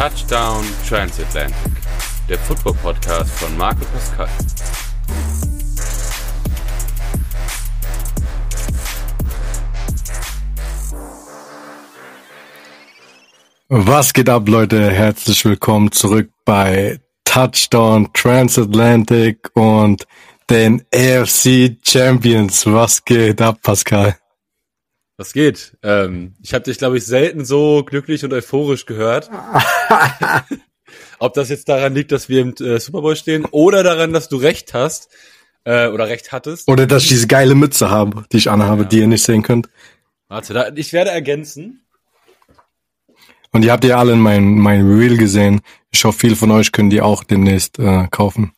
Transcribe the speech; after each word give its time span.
Touchdown 0.00 0.64
Transatlantic, 0.88 1.72
der 2.26 2.38
Football-Podcast 2.38 3.30
von 3.32 3.54
Marco 3.58 3.84
Pascal. 3.92 4.28
Was 13.68 14.14
geht 14.14 14.30
ab, 14.30 14.48
Leute? 14.48 14.90
Herzlich 14.90 15.44
willkommen 15.44 15.92
zurück 15.92 16.30
bei 16.46 16.98
Touchdown 17.24 18.10
Transatlantic 18.14 19.50
und 19.52 20.06
den 20.48 20.82
AFC 20.94 21.76
Champions. 21.86 22.64
Was 22.64 23.04
geht 23.04 23.42
ab, 23.42 23.58
Pascal? 23.62 24.16
Was 25.20 25.34
geht? 25.34 25.76
Ähm, 25.82 26.32
ich 26.42 26.54
habe 26.54 26.64
dich, 26.64 26.78
glaube 26.78 26.96
ich, 26.96 27.04
selten 27.04 27.44
so 27.44 27.84
glücklich 27.84 28.24
und 28.24 28.32
euphorisch 28.32 28.86
gehört. 28.86 29.30
Ob 31.18 31.34
das 31.34 31.50
jetzt 31.50 31.68
daran 31.68 31.94
liegt, 31.94 32.10
dass 32.10 32.30
wir 32.30 32.40
im 32.40 32.54
äh, 32.54 32.80
Super 32.80 33.02
Bowl 33.02 33.14
stehen 33.14 33.44
oder 33.50 33.82
daran, 33.82 34.14
dass 34.14 34.30
du 34.30 34.38
recht 34.38 34.72
hast 34.72 35.10
äh, 35.64 35.88
oder 35.88 36.08
recht 36.08 36.32
hattest. 36.32 36.68
Oder 36.68 36.86
dass 36.86 37.02
ich 37.02 37.10
diese 37.10 37.26
geile 37.26 37.54
Mütze 37.54 37.90
habe, 37.90 38.24
die 38.32 38.38
ich 38.38 38.50
anhabe, 38.50 38.84
ja. 38.84 38.88
die 38.88 38.98
ihr 39.00 39.08
nicht 39.08 39.22
sehen 39.22 39.42
könnt. 39.42 39.68
Warte, 40.28 40.54
da, 40.54 40.70
ich 40.74 40.94
werde 40.94 41.10
ergänzen. 41.10 41.84
Und 43.52 43.62
ihr 43.62 43.72
habt 43.72 43.84
ja 43.84 43.98
alle 43.98 44.14
in 44.14 44.20
mein, 44.20 44.54
mein 44.54 44.90
Reel 44.90 45.18
gesehen. 45.18 45.60
Ich 45.90 46.02
hoffe, 46.06 46.18
viele 46.18 46.34
von 46.34 46.50
euch 46.50 46.72
können 46.72 46.88
die 46.88 47.02
auch 47.02 47.24
demnächst 47.24 47.78
äh, 47.78 48.08
kaufen. 48.10 48.54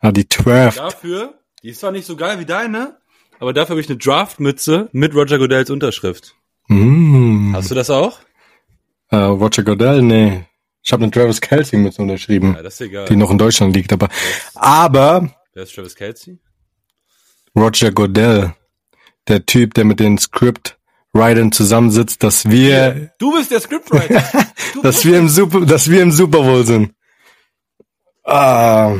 Ah, 0.00 0.12
die 0.12 0.26
Draft. 0.26 0.78
Dafür, 0.78 1.34
die 1.62 1.68
ist 1.68 1.80
zwar 1.80 1.92
nicht 1.92 2.06
so 2.06 2.16
geil 2.16 2.40
wie 2.40 2.46
deine, 2.46 2.96
aber 3.38 3.52
dafür 3.52 3.70
habe 3.70 3.80
ich 3.80 3.88
eine 3.88 3.98
Draft-Mütze 3.98 4.88
mit 4.92 5.14
Roger 5.14 5.38
Goodell's 5.38 5.70
Unterschrift. 5.70 6.34
Mm. 6.68 7.54
Hast 7.54 7.70
du 7.70 7.74
das 7.74 7.90
auch? 7.90 8.18
Uh, 9.12 9.34
Roger 9.34 9.62
Goodell, 9.62 10.02
nee. 10.02 10.44
Ich 10.82 10.92
habe 10.92 11.02
eine 11.02 11.10
Travis 11.10 11.40
Kelsey 11.40 11.78
Mütze 11.78 12.02
unterschrieben. 12.02 12.54
Ja, 12.54 12.62
das 12.62 12.74
ist 12.74 12.82
egal. 12.82 13.06
Die 13.06 13.16
noch 13.16 13.30
in 13.30 13.38
Deutschland 13.38 13.74
liegt, 13.74 13.92
aber. 13.92 14.08
Aber. 14.54 15.30
Wer 15.52 15.62
ist 15.64 15.74
Travis 15.74 15.96
Kelsey? 15.96 16.38
Roger 17.56 17.90
Goodell. 17.90 18.54
Der 19.26 19.44
Typ, 19.44 19.74
der 19.74 19.84
mit 19.84 19.98
den 19.98 20.18
Script-Writern 20.18 21.50
zusammensitzt, 21.50 22.22
dass 22.22 22.48
wir. 22.48 23.10
Du 23.18 23.32
bist 23.32 23.50
der 23.50 23.60
Scriptwriter. 23.60 24.22
dass 24.82 25.04
wir 25.04 25.18
im 25.18 25.28
Super, 25.28 25.66
dass 25.66 25.90
wir 25.90 26.02
im 26.02 26.12
Super 26.12 26.42
Bowl 26.42 26.64
sind. 26.64 26.92
Ah, 28.24 28.94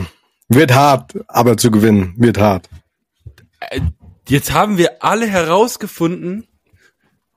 wird 0.48 0.74
hart, 0.74 1.14
aber 1.28 1.56
zu 1.56 1.70
gewinnen. 1.70 2.14
Wird 2.16 2.38
hart. 2.38 2.68
Jetzt 4.28 4.52
haben 4.52 4.78
wir 4.78 5.02
alle 5.04 5.26
herausgefunden, 5.26 6.46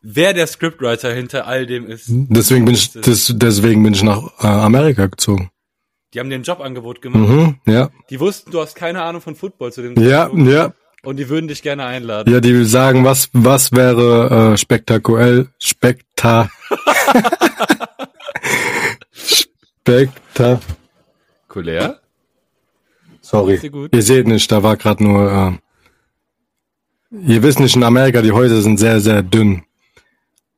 wer 0.02 0.34
der 0.34 0.48
Scriptwriter 0.48 1.14
hinter 1.14 1.48
all 1.48 1.66
dem 1.66 1.88
ist. 1.88 2.06
Deswegen 2.08 2.66
bin 2.66 2.76
ich, 2.76 2.92
des, 2.92 3.34
deswegen 3.36 3.84
bin 3.84 3.94
ich 3.94 4.04
nach 4.04 4.24
äh, 4.42 4.48
Amerika 4.48 5.08
gezogen. 5.08 5.52
Die 6.14 6.20
haben 6.20 6.30
dir 6.30 6.36
ein 6.38 6.44
Jobangebot 6.44 7.02
gemacht. 7.02 7.30
Mhm, 7.30 7.60
ja. 7.68 7.90
Die 8.10 8.20
wussten, 8.20 8.50
du 8.52 8.60
hast 8.62 8.76
keine 8.76 9.04
Ahnung 9.04 9.22
von 9.22 9.36
Football 9.36 9.72
zu 9.72 9.82
dem 9.84 9.96
Ja, 10.02 10.24
Zeitpunkt. 10.24 10.52
ja. 10.52 10.74
Und 11.04 11.18
die 11.18 11.30
würden 11.30 11.48
dich 11.48 11.62
gerne 11.62 11.86
einladen. 11.86 12.34
Ja, 12.34 12.42
die 12.42 12.66
sagen, 12.66 13.06
was, 13.06 13.30
was 13.32 13.72
wäre 13.72 14.54
äh, 14.54 14.58
spektakulell, 14.58 15.48
spekta, 15.58 16.50
spektakulär. 19.14 20.60
Sorry, 23.22 23.60
ihr 23.92 24.02
seht 24.02 24.28
nicht, 24.28 24.52
da 24.52 24.64
war 24.64 24.76
gerade 24.76 25.04
nur 25.04 25.32
äh, 25.32 25.52
Ihr 27.12 27.42
wisst 27.42 27.60
nicht, 27.60 27.76
in 27.76 27.84
Amerika, 27.84 28.22
die 28.22 28.32
Häuser 28.32 28.62
sind 28.62 28.78
sehr, 28.78 29.00
sehr 29.02 29.24
dünn. 29.24 29.64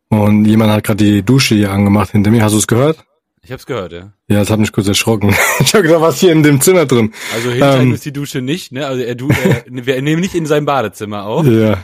Und 0.09 0.45
jemand 0.45 0.71
hat 0.71 0.83
gerade 0.83 1.03
die 1.03 1.23
Dusche 1.23 1.55
hier 1.55 1.71
angemacht 1.71 2.11
hinter 2.11 2.31
mir. 2.31 2.43
Hast 2.43 2.53
du 2.53 2.58
es 2.58 2.67
gehört? 2.67 3.05
Ich 3.43 3.52
hab's 3.52 3.66
gehört, 3.66 3.93
ja. 3.93 4.13
Ja, 4.27 4.39
das 4.39 4.49
hat 4.49 4.59
mich 4.59 4.71
kurz 4.71 4.88
erschrocken. 4.88 5.30
ich 5.59 5.73
hab 5.73 5.81
gedacht, 5.81 6.02
was 6.02 6.20
hier 6.20 6.31
in 6.31 6.43
dem 6.43 6.61
Zimmer 6.61 6.86
drin? 6.86 7.14
Also 7.33 7.49
hinter 7.49 7.80
ähm, 7.80 7.87
ihm 7.87 7.93
ist 7.93 8.05
die 8.05 8.11
Dusche 8.11 8.42
nicht, 8.42 8.71
ne? 8.71 8.86
Also 8.86 9.02
er, 9.02 9.15
du, 9.15 9.30
er, 9.30 9.64
wir 9.70 10.02
nehmen 10.02 10.21
nicht 10.21 10.36
in 10.36 10.45
seinem 10.45 10.65
Badezimmer 10.65 11.23
auf. 11.23 11.45
Ja. 11.48 11.83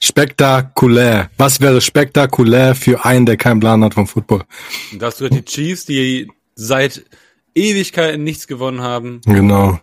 Spektakulär. 0.00 1.30
Was 1.36 1.60
wäre 1.60 1.80
spektakulär 1.80 2.74
für 2.74 3.04
einen, 3.04 3.26
der 3.26 3.36
keinen 3.36 3.60
Plan 3.60 3.84
hat 3.84 3.94
vom 3.94 4.06
Football? 4.06 4.44
Und 4.92 5.00
da 5.00 5.06
hast 5.06 5.20
du 5.20 5.28
die 5.28 5.44
Chiefs, 5.44 5.84
die 5.84 6.30
seit 6.54 7.04
Ewigkeiten 7.54 8.24
nichts 8.24 8.46
gewonnen 8.46 8.80
haben. 8.80 9.20
Genau. 9.24 9.78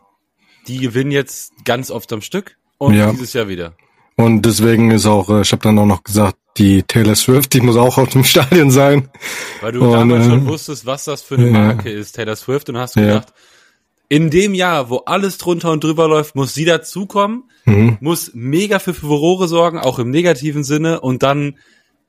Die 0.68 0.80
gewinnen 0.80 1.12
jetzt 1.12 1.54
ganz 1.66 1.92
oft 1.92 2.12
am 2.14 2.22
Stück 2.22 2.58
und 2.78 2.94
ja. 2.94 3.12
dieses 3.12 3.34
Jahr 3.34 3.48
wieder. 3.48 3.76
Und 4.16 4.44
deswegen 4.44 4.92
ist 4.92 5.06
auch, 5.06 5.30
äh, 5.30 5.42
ich 5.42 5.52
habe 5.52 5.64
dann 5.64 5.80
auch 5.80 5.86
noch 5.86 6.04
gesagt, 6.04 6.38
die 6.58 6.84
Taylor 6.84 7.16
Swift, 7.16 7.54
die 7.54 7.62
muss 7.62 7.76
auch 7.76 7.98
auf 7.98 8.10
dem 8.10 8.24
Stadion 8.24 8.72
sein. 8.72 9.10
Weil 9.62 9.72
du 9.72 9.86
und, 9.86 9.92
damals 9.92 10.28
äh, 10.28 10.30
schon 10.30 10.46
wusstest, 10.46 10.86
was 10.86 11.06
das 11.06 11.22
für 11.22 11.36
eine 11.36 11.48
Marke 11.48 11.92
ja. 11.92 12.00
ist, 12.00 12.14
Taylor 12.14 12.36
Swift, 12.36 12.70
und 12.70 12.78
hast 12.78 12.96
ja. 12.96 13.02
gedacht, 13.02 13.34
in 14.10 14.30
dem 14.30 14.54
Jahr, 14.54 14.90
wo 14.90 14.98
alles 14.98 15.40
drunter 15.40 15.72
und 15.72 15.84
drüber 15.84 16.08
läuft, 16.08 16.36
muss 16.36 16.54
sie 16.54 16.66
dazukommen, 16.66 17.46
mhm. 17.66 17.98
muss 18.00 18.32
mega 18.34 18.78
für 18.80 18.94
Furore 18.94 19.48
sorgen, 19.48 19.80
auch 19.80 19.98
im 19.98 20.12
negativen 20.12 20.64
Sinne, 20.64 21.02
und 21.02 21.24
dann, 21.24 21.58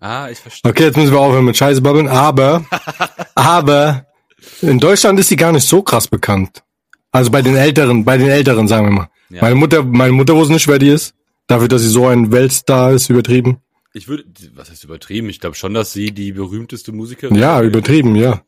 ah, 0.00 0.28
ich 0.28 0.38
verstehe. 0.38 0.70
Okay, 0.70 0.84
jetzt 0.84 0.96
müssen 0.96 1.12
wir 1.12 1.20
aufhören 1.20 1.46
mit 1.46 1.56
Scheiße 1.56 1.80
babbeln, 1.80 2.08
aber, 2.08 2.66
aber, 3.34 4.06
in 4.60 4.78
Deutschland 4.78 5.18
ist 5.18 5.28
sie 5.28 5.36
gar 5.36 5.52
nicht 5.52 5.66
so 5.66 5.80
krass 5.80 6.06
bekannt. 6.06 6.62
Also 7.10 7.30
bei 7.30 7.40
den 7.40 7.56
Älteren, 7.56 8.04
bei 8.04 8.18
den 8.18 8.28
Älteren, 8.28 8.68
sagen 8.68 8.86
wir 8.86 8.92
mal. 8.92 9.08
Ja. 9.30 9.42
Meine 9.42 9.54
Mutter, 9.54 9.82
meine 9.82 10.12
Mutter 10.12 10.34
wusste 10.34 10.52
nicht, 10.52 10.68
wer 10.68 10.78
die 10.78 10.88
ist. 10.88 11.14
Dafür, 11.46 11.68
dass 11.68 11.82
sie 11.82 11.88
so 11.88 12.06
ein 12.06 12.32
Weltstar 12.32 12.92
ist, 12.92 13.10
übertrieben? 13.10 13.58
Ich 13.92 14.08
würde, 14.08 14.24
was 14.54 14.70
heißt 14.70 14.84
übertrieben? 14.84 15.28
Ich 15.28 15.40
glaube 15.40 15.54
schon, 15.56 15.74
dass 15.74 15.92
sie 15.92 16.10
die 16.10 16.32
berühmteste 16.32 16.90
Musikerin 16.92 17.36
Ja, 17.36 17.62
übertrieben, 17.62 18.16
ja. 18.16 18.42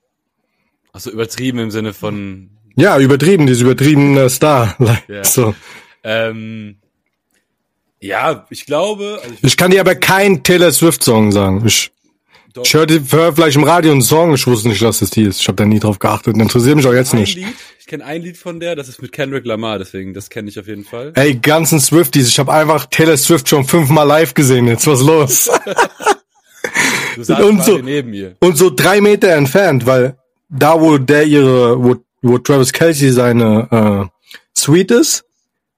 Also 0.92 1.10
übertrieben 1.10 1.58
im 1.58 1.70
Sinne 1.70 1.92
von. 1.92 2.50
Ja, 2.74 2.98
übertrieben, 2.98 3.46
diese 3.46 3.64
übertriebene 3.64 4.28
Star. 4.30 4.76
Ja. 5.08 5.24
So. 5.24 5.54
Ähm, 6.02 6.76
ja, 8.00 8.46
ich 8.50 8.66
glaube. 8.66 9.20
Also 9.22 9.34
ich, 9.34 9.44
ich 9.44 9.56
kann 9.56 9.70
dir 9.70 9.80
aber 9.80 9.94
keinen 9.94 10.42
Taylor 10.42 10.72
Swift 10.72 11.04
Song 11.04 11.32
sagen. 11.32 11.62
Ich, 11.66 11.92
ich 12.62 12.74
höre 12.74 12.86
hör 13.10 13.34
vielleicht 13.34 13.56
im 13.56 13.64
Radio 13.64 13.92
einen 13.92 14.02
Song, 14.02 14.34
ich 14.34 14.46
wusste 14.46 14.68
nicht, 14.68 14.82
dass 14.82 15.00
das 15.00 15.10
die 15.10 15.22
ist. 15.22 15.40
Ich 15.40 15.48
habe 15.48 15.56
da 15.56 15.64
nie 15.64 15.78
drauf 15.80 15.98
geachtet. 15.98 16.36
Interessiert 16.36 16.76
mich 16.76 16.86
auch 16.86 16.92
jetzt 16.94 17.14
nicht. 17.14 17.36
Lied, 17.36 17.46
ich 17.86 17.90
kenne 17.90 18.04
ein 18.04 18.20
Lied 18.20 18.36
von 18.36 18.58
der, 18.58 18.74
das 18.74 18.88
ist 18.88 19.00
mit 19.00 19.12
Kendrick 19.12 19.46
Lamar, 19.46 19.78
deswegen 19.78 20.12
das 20.12 20.28
kenne 20.28 20.48
ich 20.48 20.58
auf 20.58 20.66
jeden 20.66 20.82
Fall. 20.82 21.12
Ey, 21.14 21.36
ganzen 21.36 21.78
Swifties, 21.78 22.26
ich 22.26 22.36
habe 22.40 22.52
einfach 22.52 22.86
Taylor 22.86 23.16
Swift 23.16 23.48
schon 23.48 23.62
fünfmal 23.64 24.04
live 24.04 24.34
gesehen. 24.34 24.66
Jetzt 24.66 24.88
was 24.88 25.02
los? 25.02 25.48
du 27.14 27.22
saßt 27.22 27.42
und 27.42 27.62
so 27.62 27.78
neben 27.78 28.10
mir. 28.10 28.34
Und 28.40 28.58
so 28.58 28.70
drei 28.74 29.00
Meter 29.00 29.28
entfernt, 29.28 29.86
weil 29.86 30.16
da 30.48 30.80
wo 30.80 30.98
der 30.98 31.26
ihre, 31.26 31.80
wo, 31.80 31.94
wo 32.22 32.38
Travis 32.38 32.72
Kelsey 32.72 33.12
seine 33.12 34.10
äh, 34.10 34.58
Suite 34.58 34.90
ist, 34.90 35.24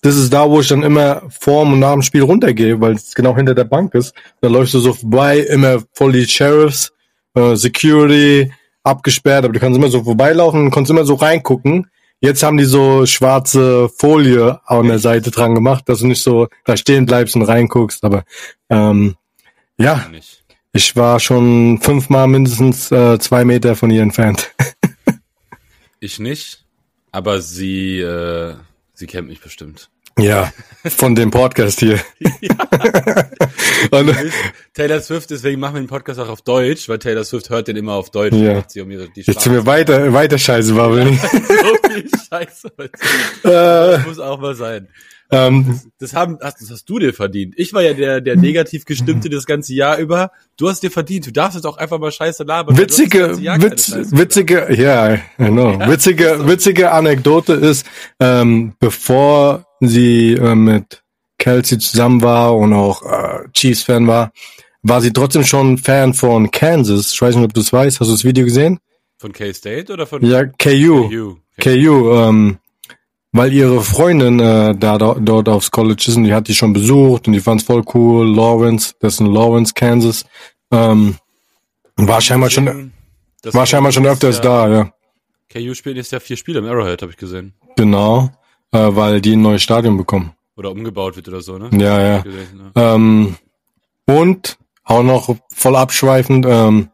das 0.01 0.17
ist 0.17 0.33
da, 0.33 0.49
wo 0.49 0.61
ich 0.61 0.69
dann 0.69 0.83
immer 0.83 1.25
vorm 1.29 1.75
und 1.75 1.81
nach 1.81 1.93
dem 1.93 2.01
Spiel 2.01 2.23
runtergehe, 2.23 2.81
weil 2.81 2.95
es 2.95 3.15
genau 3.15 3.37
hinter 3.37 3.55
der 3.55 3.65
Bank 3.65 3.95
ist. 3.95 4.15
Da 4.41 4.49
läufst 4.49 4.73
du 4.73 4.79
so 4.79 4.95
vorbei, 4.95 5.41
immer 5.41 5.83
voll 5.93 6.13
die 6.13 6.27
Sheriffs, 6.27 6.91
äh, 7.35 7.55
Security, 7.55 8.51
abgesperrt, 8.83 9.45
aber 9.45 9.53
du 9.53 9.61
kannst 9.61 9.77
immer 9.77 9.91
so 9.91 10.03
vorbeilaufen 10.03 10.63
und 10.65 10.71
kannst 10.71 10.91
immer 10.91 11.05
so 11.05 11.13
reingucken. 11.13 11.87
Jetzt 12.21 12.43
haben 12.43 12.57
die 12.57 12.65
so 12.65 13.07
schwarze 13.07 13.89
Folie 13.89 14.61
an 14.67 14.89
der 14.89 14.99
Seite 14.99 15.31
dran 15.31 15.55
gemacht, 15.55 15.89
dass 15.89 16.01
du 16.01 16.07
nicht 16.07 16.23
so 16.23 16.49
da 16.65 16.77
stehen 16.77 17.07
bleibst 17.07 17.37
und 17.37 17.43
reinguckst. 17.43 18.05
Aber 18.05 18.25
ähm, 18.69 19.17
ja, 19.79 20.11
ich 20.73 20.97
war 20.97 21.21
schon 21.21 21.81
fünfmal 21.81 22.27
mindestens 22.27 22.91
äh, 22.91 23.19
zwei 23.19 23.45
Meter 23.45 23.77
von 23.77 23.91
ihr 23.91 24.03
entfernt. 24.03 24.51
ich 26.01 26.19
nicht, 26.19 26.65
aber 27.13 27.41
sie 27.41 28.01
äh, 28.01 28.55
Sie 28.99 29.07
kennt 29.07 29.29
mich 29.29 29.41
bestimmt. 29.41 29.91
Ja, 30.19 30.53
von 30.85 31.15
dem 31.15 31.31
Podcast 31.31 31.81
hier. 31.81 32.01
Und, 33.91 34.15
Taylor 34.75 35.01
Swift, 35.01 35.31
deswegen 35.31 35.61
machen 35.61 35.75
wir 35.75 35.83
den 35.83 35.89
Podcast 35.89 36.21
auch 36.21 36.29
auf 36.29 36.43
Deutsch, 36.43 36.89
weil 36.89 36.99
Taylor 36.99 37.25
Swift 37.25 37.51
hört 37.51 37.69
den 37.69 37.77
immer 37.77 37.95
auf 37.95 38.11
Deutsch. 38.11 38.35
Ja. 38.35 38.63
Sie 38.67 38.81
um 38.81 38.91
ihre, 38.91 39.09
die 39.09 39.23
Jetzt 39.23 39.43
sind 39.43 39.53
wir 39.53 39.67
weiter, 39.67 40.13
weiter 40.13 40.39
Scheiße 40.39 40.75
babbeln. 40.75 41.19
so 41.23 41.89
viel 41.89 42.09
Scheiße. 42.29 42.73
Das 43.43 44.07
muss 44.07 44.19
auch 44.19 44.41
mal 44.41 44.55
sein. 44.55 44.89
Ähm, 45.31 45.67
das, 45.69 45.89
das, 45.99 46.15
haben, 46.15 46.39
das 46.41 46.71
hast 46.71 46.89
du 46.89 46.99
dir 46.99 47.13
verdient. 47.13 47.55
Ich 47.59 47.75
war 47.75 47.83
ja 47.83 47.93
der, 47.93 48.23
der 48.23 48.37
negativ 48.37 48.87
gestimmte 48.87 49.29
das 49.29 49.45
ganze 49.45 49.75
Jahr 49.75 49.99
über. 49.99 50.31
Du 50.57 50.71
hast 50.71 50.83
dir 50.83 50.91
verdient. 50.91 51.27
Du 51.27 51.33
darfst 51.33 51.55
jetzt 51.55 51.67
auch 51.67 51.77
einfach 51.77 51.99
mal 51.99 52.11
Scheiße 52.11 52.45
labern. 52.45 52.79
Witzige, 52.79 53.37
Witz, 53.37 53.95
witzige, 54.11 54.73
ja, 54.73 55.09
yeah, 55.09 55.15
I 55.39 55.51
know. 55.51 55.73
Ja, 55.73 55.91
witzige, 55.91 56.49
witzige 56.49 56.93
Anekdote 56.93 57.53
ist, 57.53 57.87
ähm, 58.21 58.73
bevor 58.81 59.68
sie 59.81 60.35
äh, 60.35 60.55
mit 60.55 61.03
Kelsey 61.39 61.79
zusammen 61.79 62.23
war 62.23 62.57
und 62.57 62.73
auch 62.73 63.03
äh, 63.03 63.49
Chiefs-Fan 63.53 64.07
war, 64.07 64.33
war 64.83 65.01
sie 65.01 65.13
trotzdem 65.13 65.45
schon 65.45 65.79
Fan 65.79 66.15
von 66.15 66.51
Kansas. 66.51 67.13
Ich 67.13 67.21
weiß 67.21 67.37
nicht, 67.37 67.45
ob 67.45 67.55
du 67.55 67.61
es 67.61 67.73
weißt. 67.73 68.01
Hast 68.01 68.09
du 68.09 68.13
das 68.13 68.25
Video 68.25 68.45
gesehen? 68.45 68.79
Von 69.19 69.33
K-State 69.33 69.93
oder 69.93 70.07
von? 70.07 70.25
Ja, 70.25 70.45
KU. 70.45 71.09
KU, 71.09 71.37
okay. 71.57 71.85
KU 71.85 72.13
ähm, 72.13 72.59
weil 73.33 73.53
ihre 73.53 73.83
Freundin 73.83 74.41
äh, 74.41 74.75
da, 74.75 74.99
da 74.99 75.15
dort 75.15 75.49
aufs 75.49 75.71
College 75.71 76.05
ist 76.09 76.17
und 76.17 76.25
die 76.25 76.35
hat 76.35 76.49
die 76.49 76.55
schon 76.55 76.73
besucht 76.73 77.27
und 77.27 77.35
die 77.35 77.41
fand's 77.41 77.65
voll 77.65 77.85
cool. 77.95 78.27
Lawrence, 78.35 78.95
das 79.01 79.15
ist 79.15 79.21
in 79.21 79.27
Lawrence, 79.27 79.75
Kansas. 79.75 80.25
Ähm, 80.71 81.17
war 81.97 82.21
scheinbar 82.21 82.51
schon, 82.51 82.93
war 83.45 83.67
scheinbar 83.67 83.93
schon 83.93 84.07
öfters 84.07 84.37
ja, 84.37 84.43
da, 84.43 84.69
ja. 84.69 84.93
KU 85.53 85.75
spielt 85.75 85.97
jetzt 85.97 86.13
ja 86.13 86.21
vier 86.21 86.37
Spiele 86.37 86.59
im 86.59 86.67
Arrowhead, 86.67 87.03
habe 87.03 87.13
ich 87.13 87.19
gesehen. 87.19 87.55
Genau, 87.77 88.31
äh, 88.73 88.79
weil 88.79 89.21
die 89.21 89.35
ein 89.35 89.43
neues 89.43 89.63
Stadion 89.63 89.97
bekommen. 89.97 90.33
Oder 90.57 90.73
umgebaut 90.73 91.17
wird 91.17 91.29
oder 91.29 91.41
so, 91.41 91.59
ne? 91.59 91.71
Ja, 91.73 92.01
ja. 92.01 92.19
Gesehen, 92.23 92.73
ja. 92.75 92.95
Ähm, 92.95 93.37
und 94.07 94.59
auch 94.85 95.03
noch 95.03 95.37
voll 95.55 95.77
abschweifend, 95.77 96.47
ähm, 96.49 96.89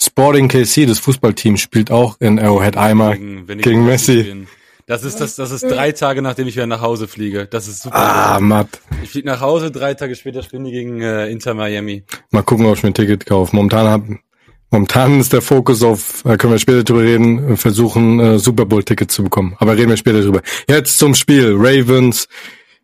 Sporting 0.00 0.48
KC, 0.48 0.86
das 0.86 0.98
Fußballteam, 0.98 1.56
spielt 1.56 1.90
auch 1.90 2.20
in 2.20 2.38
Arrowhead 2.38 2.76
einmal 2.76 3.16
gegen, 3.16 3.46
gegen 3.46 3.86
Messi. 3.86 4.20
Spielen. 4.20 4.48
Das 4.86 5.02
ist 5.02 5.18
das, 5.18 5.36
das 5.36 5.50
ist 5.50 5.62
drei 5.62 5.92
Tage, 5.92 6.20
nachdem 6.20 6.46
ich 6.46 6.56
wieder 6.56 6.66
nach 6.66 6.82
Hause 6.82 7.08
fliege. 7.08 7.46
Das 7.46 7.68
ist 7.68 7.82
super. 7.82 7.96
Ah, 7.96 8.38
matt. 8.40 8.68
Ich 9.02 9.10
fliege 9.10 9.26
nach 9.26 9.40
Hause, 9.40 9.70
drei 9.70 9.94
Tage 9.94 10.14
später 10.14 10.42
spielen 10.42 10.64
die 10.64 10.72
gegen 10.72 11.00
äh, 11.00 11.28
Inter 11.28 11.54
Miami. 11.54 12.04
Mal 12.30 12.42
gucken, 12.42 12.66
ob 12.66 12.76
ich 12.76 12.82
mir 12.82 12.90
ein 12.90 12.94
Ticket 12.94 13.24
kaufe. 13.24 13.56
Momentan 13.56 13.86
hab, 13.88 14.02
momentan 14.74 15.20
ist 15.20 15.32
der 15.32 15.40
Fokus 15.40 15.82
auf, 15.82 16.24
können 16.24 16.52
wir 16.52 16.58
später 16.58 16.82
drüber 16.82 17.02
reden, 17.02 17.56
versuchen 17.56 18.18
äh, 18.18 18.38
Super 18.38 18.66
Bowl 18.66 18.82
Tickets 18.82 19.14
zu 19.14 19.22
bekommen. 19.22 19.56
Aber 19.60 19.76
reden 19.76 19.88
wir 19.88 19.96
später 19.96 20.20
drüber. 20.20 20.42
Jetzt 20.68 20.98
zum 20.98 21.14
Spiel. 21.14 21.54
Ravens 21.56 22.28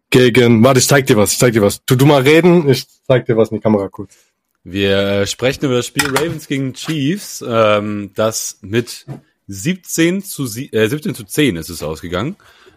gegen, 0.08 0.62
warte, 0.62 0.78
ich 0.78 0.86
zeig 0.86 1.06
dir 1.06 1.16
was, 1.16 1.32
ich 1.32 1.38
zeig 1.38 1.52
dir 1.52 1.62
was. 1.62 1.84
Tu 1.84 1.96
du 1.96 2.06
mal 2.06 2.22
reden, 2.22 2.68
ich 2.68 2.86
zeig 3.06 3.26
dir 3.26 3.36
was 3.36 3.50
in 3.50 3.56
die 3.56 3.60
Kamera 3.62 3.88
kurz. 3.88 4.16
Wir 4.62 4.98
äh, 4.98 5.26
sprechen 5.26 5.64
über 5.64 5.74
das 5.74 5.86
Spiel 5.86 6.06
Ravens 6.06 6.46
gegen 6.46 6.74
Chiefs, 6.74 7.44
ähm, 7.46 8.12
das 8.14 8.58
mit 8.62 9.06
17 9.48 10.22
zu, 10.22 10.44
äh, 10.44 10.86
17 10.86 11.14
zu 11.14 11.24
10 11.24 11.56
ist 11.56 11.70
es 11.70 11.82
ausgegangen. 11.82 12.36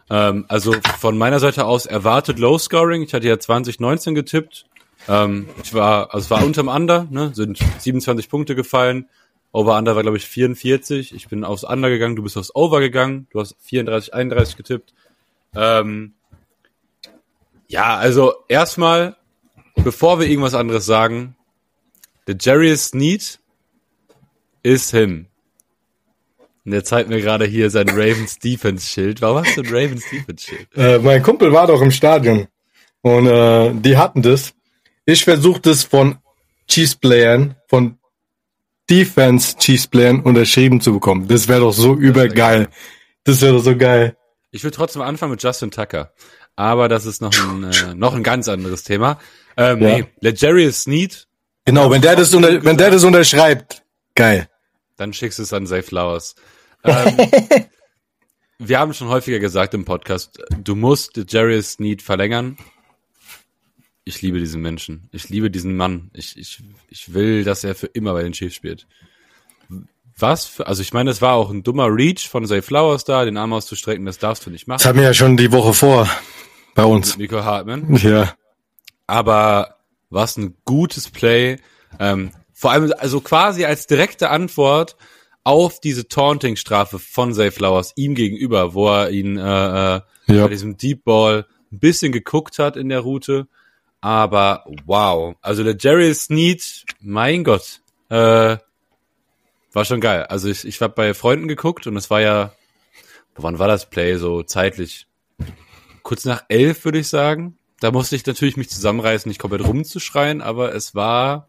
Ähm, 0.10 0.45
also 0.48 0.74
von 1.00 1.18
meiner 1.18 1.39
Seite 1.39 1.65
aus 1.65 1.86
erwartet 1.86 2.39
Low 2.39 2.57
Scoring. 2.57 3.04
Ich 3.04 3.13
hatte 3.13 3.27
ja 3.27 3.38
2019 3.38 4.15
getippt. 4.15 4.65
Ähm, 5.08 5.50
ich 5.62 5.74
war, 5.74 6.14
also 6.14 6.26
es 6.26 6.32
war 6.32 6.46
unterm 6.46 6.68
Under, 6.68 7.08
ne, 7.10 7.32
sind 7.34 7.60
27 7.80 8.30
Punkte 8.30 8.56
gefallen. 8.56 9.08
Over 9.52 9.78
Under 9.78 9.96
war, 9.96 10.02
glaube 10.02 10.18
ich, 10.18 10.26
44. 10.26 11.14
Ich 11.14 11.28
bin 11.28 11.44
aufs 11.44 11.64
Under 11.64 11.90
gegangen, 11.90 12.16
du 12.16 12.24
bist 12.24 12.38
aufs 12.38 12.56
Over 12.56 12.80
gegangen. 12.80 13.28
Du 13.32 13.40
hast 13.40 13.56
34, 13.62 14.14
31 14.14 14.58
getippt. 14.58 14.94
Ähm, 15.56 16.14
ja, 17.68 17.96
also 17.98 18.34
erstmal, 18.48 19.16
bevor 19.76 20.20
wir 20.20 20.28
irgendwas 20.28 20.56
anderes 20.56 20.86
sagen, 20.86 21.36
der 22.28 22.36
Jarius 22.40 22.94
Need 22.94 23.40
ist 24.64 24.92
him. 24.92 25.28
Und 26.66 26.72
er 26.72 26.84
zeigt 26.84 27.10
mir 27.10 27.20
gerade 27.22 27.46
hier 27.46 27.70
sein 27.70 27.90
Ravens 27.90 28.40
Defense 28.40 28.88
Schild. 28.88 29.22
Warum 29.22 29.46
hast 29.46 29.58
du 29.58 29.62
ein 29.62 29.68
Ravens 29.68 30.10
Defense 30.10 30.48
Schild? 30.48 30.68
Äh, 30.76 31.00
mein 31.00 31.22
Kumpel 31.22 31.52
war 31.52 31.68
doch 31.68 31.82
im 31.82 31.92
Stadion 31.92 32.48
und 33.02 33.28
äh, 33.28 33.74
die 33.74 33.98
hatten 33.98 34.22
das. 34.22 34.54
Ich 35.06 35.24
versuche 35.24 35.60
das 35.62 35.84
von 35.84 36.18
Chiefs 36.68 36.96
Playern, 36.96 37.56
von 37.68 37.98
Defense 38.90 39.58
Chiefs 39.58 39.88
Playern 39.88 40.22
unterschrieben 40.22 40.82
zu 40.82 40.94
bekommen. 40.94 41.28
Das 41.28 41.48
wäre 41.48 41.62
doch 41.62 41.74
so 41.74 41.96
übergeil. 41.96 42.70
Das 43.24 43.42
wäre 43.42 43.54
doch 43.54 43.64
so 43.64 43.76
geil. 43.76 44.18
Ich 44.52 44.64
will 44.64 44.72
trotzdem 44.72 45.02
anfangen 45.02 45.32
mit 45.32 45.44
Justin 45.44 45.72
Tucker. 45.72 46.14
Aber 46.56 46.88
das 46.88 47.06
ist 47.06 47.22
noch 47.22 47.34
ein, 47.34 47.64
äh, 47.64 47.96
noch 47.96 48.14
ein 48.14 48.24
ganz 48.24 48.48
anderes 48.48 48.84
Thema. 48.84 49.20
Ähm, 49.58 49.82
ja. 49.82 49.98
nee, 49.98 50.06
Legarius 50.20 50.84
Sneed. 50.84 51.28
Genau, 51.66 51.90
wenn 51.90 52.02
der 52.02 52.16
das 52.16 52.34
unter, 52.34 52.64
wenn 52.64 52.78
der 52.78 52.92
das 52.92 53.04
unterschreibt, 53.04 53.84
geil. 54.16 54.50
Dann 54.98 55.14
schickst 55.14 55.40
du 55.40 55.44
es 55.44 55.54
an 55.54 55.66
Safe 55.66 55.84
Flowers. 55.84 56.36
Ähm, 56.84 57.18
wir 58.60 58.80
haben 58.80 58.94
schon 58.94 59.08
häufiger 59.08 59.40
gesagt 59.40 59.74
im 59.74 59.86
Podcast, 59.86 60.40
du 60.64 60.76
musst 60.76 61.20
Jarius 61.32 61.74
Sneed 61.74 62.02
verlängern. 62.02 62.58
Ich 64.06 64.22
liebe 64.22 64.40
diesen 64.40 64.62
Menschen. 64.62 65.08
Ich 65.12 65.30
liebe 65.30 65.50
diesen 65.50 65.76
Mann. 65.76 66.12
Ich, 66.14 66.38
ich, 66.38 66.60
ich 66.90 67.14
will, 67.14 67.44
dass 67.44 67.64
er 67.64 67.76
für 67.76 67.88
immer 67.88 68.14
bei 68.14 68.24
den 68.24 68.34
Chiefs 68.34 68.56
spielt. 68.56 68.88
Was 70.18 70.46
für, 70.46 70.68
also 70.68 70.82
ich 70.82 70.94
meine, 70.94 71.10
es 71.10 71.22
war 71.22 71.34
auch 71.34 71.50
ein 71.50 71.64
dummer 71.64 71.88
Reach 71.88 72.28
von 72.30 72.46
Zay 72.46 72.62
Flowers 72.62 73.04
da, 73.06 73.26
den 73.26 73.38
Arm 73.38 73.54
auszustrecken, 73.54 74.06
das 74.06 74.20
darfst 74.20 74.46
du 74.46 74.52
nicht 74.52 74.68
machen. 74.68 74.80
Das 74.80 74.86
hatten 74.86 75.00
wir 75.00 75.06
ja 75.06 75.14
schon 75.14 75.38
die 75.38 75.52
Woche 75.52 75.74
vor 75.74 76.08
bei 76.76 76.84
uns. 76.84 77.18
Mit 77.18 77.32
Nico 77.32 77.44
Hartman. 77.44 77.96
Ja. 77.96 78.34
Aber 79.08 79.78
was 80.10 80.38
ein 80.38 80.56
gutes 80.66 81.10
Play. 81.10 81.58
Ähm, 82.00 82.32
vor 82.54 82.72
allem, 82.72 82.94
also 82.98 83.20
quasi 83.22 83.66
als 83.66 83.88
direkte 83.88 84.30
Antwort 84.30 84.96
auf 85.44 85.80
diese 85.80 86.08
Taunting-Strafe 86.08 87.00
von 87.00 87.34
Zay 87.34 87.52
Flowers 87.52 87.94
ihm 87.96 88.16
gegenüber, 88.16 88.74
wo 88.74 88.88
er 88.88 89.10
ihn 89.10 89.38
äh, 89.38 89.42
äh, 89.42 90.02
ja. 90.28 90.44
bei 90.44 90.48
diesem 90.48 90.78
Deep 90.78 91.04
Ball 91.04 91.46
ein 91.72 91.80
bisschen 91.80 92.12
geguckt 92.12 92.60
hat 92.60 92.78
in 92.78 92.90
der 92.90 93.02
Route. 93.02 93.48
Aber 94.04 94.66
wow, 94.86 95.38
also 95.42 95.64
der 95.64 95.78
Jerry 95.80 96.14
Sneed, 96.14 96.84
mein 97.00 97.46
Gott, 97.46 97.80
äh, 98.10 98.58
war 99.72 99.86
schon 99.86 100.02
geil. 100.02 100.24
Also 100.24 100.50
ich, 100.50 100.66
ich 100.66 100.82
habe 100.82 100.94
bei 100.94 101.14
Freunden 101.14 101.48
geguckt 101.48 101.88
und 101.88 101.96
es 101.96 102.10
war 102.10 102.20
ja, 102.20 102.54
wann 103.36 103.60
war 103.60 103.70
das 103.70 103.90
Play 103.90 104.18
so 104.18 104.44
zeitlich? 104.44 105.08
Kurz 106.02 106.26
nach 106.26 106.44
elf 106.50 106.84
würde 106.84 107.00
ich 107.00 107.08
sagen. 107.08 107.58
Da 107.80 107.92
musste 107.92 108.18
ich 108.18 108.26
natürlich 108.26 108.58
mich 108.58 108.70
zusammenreißen, 108.70 109.30
nicht 109.30 109.40
komplett 109.40 109.66
rumzuschreien, 109.66 110.42
aber 110.42 110.76
es 110.76 110.94
war 110.94 111.48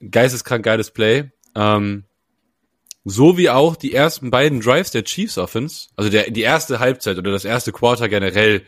geisteskrank 0.00 0.64
geiles 0.64 0.90
Play. 0.90 1.30
Ähm, 1.54 2.06
so 3.04 3.38
wie 3.38 3.50
auch 3.50 3.76
die 3.76 3.94
ersten 3.94 4.32
beiden 4.32 4.58
Drives 4.58 4.90
der 4.90 5.04
Chiefs 5.04 5.38
Offense, 5.38 5.90
also 5.94 6.10
der, 6.10 6.28
die 6.32 6.42
erste 6.42 6.80
Halbzeit 6.80 7.18
oder 7.18 7.30
das 7.30 7.44
erste 7.44 7.70
Quarter 7.70 8.08
generell 8.08 8.66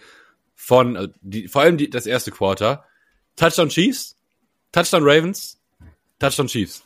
von, 0.61 0.97
äh, 0.97 1.09
die, 1.21 1.49
vor 1.49 1.62
allem 1.62 1.77
die, 1.79 1.91
das 1.91 2.07
erste 2.07 2.31
Quarter, 2.31 2.85
Touchdown 3.37 3.71
Chiefs, 3.71 4.17
Touchdown 4.73 5.03
Ravens, 5.03 5.59
Touchdown 6.19 6.47
Chiefs. 6.47 6.83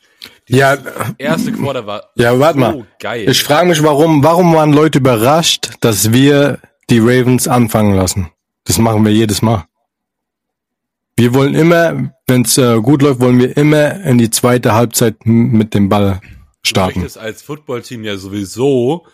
Dieses 0.49 0.61
ja, 0.61 0.79
erste 1.19 1.53
Quarter 1.53 1.87
war 1.87 2.11
ja, 2.15 2.38
warte 2.38 2.55
so 2.55 2.61
mal. 2.61 2.87
geil. 2.99 3.29
Ich 3.29 3.43
frage 3.43 3.69
mich, 3.69 3.82
warum, 3.82 4.23
warum 4.23 4.55
waren 4.55 4.73
Leute 4.73 4.99
überrascht, 4.99 5.71
dass 5.81 6.12
wir 6.12 6.61
die 6.88 7.00
Ravens 7.00 7.49
anfangen 7.49 7.94
lassen? 7.94 8.31
Das 8.65 8.79
machen 8.79 9.05
wir 9.05 9.12
jedes 9.12 9.43
Mal. 9.43 9.67
Wir 11.17 11.35
wollen 11.35 11.55
immer, 11.55 12.12
wenn 12.26 12.43
es 12.43 12.56
äh, 12.56 12.81
gut 12.81 13.03
läuft, 13.03 13.21
wollen 13.21 13.38
wir 13.38 13.56
immer 13.56 14.00
in 14.05 14.19
die 14.19 14.31
zweite 14.31 14.73
Halbzeit 14.73 15.26
mit 15.26 15.75
dem 15.75 15.88
Ball 15.88 16.21
starten. 16.62 17.06
Du 17.06 17.21
als 17.21 17.43
Footballteam 17.43 18.05
ja 18.05 18.17
sowieso 18.17 19.06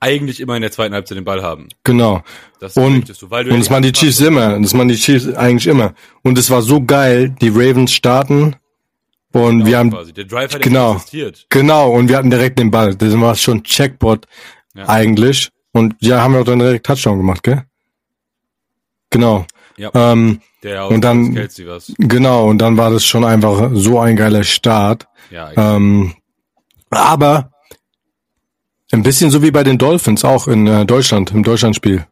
eigentlich 0.00 0.40
immer 0.40 0.56
in 0.56 0.62
der 0.62 0.72
zweiten 0.72 0.94
Halbzeit 0.94 1.18
den 1.18 1.24
Ball 1.24 1.42
haben. 1.42 1.68
Genau. 1.84 2.22
Das 2.60 2.76
und, 2.76 3.08
du, 3.08 3.30
weil 3.30 3.44
du 3.44 3.52
und 3.52 3.60
das 3.60 3.70
waren 3.70 3.82
die 3.82 3.92
Chiefs 3.92 4.20
immer. 4.20 4.58
Das 4.58 4.74
waren 4.74 4.88
die 4.88 4.96
Chiefs 4.96 5.28
eigentlich 5.34 5.66
immer. 5.66 5.94
Und 6.22 6.38
es 6.38 6.50
war 6.50 6.62
so 6.62 6.82
geil, 6.82 7.34
die 7.40 7.48
Ravens 7.48 7.92
starten 7.92 8.56
und 9.36 9.58
genau, 9.58 9.66
wir 9.66 9.78
haben 9.78 9.90
quasi. 9.90 10.12
der 10.12 10.24
Drive 10.24 10.54
hat 10.54 10.62
genau, 10.62 10.94
existiert. 10.94 11.46
Genau. 11.50 11.90
Und 11.90 12.08
wir 12.08 12.16
hatten 12.16 12.30
direkt 12.30 12.58
den 12.58 12.70
Ball. 12.70 12.94
Das 12.94 13.20
war 13.20 13.34
schon 13.34 13.62
Checkbot 13.62 14.26
ja. 14.74 14.88
eigentlich. 14.88 15.50
Und 15.72 15.94
ja, 16.00 16.22
haben 16.22 16.32
wir 16.32 16.40
auch 16.40 16.44
dann 16.44 16.58
direkt 16.58 16.86
Touchdown 16.86 17.18
gemacht, 17.18 17.42
gell? 17.42 17.64
Genau. 19.10 19.44
Ja. 19.76 19.90
Ähm, 19.94 20.40
der 20.62 20.88
und 20.88 21.02
dann 21.02 21.34
genau 21.98 22.48
und 22.48 22.58
dann 22.58 22.78
war 22.78 22.90
das 22.90 23.04
schon 23.04 23.24
einfach 23.24 23.70
so 23.74 24.00
ein 24.00 24.16
geiler 24.16 24.42
Start. 24.42 25.06
Ja. 25.30 25.50
Ähm, 25.54 26.14
aber 26.88 27.50
ein 28.92 29.02
bisschen 29.02 29.30
so 29.30 29.42
wie 29.42 29.50
bei 29.50 29.64
den 29.64 29.78
Dolphins 29.78 30.24
auch 30.24 30.48
in 30.48 30.66
äh, 30.66 30.86
Deutschland, 30.86 31.30
im 31.32 31.42
Deutschlandspiel. 31.42 32.06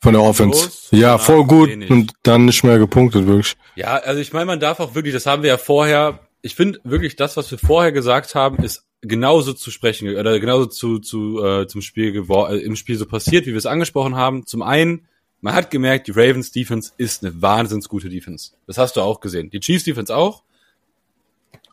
Von 0.00 0.12
der 0.12 0.22
Offense. 0.22 0.64
Los, 0.64 0.88
ja, 0.90 1.16
voll 1.16 1.46
gut 1.46 1.70
wenig. 1.70 1.90
und 1.90 2.12
dann 2.22 2.44
nicht 2.44 2.62
mehr 2.62 2.78
gepunktet, 2.78 3.26
wirklich. 3.26 3.56
Ja, 3.74 3.96
also 3.96 4.20
ich 4.20 4.32
meine, 4.32 4.44
man 4.44 4.60
darf 4.60 4.78
auch 4.80 4.94
wirklich, 4.94 5.14
das 5.14 5.24
haben 5.24 5.42
wir 5.42 5.48
ja 5.48 5.56
vorher, 5.56 6.20
ich 6.42 6.54
finde 6.54 6.78
wirklich 6.84 7.16
das, 7.16 7.36
was 7.36 7.50
wir 7.50 7.58
vorher 7.58 7.90
gesagt 7.90 8.34
haben, 8.34 8.62
ist 8.62 8.84
genauso 9.00 9.54
zu 9.54 9.70
sprechen 9.70 10.14
oder 10.14 10.38
genauso 10.40 10.66
zu, 10.66 10.98
zu 10.98 11.42
äh, 11.42 11.66
zum 11.66 11.80
Spiel 11.80 12.14
äh, 12.14 12.56
im 12.58 12.76
Spiel 12.76 12.96
so 12.96 13.06
passiert, 13.06 13.46
wie 13.46 13.52
wir 13.52 13.56
es 13.56 13.66
angesprochen 13.66 14.14
haben. 14.14 14.46
Zum 14.46 14.62
einen, 14.62 15.06
man 15.40 15.54
hat 15.54 15.70
gemerkt, 15.70 16.06
die 16.06 16.12
Ravens 16.12 16.52
Defense 16.52 16.92
ist 16.96 17.24
eine 17.24 17.40
wahnsinns 17.40 17.88
gute 17.88 18.08
Defense. 18.08 18.52
Das 18.66 18.78
hast 18.78 18.96
du 18.96 19.00
auch 19.00 19.20
gesehen. 19.20 19.50
Die 19.50 19.60
Chiefs 19.60 19.84
Defense 19.84 20.14
auch. 20.14 20.42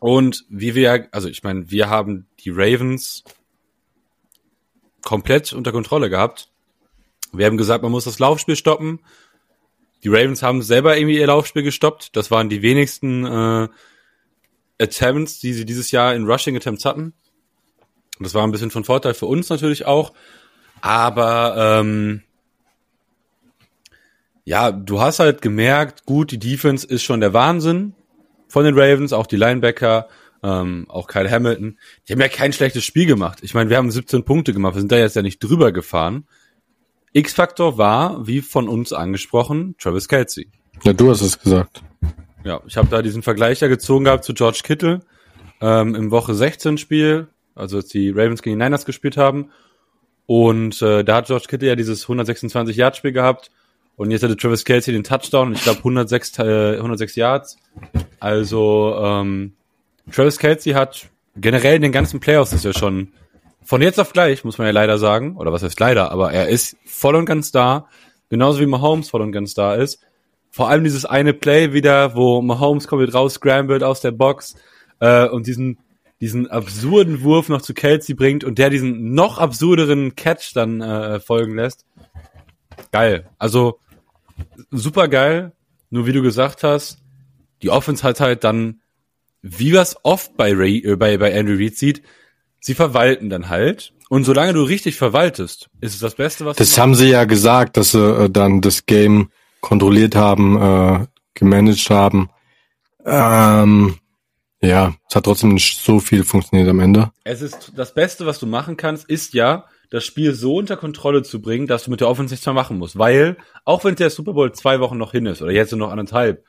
Und 0.00 0.44
wie 0.48 0.74
wir, 0.74 1.08
also 1.12 1.28
ich 1.28 1.42
meine, 1.42 1.70
wir 1.70 1.88
haben 1.88 2.26
die 2.40 2.50
Ravens 2.50 3.24
komplett 5.02 5.52
unter 5.52 5.72
Kontrolle 5.72 6.10
gehabt. 6.10 6.48
Wir 7.32 7.46
haben 7.46 7.56
gesagt, 7.56 7.82
man 7.82 7.92
muss 7.92 8.04
das 8.04 8.18
Laufspiel 8.18 8.56
stoppen. 8.56 9.00
Die 10.04 10.08
Ravens 10.08 10.42
haben 10.42 10.62
selber 10.62 10.96
irgendwie 10.96 11.18
ihr 11.18 11.26
Laufspiel 11.26 11.62
gestoppt. 11.62 12.16
Das 12.16 12.30
waren 12.30 12.48
die 12.48 12.62
wenigsten 12.62 13.24
äh, 13.24 13.68
Attempts, 14.78 15.40
die 15.40 15.52
sie 15.52 15.64
dieses 15.64 15.90
Jahr 15.90 16.14
in 16.14 16.26
Rushing 16.26 16.56
Attempts 16.56 16.84
hatten. 16.84 17.14
Und 18.18 18.24
das 18.26 18.34
war 18.34 18.44
ein 18.44 18.50
bisschen 18.52 18.70
von 18.70 18.84
Vorteil 18.84 19.14
für 19.14 19.26
uns 19.26 19.48
natürlich 19.48 19.86
auch. 19.86 20.12
Aber 20.80 21.54
ähm, 21.56 22.22
ja, 24.44 24.72
du 24.72 25.00
hast 25.00 25.20
halt 25.20 25.40
gemerkt, 25.40 26.04
gut, 26.04 26.32
die 26.32 26.38
Defense 26.38 26.86
ist 26.86 27.04
schon 27.04 27.20
der 27.20 27.32
Wahnsinn 27.32 27.94
von 28.48 28.64
den 28.64 28.78
Ravens, 28.78 29.12
auch 29.12 29.26
die 29.26 29.36
Linebacker, 29.36 30.08
ähm, 30.42 30.86
auch 30.88 31.06
Kyle 31.06 31.30
Hamilton. 31.30 31.78
Die 32.08 32.12
haben 32.12 32.20
ja 32.20 32.28
kein 32.28 32.52
schlechtes 32.52 32.84
Spiel 32.84 33.06
gemacht. 33.06 33.38
Ich 33.42 33.54
meine, 33.54 33.70
wir 33.70 33.76
haben 33.76 33.90
17 33.90 34.24
Punkte 34.24 34.52
gemacht, 34.52 34.74
wir 34.74 34.80
sind 34.80 34.92
da 34.92 34.96
jetzt 34.96 35.16
ja 35.16 35.22
nicht 35.22 35.38
drüber 35.38 35.72
gefahren. 35.72 36.26
X-Faktor 37.12 37.78
war, 37.78 38.26
wie 38.26 38.40
von 38.40 38.68
uns 38.68 38.92
angesprochen, 38.92 39.76
Travis 39.78 40.08
Kelsey. 40.08 40.48
Ja, 40.82 40.92
du 40.92 41.10
hast 41.10 41.20
es 41.20 41.38
gesagt. 41.38 41.82
Ja, 42.44 42.60
ich 42.66 42.76
habe 42.76 42.88
da 42.88 43.02
diesen 43.02 43.22
Vergleich 43.22 43.60
ja 43.60 43.68
gezogen 43.68 44.04
gehabt 44.04 44.24
zu 44.24 44.34
George 44.34 44.60
Kittle 44.64 45.00
ähm, 45.60 45.94
im 45.94 46.10
Woche 46.10 46.34
16 46.34 46.78
Spiel. 46.78 47.28
also 47.54 47.76
als 47.76 47.88
die 47.88 48.10
Ravens 48.10 48.42
gegen 48.42 48.58
die 48.58 48.64
Niners 48.64 48.84
gespielt 48.84 49.16
haben. 49.16 49.50
Und 50.26 50.80
äh, 50.82 51.04
da 51.04 51.16
hat 51.16 51.26
George 51.26 51.46
Kittle 51.48 51.68
ja 51.68 51.76
dieses 51.76 52.02
126 52.04 52.76
Yard 52.76 52.96
Spiel 52.96 53.12
gehabt 53.12 53.50
und 53.96 54.10
jetzt 54.10 54.22
hatte 54.22 54.36
Travis 54.36 54.64
Kelsey 54.64 54.94
den 54.94 55.04
Touchdown, 55.04 55.52
ich 55.52 55.62
glaube 55.62 55.78
106, 55.78 56.38
äh, 56.38 56.76
106 56.76 57.16
Yards. 57.16 57.56
Also 58.18 58.96
ähm, 58.98 59.52
Travis 60.10 60.38
Kelsey 60.38 60.72
hat 60.72 61.08
generell 61.36 61.76
in 61.76 61.82
den 61.82 61.92
ganzen 61.92 62.20
Playoffs 62.20 62.52
ist 62.52 62.64
er 62.64 62.72
schon 62.72 63.12
von 63.64 63.80
jetzt 63.80 64.00
auf 64.00 64.12
gleich, 64.12 64.44
muss 64.44 64.58
man 64.58 64.66
ja 64.66 64.72
leider 64.72 64.98
sagen, 64.98 65.36
oder 65.36 65.52
was 65.52 65.62
heißt 65.62 65.78
leider, 65.78 66.10
aber 66.10 66.32
er 66.32 66.48
ist 66.48 66.76
voll 66.84 67.14
und 67.14 67.26
ganz 67.26 67.52
da, 67.52 67.86
genauso 68.28 68.60
wie 68.60 68.66
Mahomes 68.66 69.08
voll 69.08 69.22
und 69.22 69.32
ganz 69.32 69.54
da 69.54 69.74
ist. 69.74 70.00
Vor 70.50 70.68
allem 70.68 70.84
dieses 70.84 71.04
eine 71.04 71.32
Play 71.32 71.72
wieder, 71.72 72.14
wo 72.14 72.42
Mahomes 72.42 72.88
komplett 72.88 73.14
raus 73.14 73.34
scrambled 73.34 73.82
aus 73.82 74.00
der 74.00 74.10
Box 74.10 74.56
äh, 75.00 75.28
und 75.28 75.46
diesen 75.46 75.78
diesen 76.22 76.48
absurden 76.48 77.24
Wurf 77.24 77.48
noch 77.48 77.62
zu 77.62 77.74
Kelsey 77.74 78.14
bringt 78.14 78.44
und 78.44 78.58
der 78.58 78.70
diesen 78.70 79.12
noch 79.12 79.38
absurderen 79.38 80.14
Catch 80.14 80.52
dann 80.54 80.80
äh, 80.80 81.18
folgen 81.18 81.56
lässt. 81.56 81.84
Geil. 82.92 83.28
Also 83.38 83.80
super 84.70 85.08
geil. 85.08 85.50
Nur 85.90 86.06
wie 86.06 86.12
du 86.12 86.22
gesagt 86.22 86.62
hast, 86.62 86.98
die 87.62 87.70
Offense 87.70 88.04
hat 88.04 88.20
halt 88.20 88.44
dann, 88.44 88.81
wie 89.42 89.74
was 89.74 89.96
oft 90.04 90.36
bei, 90.36 90.54
Ray, 90.54 90.78
äh, 90.78 90.96
bei, 90.96 91.18
bei 91.18 91.38
Andrew 91.38 91.56
Reid 91.56 91.76
sieht, 91.76 92.02
sie 92.60 92.74
verwalten 92.74 93.28
dann 93.28 93.48
halt. 93.48 93.92
Und 94.08 94.24
solange 94.24 94.52
du 94.52 94.62
richtig 94.62 94.96
verwaltest, 94.96 95.68
ist 95.80 95.94
es 95.94 96.00
das 96.00 96.14
Beste, 96.14 96.44
was 96.44 96.56
Das 96.56 96.78
haben 96.78 96.94
sie 96.94 97.08
ja 97.08 97.24
gesagt, 97.24 97.76
dass 97.76 97.92
sie 97.92 98.24
äh, 98.24 98.30
dann 98.30 98.60
das 98.60 98.86
Game 98.86 99.30
kontrolliert 99.60 100.14
haben, 100.14 100.56
äh, 100.60 101.06
gemanagt 101.34 101.90
haben. 101.90 102.30
Ähm, 103.04 103.96
ja, 104.60 104.94
es 105.08 105.16
hat 105.16 105.24
trotzdem 105.24 105.54
nicht 105.54 105.80
so 105.80 105.98
viel 105.98 106.24
funktioniert 106.24 106.68
am 106.68 106.80
Ende. 106.80 107.10
Es 107.24 107.42
ist 107.42 107.72
das 107.74 107.94
Beste, 107.94 108.26
was 108.26 108.38
du 108.38 108.46
machen 108.46 108.76
kannst, 108.76 109.08
ist 109.08 109.34
ja, 109.34 109.64
das 109.90 110.04
Spiel 110.04 110.34
so 110.34 110.56
unter 110.56 110.76
Kontrolle 110.76 111.22
zu 111.22 111.42
bringen, 111.42 111.66
dass 111.66 111.84
du 111.84 111.90
mit 111.90 112.00
der 112.00 112.08
Offense 112.08 112.32
nichts 112.32 112.46
mehr 112.46 112.54
machen 112.54 112.78
musst. 112.78 112.98
Weil, 112.98 113.36
auch 113.64 113.84
wenn 113.84 113.94
der 113.94 114.10
Super 114.10 114.32
Bowl 114.32 114.52
zwei 114.52 114.80
Wochen 114.80 114.98
noch 114.98 115.12
hin 115.12 115.26
ist, 115.26 115.42
oder 115.42 115.52
jetzt 115.52 115.72
noch 115.72 115.90
anderthalb, 115.90 116.44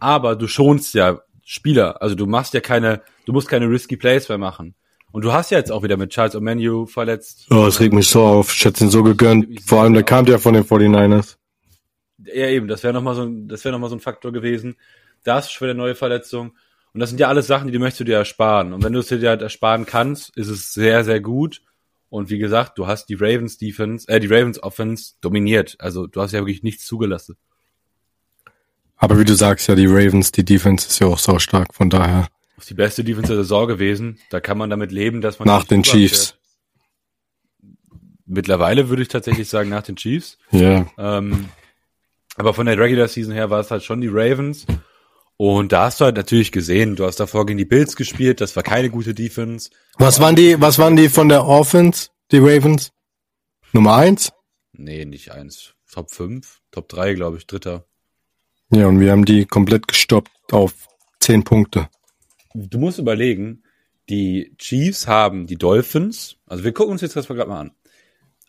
aber 0.00 0.36
du 0.36 0.48
schonst 0.48 0.94
ja 0.94 1.20
Spieler. 1.44 2.02
Also 2.02 2.14
du 2.14 2.26
machst 2.26 2.54
ja 2.54 2.60
keine, 2.60 3.02
du 3.26 3.32
musst 3.32 3.48
keine 3.48 3.68
risky 3.68 3.96
Plays 3.96 4.28
mehr 4.28 4.38
machen. 4.38 4.74
Und 5.12 5.24
du 5.24 5.32
hast 5.32 5.50
ja 5.52 5.58
jetzt 5.58 5.70
auch 5.70 5.84
wieder 5.84 5.96
mit 5.96 6.10
Charles 6.10 6.34
O'Menu 6.34 6.88
verletzt. 6.88 7.46
Oh, 7.50 7.66
es 7.66 7.78
regt 7.78 7.94
mich 7.94 8.08
so 8.08 8.22
auf. 8.24 8.52
Ich 8.52 8.64
hätte 8.64 8.82
ihn 8.82 8.90
so 8.90 9.04
gegönnt. 9.04 9.62
Vor 9.62 9.82
allem, 9.82 9.94
der 9.94 10.02
kam 10.02 10.26
ja 10.26 10.38
von 10.38 10.54
den 10.54 10.64
49ers. 10.64 11.36
Ja, 12.24 12.48
eben, 12.48 12.66
das 12.66 12.82
wäre 12.82 12.92
nochmal 12.92 13.14
so 13.14 13.22
ein, 13.22 13.46
das 13.46 13.64
wäre 13.64 13.72
nochmal 13.72 13.90
so 13.90 13.96
ein 13.96 14.00
Faktor 14.00 14.32
gewesen. 14.32 14.76
Da 15.22 15.40
du 15.40 15.48
schon 15.48 15.66
wieder 15.66 15.74
neue 15.74 15.94
Verletzung. 15.94 16.56
Und 16.92 17.00
das 17.00 17.10
sind 17.10 17.20
ja 17.20 17.28
alles 17.28 17.46
Sachen, 17.46 17.66
die, 17.66 17.72
die 17.72 17.78
möchtest 17.78 18.00
du 18.00 18.04
dir 18.04 18.16
ersparen. 18.16 18.72
Und 18.72 18.82
wenn 18.82 18.92
du 18.92 19.00
es 19.00 19.06
dir 19.06 19.28
halt 19.28 19.42
ersparen 19.42 19.86
kannst, 19.86 20.36
ist 20.36 20.48
es 20.48 20.72
sehr, 20.72 21.04
sehr 21.04 21.20
gut. 21.20 21.62
Und 22.08 22.30
wie 22.30 22.38
gesagt, 22.38 22.78
du 22.78 22.86
hast 22.86 23.06
die 23.06 23.14
Ravens 23.14 23.58
Defense, 23.58 24.08
äh, 24.08 24.20
die 24.20 24.28
Ravens 24.28 24.62
Offense 24.62 25.14
dominiert. 25.20 25.76
Also 25.78 26.06
du 26.06 26.20
hast 26.22 26.32
ja 26.32 26.40
wirklich 26.40 26.62
nichts 26.62 26.86
zugelassen. 26.86 27.36
Aber 28.96 29.18
wie 29.18 29.24
du 29.24 29.34
sagst, 29.34 29.68
ja, 29.68 29.74
die 29.74 29.86
Ravens, 29.86 30.32
die 30.32 30.44
Defense 30.44 30.88
ist 30.88 30.98
ja 30.98 31.08
auch 31.08 31.18
so 31.18 31.38
stark, 31.38 31.74
von 31.74 31.90
daher. 31.90 32.28
Das 32.56 32.64
ist 32.64 32.70
die 32.70 32.74
beste 32.74 33.04
Defense 33.04 33.28
der 33.28 33.42
Saison 33.42 33.66
gewesen. 33.66 34.18
Da 34.30 34.40
kann 34.40 34.56
man 34.56 34.70
damit 34.70 34.92
leben, 34.92 35.20
dass 35.20 35.38
man. 35.38 35.46
Nach 35.46 35.64
den 35.64 35.82
Chiefs. 35.82 36.36
Mittlerweile 38.26 38.88
würde 38.88 39.02
ich 39.02 39.08
tatsächlich 39.08 39.48
sagen, 39.48 39.68
nach 39.68 39.82
den 39.82 39.96
Chiefs. 39.96 40.38
Ja. 40.50 40.86
Ähm, 40.96 41.48
aber 42.36 42.54
von 42.54 42.66
der 42.66 42.78
Regular 42.78 43.08
Season 43.08 43.34
her 43.34 43.50
war 43.50 43.60
es 43.60 43.70
halt 43.70 43.82
schon 43.82 44.00
die 44.00 44.08
Ravens. 44.08 44.66
Und 45.36 45.72
da 45.72 45.86
hast 45.86 46.00
du 46.00 46.04
halt 46.04 46.16
natürlich 46.16 46.52
gesehen, 46.52 46.96
du 46.96 47.04
hast 47.04 47.18
davor 47.18 47.44
gegen 47.44 47.58
die 47.58 47.64
Bills 47.64 47.96
gespielt, 47.96 48.40
das 48.40 48.54
war 48.54 48.62
keine 48.62 48.88
gute 48.88 49.14
Defense. 49.14 49.70
Was 49.98 50.20
waren 50.20 50.36
die, 50.36 50.60
was 50.60 50.78
waren 50.78 50.96
die 50.96 51.08
von 51.08 51.28
der 51.28 51.44
Offense, 51.44 52.10
die 52.30 52.38
Ravens? 52.38 52.92
Nummer 53.72 53.96
eins? 53.96 54.32
Nee, 54.72 55.04
nicht 55.04 55.32
eins. 55.32 55.74
Top 55.92 56.12
5, 56.12 56.60
Top 56.70 56.88
3, 56.88 57.14
glaube 57.14 57.36
ich, 57.36 57.46
dritter. 57.46 57.84
Ja, 58.70 58.86
und 58.86 59.00
wir 59.00 59.12
haben 59.12 59.24
die 59.24 59.46
komplett 59.46 59.88
gestoppt 59.88 60.52
auf 60.52 60.74
10 61.20 61.44
Punkte. 61.44 61.88
Du 62.54 62.78
musst 62.78 62.98
überlegen, 62.98 63.62
die 64.08 64.54
Chiefs 64.58 65.06
haben 65.06 65.46
die 65.46 65.56
Dolphins, 65.56 66.36
also 66.46 66.64
wir 66.64 66.72
gucken 66.72 66.92
uns 66.92 67.00
jetzt 67.00 67.16
das 67.16 67.28
mal 67.28 67.34
gerade 67.34 67.50
mal 67.50 67.60
an. 67.60 67.72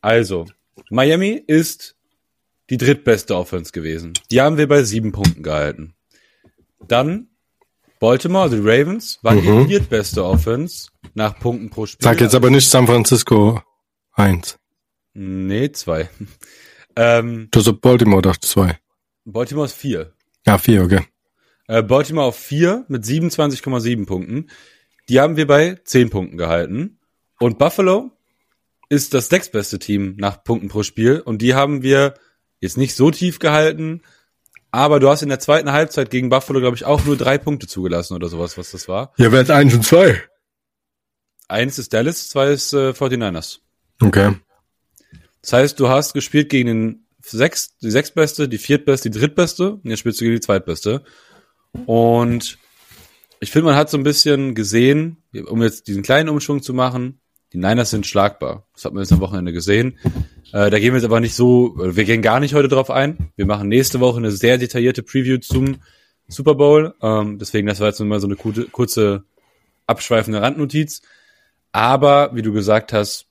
Also, 0.01 0.45
Miami 0.89 1.41
ist 1.48 1.95
die 2.69 2.77
drittbeste 2.77 3.36
Offense 3.36 3.72
gewesen. 3.72 4.13
Die 4.31 4.41
haben 4.41 4.57
wir 4.57 4.67
bei 4.67 4.84
sieben 4.84 5.12
Punkten 5.12 5.43
gehalten. 5.43 5.95
Dann 6.88 7.29
Baltimore, 8.00 8.43
also 8.43 8.57
die 8.57 8.67
Ravens, 8.67 9.19
waren 9.22 9.43
mhm. 9.43 9.63
die 9.63 9.67
viertbeste 9.69 10.24
Offense 10.24 10.89
nach 11.13 11.39
Punkten 11.39 11.69
pro 11.69 11.86
Spiel. 11.86 12.03
Sag 12.03 12.22
jetzt 12.22 12.36
aber 12.36 12.50
nicht 12.50 12.69
San 12.69 12.88
Francisco 12.88 13.62
1. 14.13 14.60
Nee, 15.13 15.72
zwei. 15.72 16.10
ähm, 16.95 17.48
du 17.51 17.60
hast 17.60 17.81
Baltimore 17.81 18.22
doch 18.22 18.38
zwei. 18.38 18.77
Baltimore 19.25 19.65
ist 19.65 19.74
vier. 19.74 20.13
Ja, 20.46 20.58
vier, 20.58 20.84
okay. 20.84 21.01
Äh, 21.67 21.84
Baltimore 21.84 22.27
auf 22.27 22.38
vier 22.38 22.86
mit 22.88 23.03
27,7 23.03 24.05
Punkten. 24.05 24.50
Die 25.10 25.20
haben 25.20 25.36
wir 25.36 25.48
bei 25.48 25.79
10 25.84 26.10
Punkten 26.10 26.38
gehalten. 26.38 27.00
Und 27.39 27.58
Buffalo 27.58 28.12
ist 28.89 29.13
das 29.13 29.29
sechstbeste 29.29 29.79
Team 29.79 30.15
nach 30.17 30.44
Punkten 30.44 30.70
pro 30.70 30.84
Spiel. 30.84 31.20
Und 31.20 31.41
die 31.41 31.55
haben 31.55 31.82
wir 31.82 32.13
jetzt 32.60 32.77
nicht 32.77 32.96
so 32.96 33.12
tief 33.12 33.39
gehalten, 33.39 34.01
aber 34.72 35.00
du 35.00 35.10
hast 35.10 35.22
in 35.22 35.29
der 35.29 35.39
zweiten 35.39 35.72
Halbzeit 35.72 36.10
gegen 36.10 36.29
Buffalo, 36.29 36.60
glaube 36.60 36.75
ich, 36.75 36.86
auch 36.86 37.03
nur 37.05 37.17
drei 37.17 37.38
Punkte 37.38 37.67
zugelassen 37.67 38.13
oder 38.13 38.27
sowas, 38.27 38.58
was 38.58 38.72
das 38.72 38.88
war. 38.88 39.13
Ja, 39.17 39.32
wer 39.32 39.39
hat 39.39 39.50
eins 39.50 39.74
und 39.74 39.84
zwei? 39.86 40.22
Eins 41.48 41.79
ist 41.79 41.94
Dallas, 41.94 42.29
zwei 42.29 42.51
ist 42.51 42.74
äh, 42.74 42.89
49ers. 42.89 43.60
Okay. 44.01 44.36
Das 45.41 45.53
heißt, 45.53 45.79
du 45.79 45.89
hast 45.89 46.13
gespielt 46.13 46.50
gegen 46.50 46.67
den 46.67 47.04
sechs, 47.32 47.77
die 47.77 47.91
sechstbeste, 47.91 48.48
die 48.48 48.58
viertbeste, 48.58 49.10
die 49.10 49.20
drittbeste 49.20 49.74
und 49.74 49.86
jetzt 49.89 50.00
spielst 50.00 50.22
du 50.22 50.25
gegen 50.25 50.36
die 50.36 50.41
zweitbeste. 50.41 51.03
Und 51.86 52.58
ich 53.39 53.51
finde, 53.51 53.65
man 53.65 53.75
hat 53.75 53.89
so 53.89 53.98
ein 53.98 54.03
bisschen 54.03 54.55
gesehen, 54.55 55.17
um 55.48 55.62
jetzt 55.62 55.88
diesen 55.88 56.03
kleinen 56.03 56.29
Umschwung 56.29 56.62
zu 56.62 56.74
machen, 56.74 57.20
die 57.53 57.58
Niners 57.58 57.89
sind 57.89 58.05
schlagbar. 58.05 58.67
Das 58.74 58.86
hat 58.86 58.94
man 58.94 59.03
jetzt 59.03 59.13
am 59.13 59.20
Wochenende 59.22 59.53
gesehen. 59.53 59.98
Äh, 60.51 60.70
da 60.70 60.79
gehen 60.79 60.94
wir 60.94 60.96
jetzt 60.96 61.05
aber 61.05 61.20
nicht 61.20 61.36
so, 61.36 61.75
wir 61.77 62.03
gehen 62.03 62.22
gar 62.22 62.39
nicht 62.39 62.53
heute 62.53 62.67
drauf 62.67 62.89
ein. 62.89 63.32
Wir 63.36 63.46
machen 63.46 63.70
nächste 63.70 64.00
Woche 64.00 64.17
eine 64.17 64.32
sehr 64.32 64.58
detaillierte 64.58 65.03
Preview 65.03 65.38
zum 65.38 65.77
Super 66.27 66.55
Bowl. 66.55 66.96
Ähm, 67.01 67.39
deswegen, 67.39 67.67
das 67.67 67.79
war 67.79 67.88
jetzt 67.88 68.00
mal 68.00 68.20
so 68.20 68.27
eine 68.27 68.36
gute, 68.36 68.65
kurze 68.65 69.24
abschweifende 69.88 70.41
Randnotiz. 70.41 71.01
Aber, 71.72 72.32
wie 72.34 72.41
du 72.41 72.51
gesagt 72.51 72.94
hast, 72.94 73.27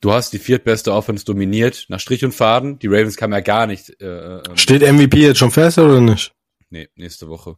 du 0.00 0.12
hast 0.12 0.32
die 0.32 0.38
viertbeste 0.38 0.92
Offense 0.92 1.24
dominiert, 1.24 1.86
nach 1.88 2.00
Strich 2.00 2.24
und 2.24 2.32
Faden. 2.32 2.78
Die 2.78 2.86
Ravens 2.86 3.16
kamen 3.16 3.32
ja 3.32 3.40
gar 3.40 3.66
nicht. 3.66 4.00
Äh, 4.00 4.38
äh, 4.38 4.42
Steht 4.56 4.82
MVP 4.82 5.18
jetzt 5.18 5.38
schon 5.38 5.50
fest 5.50 5.78
oder 5.78 6.00
nicht? 6.00 6.34
Nee, 6.70 6.88
nächste 6.96 7.28
Woche. 7.28 7.56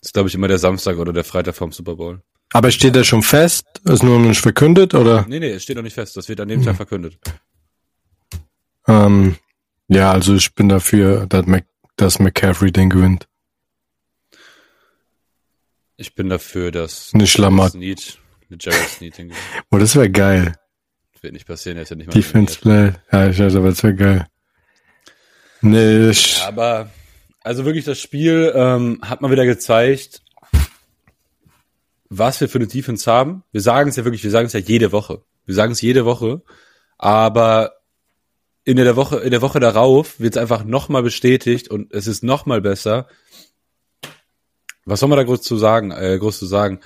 Das 0.00 0.08
ist, 0.08 0.12
glaube 0.14 0.28
ich, 0.28 0.34
immer 0.34 0.48
der 0.48 0.58
Samstag 0.58 0.98
oder 0.98 1.12
der 1.12 1.24
Freitag 1.24 1.54
vom 1.56 1.72
Super 1.72 1.96
Bowl. 1.96 2.22
Aber 2.52 2.70
steht 2.70 2.94
er 2.94 3.04
schon 3.04 3.22
fest? 3.22 3.66
Ist 3.84 4.02
nur 4.02 4.18
noch 4.18 4.28
nicht 4.28 4.40
verkündet, 4.40 4.94
oder? 4.94 5.26
Nee, 5.28 5.40
nee, 5.40 5.50
es 5.50 5.64
steht 5.64 5.76
noch 5.76 5.82
nicht 5.82 5.94
fest. 5.94 6.16
Das 6.16 6.28
wird 6.28 6.40
an 6.40 6.48
dem 6.48 6.62
Tag 6.62 6.76
verkündet. 6.76 7.18
Ähm, 8.86 9.36
ja, 9.88 10.12
also 10.12 10.34
ich 10.34 10.54
bin 10.54 10.68
dafür, 10.68 11.26
dass, 11.26 11.46
Mac 11.46 11.64
dass 11.96 12.18
McCaffrey 12.18 12.70
den 12.70 12.90
gewinnt. 12.90 13.26
Ich 15.96 16.14
bin 16.14 16.28
dafür, 16.28 16.70
dass 16.70 17.14
nicht 17.14 17.38
Lamar. 17.38 17.70
Snead, 17.70 18.18
mit 18.48 18.64
Jared 18.64 18.88
Snead 18.88 19.16
den 19.18 19.28
gewinnt. 19.28 19.44
Oh, 19.70 19.78
das 19.78 19.96
wäre 19.96 20.10
geil. 20.10 20.54
Wird 21.24 21.32
nicht 21.32 21.46
passieren, 21.46 21.78
er 21.78 21.84
ist 21.84 21.88
ja 21.88 21.96
nicht 21.96 22.08
mal 22.08 22.12
Defense 22.12 22.60
Play. 22.60 22.92
Ja, 23.10 23.28
ich 23.30 23.38
weiß, 23.38 23.56
aber 23.56 23.70
das 23.70 23.82
wäre 23.82 23.94
geil. 23.94 24.26
Nee, 25.62 26.10
ich... 26.10 26.36
Ja, 26.40 26.48
aber 26.48 26.90
also 27.42 27.64
wirklich 27.64 27.86
das 27.86 27.98
Spiel 27.98 28.52
ähm, 28.54 29.00
hat 29.00 29.22
mal 29.22 29.30
wieder 29.30 29.46
gezeigt, 29.46 30.20
was 32.10 32.42
wir 32.42 32.48
für 32.50 32.58
eine 32.58 32.66
Defense 32.66 33.10
haben. 33.10 33.42
Wir 33.52 33.62
sagen 33.62 33.88
es 33.88 33.96
ja 33.96 34.04
wirklich, 34.04 34.22
wir 34.22 34.30
sagen 34.30 34.48
es 34.48 34.52
ja 34.52 34.60
jede 34.60 34.92
Woche. 34.92 35.22
Wir 35.46 35.54
sagen 35.54 35.72
es 35.72 35.80
jede 35.80 36.04
Woche, 36.04 36.42
aber 36.98 37.72
in 38.64 38.76
der 38.76 38.94
Woche, 38.94 39.20
in 39.20 39.30
der 39.30 39.40
Woche 39.40 39.60
darauf 39.60 40.20
wird 40.20 40.36
es 40.36 40.42
einfach 40.42 40.64
nochmal 40.64 41.02
bestätigt 41.02 41.68
und 41.68 41.90
es 41.94 42.06
ist 42.06 42.22
nochmal 42.22 42.60
besser. 42.60 43.08
Was 44.84 45.00
soll 45.00 45.08
man 45.08 45.16
da 45.16 45.24
groß 45.24 45.40
zu 45.40 45.56
sagen, 45.56 45.90
äh, 45.90 46.18
groß 46.18 46.38
zu 46.38 46.44
sagen? 46.44 46.80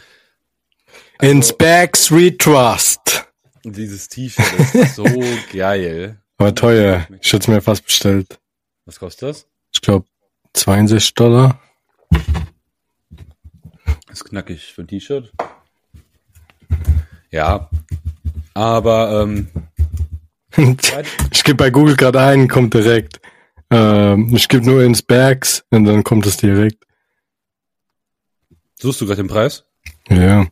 Also, 1.18 1.32
Inspects 1.32 2.12
We 2.12 2.38
Trust. 2.38 3.27
Dieses 3.72 4.08
T-Shirt 4.08 4.74
ist 4.74 4.96
so 4.96 5.04
geil. 5.52 6.20
Aber 6.38 6.54
teuer. 6.54 7.06
Ich 7.20 7.32
hätte 7.32 7.42
es 7.42 7.48
mir 7.48 7.60
fast 7.60 7.84
bestellt. 7.84 8.38
Was 8.84 8.98
kostet 8.98 9.28
das? 9.28 9.46
Ich 9.72 9.80
glaube 9.80 10.06
62 10.54 11.14
Dollar. 11.14 11.60
Das 14.06 14.18
ist 14.18 14.24
knackig 14.24 14.72
für 14.72 14.82
ein 14.82 14.88
T-Shirt. 14.88 15.32
Ja. 17.30 17.68
Aber 18.54 19.22
ähm, 19.22 19.48
ich 21.30 21.44
gebe 21.44 21.56
bei 21.56 21.70
Google 21.70 21.96
gerade 21.96 22.20
ein, 22.20 22.48
kommt 22.48 22.74
direkt. 22.74 23.20
Ähm, 23.70 24.34
ich 24.34 24.48
gebe 24.48 24.64
nur 24.64 24.82
ins 24.82 25.02
Bags 25.02 25.64
und 25.70 25.84
dann 25.84 26.02
kommt 26.02 26.26
es 26.26 26.36
direkt. 26.36 26.84
Suchst 28.80 29.00
du 29.00 29.06
gerade 29.06 29.22
den 29.22 29.28
Preis? 29.28 29.64
Ja. 30.08 30.46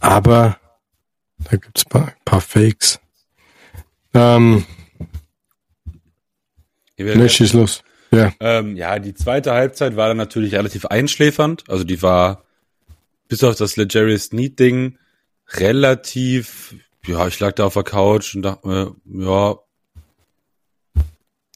Aber 0.00 0.58
Da 1.50 1.56
gibt's 1.56 1.84
paar, 1.84 2.14
paar 2.24 2.40
Fakes. 2.40 3.00
Ähm, 4.14 4.64
nee, 6.96 7.28
schieß 7.28 7.52
los. 7.52 7.82
Ja. 8.10 8.32
Ähm, 8.40 8.76
ja, 8.76 8.98
die 8.98 9.14
zweite 9.14 9.52
Halbzeit 9.52 9.96
war 9.96 10.08
dann 10.08 10.16
natürlich 10.16 10.54
relativ 10.54 10.86
einschläfernd. 10.86 11.64
Also 11.68 11.84
die 11.84 12.00
war 12.02 12.44
bis 13.28 13.42
auf 13.42 13.56
das 13.56 13.76
Legarius 13.76 14.32
Need 14.32 14.58
Ding 14.60 14.98
relativ, 15.48 16.74
ja, 17.06 17.26
ich 17.26 17.40
lag 17.40 17.52
da 17.52 17.64
auf 17.64 17.74
der 17.74 17.82
Couch 17.82 18.34
und 18.34 18.42
dachte 18.42 18.68
mir, 18.68 18.94
ja, 19.04 19.58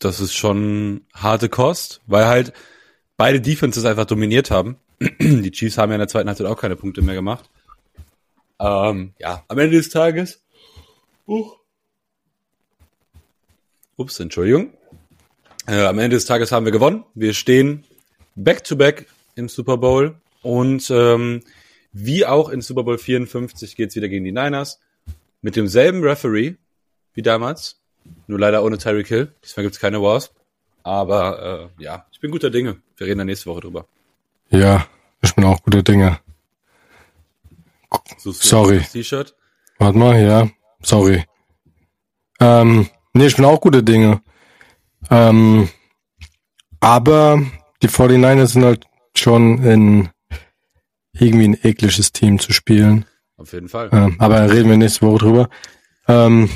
das 0.00 0.20
ist 0.20 0.34
schon 0.34 1.02
harte 1.14 1.48
Kost, 1.48 2.00
weil 2.06 2.26
halt 2.26 2.52
beide 3.16 3.40
Defenses 3.40 3.84
einfach 3.84 4.04
dominiert 4.04 4.50
haben. 4.50 4.76
Die 5.20 5.50
Chiefs 5.50 5.78
haben 5.78 5.90
ja 5.90 5.96
in 5.96 6.00
der 6.00 6.08
zweiten 6.08 6.28
Halbzeit 6.28 6.46
auch 6.46 6.60
keine 6.60 6.76
Punkte 6.76 7.02
mehr 7.02 7.14
gemacht. 7.14 7.50
Ähm, 8.60 9.14
ja, 9.18 9.44
am 9.48 9.58
Ende 9.58 9.76
des 9.76 9.88
Tages. 9.88 10.42
Uh. 11.26 11.50
Ups, 13.96 14.20
Entschuldigung. 14.20 14.72
Äh, 15.66 15.84
am 15.84 15.98
Ende 15.98 16.16
des 16.16 16.24
Tages 16.24 16.52
haben 16.52 16.64
wir 16.64 16.72
gewonnen. 16.72 17.04
Wir 17.14 17.34
stehen 17.34 17.84
back 18.34 18.64
to 18.64 18.76
back 18.76 19.06
im 19.34 19.48
Super 19.48 19.76
Bowl 19.76 20.16
und 20.42 20.90
ähm, 20.90 21.42
wie 21.92 22.24
auch 22.24 22.48
in 22.48 22.60
Super 22.60 22.84
Bowl 22.84 22.98
54 22.98 23.76
geht's 23.76 23.96
wieder 23.96 24.08
gegen 24.08 24.24
die 24.24 24.32
Niners 24.32 24.80
mit 25.42 25.56
demselben 25.56 26.02
Referee 26.02 26.54
wie 27.14 27.22
damals, 27.22 27.80
nur 28.26 28.38
leider 28.38 28.62
ohne 28.62 28.78
Tyreek 28.78 29.08
Hill. 29.08 29.32
Diesmal 29.44 29.64
gibt's 29.64 29.80
keine 29.80 30.00
Wasp. 30.00 30.34
Aber 30.84 31.70
äh, 31.78 31.82
ja, 31.82 32.06
ich 32.12 32.20
bin 32.20 32.30
guter 32.30 32.50
Dinge. 32.50 32.80
Wir 32.96 33.06
reden 33.06 33.18
da 33.18 33.24
nächste 33.24 33.50
Woche 33.50 33.60
drüber. 33.60 33.86
Ja, 34.50 34.86
ich 35.20 35.34
bin 35.34 35.44
auch 35.44 35.62
guter 35.62 35.82
Dinge. 35.82 36.20
Sorry. 38.18 38.80
T-Shirt? 38.80 39.34
Warte 39.78 39.98
mal, 39.98 40.20
ja. 40.20 40.48
Sorry. 40.82 41.24
Ähm, 42.40 42.88
nee, 43.14 43.26
ich 43.26 43.36
bin 43.36 43.44
auch 43.44 43.60
guter 43.60 43.82
Dinge. 43.82 44.22
Ähm, 45.10 45.68
aber 46.80 47.42
die 47.82 47.88
49ers 47.88 48.46
sind 48.48 48.64
halt 48.64 48.84
schon 49.16 49.62
in 49.62 50.08
irgendwie 51.12 51.48
ein 51.48 51.58
ekliges 51.62 52.12
Team 52.12 52.38
zu 52.38 52.52
spielen. 52.52 53.04
Auf 53.36 53.52
jeden 53.52 53.68
Fall. 53.68 53.88
Ähm, 53.92 54.16
aber 54.18 54.50
reden 54.52 54.68
wir 54.68 54.76
nächste 54.76 55.06
Woche 55.06 55.18
drüber. 55.18 55.48
Ähm, 56.06 56.48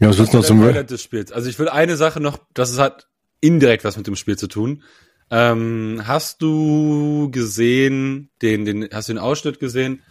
ja, 0.00 0.08
was 0.08 0.18
willst 0.18 0.32
du 0.32 0.38
noch 0.38 0.44
zum 0.44 0.62
Highlight 0.62 0.90
des 0.90 1.02
Spiels? 1.02 1.32
Also 1.32 1.48
ich 1.48 1.58
will 1.58 1.68
eine 1.68 1.96
Sache 1.96 2.20
noch, 2.20 2.38
das 2.54 2.78
hat 2.78 3.08
indirekt 3.40 3.84
was 3.84 3.96
mit 3.96 4.06
dem 4.06 4.16
Spiel 4.16 4.36
zu 4.36 4.48
tun. 4.48 4.82
Ähm, 5.30 6.02
hast 6.04 6.42
du 6.42 7.30
gesehen, 7.30 8.30
den, 8.42 8.64
den, 8.64 8.88
hast 8.92 9.08
du 9.08 9.14
den 9.14 9.18
Ausschnitt 9.18 9.58
gesehen 9.58 10.02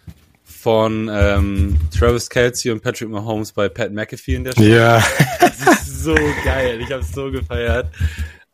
von 0.54 1.10
ähm, 1.12 1.78
Travis 1.98 2.30
Kelsey 2.30 2.72
und 2.72 2.82
Patrick 2.82 3.10
Mahomes 3.10 3.52
bei 3.52 3.70
Pat 3.70 3.92
McAfee 3.92 4.36
in 4.36 4.44
der 4.44 4.54
Show? 4.54 4.64
Ja. 4.64 5.04
Das 5.40 5.88
ist 5.88 6.04
so 6.04 6.16
geil. 6.46 6.80
Ich 6.82 6.92
habe 6.92 7.02
es 7.02 7.12
so 7.12 7.32
gefeiert. 7.32 7.92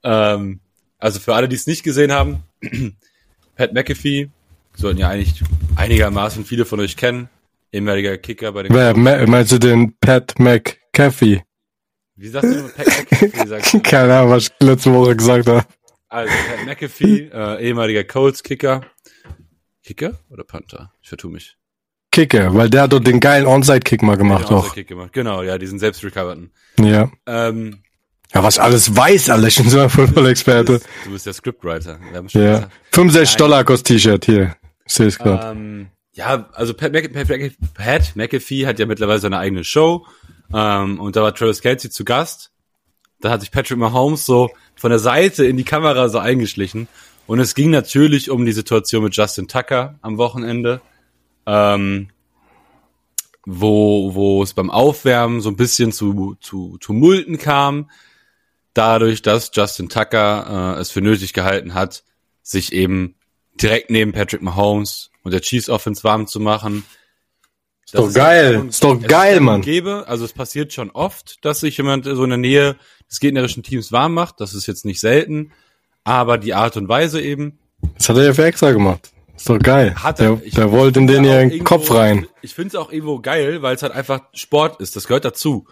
Ähm, 0.03 0.59
also 0.97 1.19
für 1.19 1.35
alle, 1.35 1.47
die 1.47 1.55
es 1.55 1.67
nicht 1.67 1.83
gesehen 1.83 2.11
haben, 2.11 2.43
Pat 3.55 3.73
McAfee 3.73 4.29
sollten 4.75 4.99
ja 4.99 5.09
eigentlich 5.09 5.43
einigermaßen 5.75 6.45
viele 6.45 6.65
von 6.65 6.79
euch 6.79 6.97
kennen. 6.97 7.29
Ehemaliger 7.71 8.17
Kicker 8.17 8.51
bei 8.51 8.63
den. 8.63 8.73
Wer, 8.73 8.95
meinst 9.27 9.51
du 9.51 9.59
den 9.59 9.95
Pat 9.99 10.39
McAfee? 10.39 11.43
Wie 12.15 12.27
sagst 12.27 12.53
du 12.53 12.69
Pat 12.69 12.87
McAfee? 12.87 13.79
Keine 13.83 14.17
Ahnung, 14.17 14.31
was 14.31 14.43
ich 14.45 14.51
letzte 14.59 14.93
Woche 14.93 15.15
gesagt 15.15 15.47
habe. 15.47 15.65
Also 16.07 16.33
Pat 16.33 16.65
McAfee, 16.65 17.29
äh, 17.31 17.63
ehemaliger 17.67 18.03
Colts-Kicker. 18.03 18.81
Kicker 19.83 20.19
oder 20.29 20.43
Panther? 20.43 20.93
Ich 21.01 21.09
vertue 21.09 21.31
mich. 21.31 21.58
Kicker, 22.11 22.53
weil 22.55 22.69
der 22.69 22.83
hat 22.83 22.93
doch 22.93 22.99
den 22.99 23.19
geilen 23.19 23.45
Onside-Kick 23.45 24.01
mal 24.01 24.17
gemacht 24.17 24.51
auch. 24.51 24.73
Kick 24.73 24.87
gemacht. 24.87 25.13
Genau, 25.13 25.43
ja, 25.43 25.57
diesen 25.57 25.79
selbst 25.79 26.03
recoverten. 26.03 26.51
Ja. 26.79 27.11
Ähm, 27.27 27.83
ja, 28.33 28.43
was 28.43 28.59
alles 28.59 28.95
weiß, 28.95 29.29
alles. 29.29 29.57
Ich 29.57 29.63
bin 29.63 29.69
so 29.69 29.79
ein 29.79 29.89
Football-Experte. 29.89 30.81
Du 31.05 31.11
bist 31.11 31.25
der 31.25 31.33
Scriptwriter. 31.33 31.99
Ja. 32.29 32.69
65 32.91 33.37
Dollar 33.37 33.63
kostet 33.63 33.87
T-Shirt 33.87 34.25
hier. 34.25 34.55
Ich 34.85 34.93
sehe 34.93 35.07
es 35.07 35.17
gerade. 35.17 35.51
Ähm, 35.51 35.87
ja, 36.13 36.49
also 36.53 36.73
Pat, 36.73 36.91
Mc, 36.91 37.13
Pat, 37.13 37.27
Pat 37.73 38.15
McAfee 38.15 38.65
hat 38.65 38.79
ja 38.79 38.85
mittlerweile 38.85 39.19
seine 39.19 39.37
eigene 39.37 39.63
Show. 39.63 40.05
Ähm, 40.53 40.99
und 40.99 41.15
da 41.15 41.23
war 41.23 41.33
Travis 41.33 41.61
Kelsey 41.61 41.89
zu 41.89 42.03
Gast. 42.03 42.51
Da 43.21 43.29
hat 43.31 43.41
sich 43.41 43.51
Patrick 43.51 43.77
Mahomes 43.77 44.25
so 44.25 44.49
von 44.75 44.89
der 44.89 44.99
Seite 44.99 45.45
in 45.45 45.57
die 45.57 45.63
Kamera 45.63 46.09
so 46.09 46.19
eingeschlichen. 46.19 46.87
Und 47.27 47.39
es 47.39 47.53
ging 47.53 47.69
natürlich 47.69 48.29
um 48.31 48.45
die 48.45 48.51
Situation 48.51 49.03
mit 49.03 49.15
Justin 49.15 49.47
Tucker 49.47 49.99
am 50.01 50.17
Wochenende, 50.17 50.81
ähm, 51.49 52.09
wo, 53.45 54.13
wo 54.13 54.43
es 54.43 54.53
beim 54.53 54.69
Aufwärmen 54.69 55.41
so 55.41 55.49
ein 55.49 55.55
bisschen 55.55 55.91
zu, 55.91 56.35
zu 56.39 56.77
Tumulten 56.79 57.39
kam, 57.39 57.89
dadurch, 58.73 59.23
dass 59.23 59.49
Justin 59.53 59.89
Tucker 59.89 60.75
äh, 60.77 60.79
es 60.79 60.91
für 60.91 61.01
nötig 61.01 61.33
gehalten 61.33 61.73
hat, 61.73 62.03
sich 62.43 62.71
eben 62.71 63.15
direkt 63.59 63.89
neben 63.89 64.11
Patrick 64.11 64.43
Mahomes 64.43 65.09
und 65.23 65.33
der 65.33 65.41
Chiefs 65.41 65.69
Offense 65.69 66.03
warm 66.03 66.27
zu 66.27 66.39
machen. 66.39 66.85
Ist 67.85 67.95
doch 67.95 68.13
geil, 68.13 68.65
ist 68.69 68.83
doch 68.83 69.01
geil, 69.01 69.39
Mann. 69.39 69.61
Gebe. 69.61 70.05
Also 70.07 70.25
es 70.25 70.33
passiert 70.33 70.71
schon 70.71 70.91
oft, 70.91 71.43
dass 71.43 71.61
sich 71.61 71.77
jemand 71.77 72.05
so 72.05 72.23
in 72.23 72.29
der 72.29 72.37
Nähe 72.37 72.75
des 73.09 73.19
gegnerischen 73.19 73.63
Teams 73.63 73.91
warm 73.91 74.13
macht. 74.13 74.39
Das 74.39 74.53
ist 74.53 74.67
jetzt 74.67 74.85
nicht 74.85 74.99
selten, 74.99 75.51
aber 76.03 76.37
die 76.37 76.53
Art 76.53 76.77
und 76.77 76.87
Weise 76.87 77.19
eben. 77.19 77.57
Das 77.95 78.09
hat 78.09 78.17
er 78.17 78.25
ja 78.25 78.33
für 78.33 78.45
extra 78.45 78.71
gemacht. 78.71 79.11
Ist 79.39 79.49
doch 79.49 79.57
geil. 79.57 79.95
Hat 79.95 80.19
er. 80.19 80.35
Der, 80.35 80.45
ich, 80.45 80.53
der 80.53 80.69
wollte 80.73 80.99
in 80.99 81.07
den 81.07 81.23
ihren 81.23 81.63
Kopf 81.63 81.91
rein. 81.93 82.27
Ich 82.41 82.53
finde 82.53 82.67
es 82.67 82.75
auch 82.75 82.91
irgendwo 82.91 83.19
geil, 83.19 83.61
weil 83.61 83.73
es 83.73 83.81
halt 83.81 83.93
einfach 83.93 84.19
Sport 84.33 84.81
ist. 84.81 84.97
Das 84.97 85.07
gehört 85.07 85.23
dazu. 85.23 85.65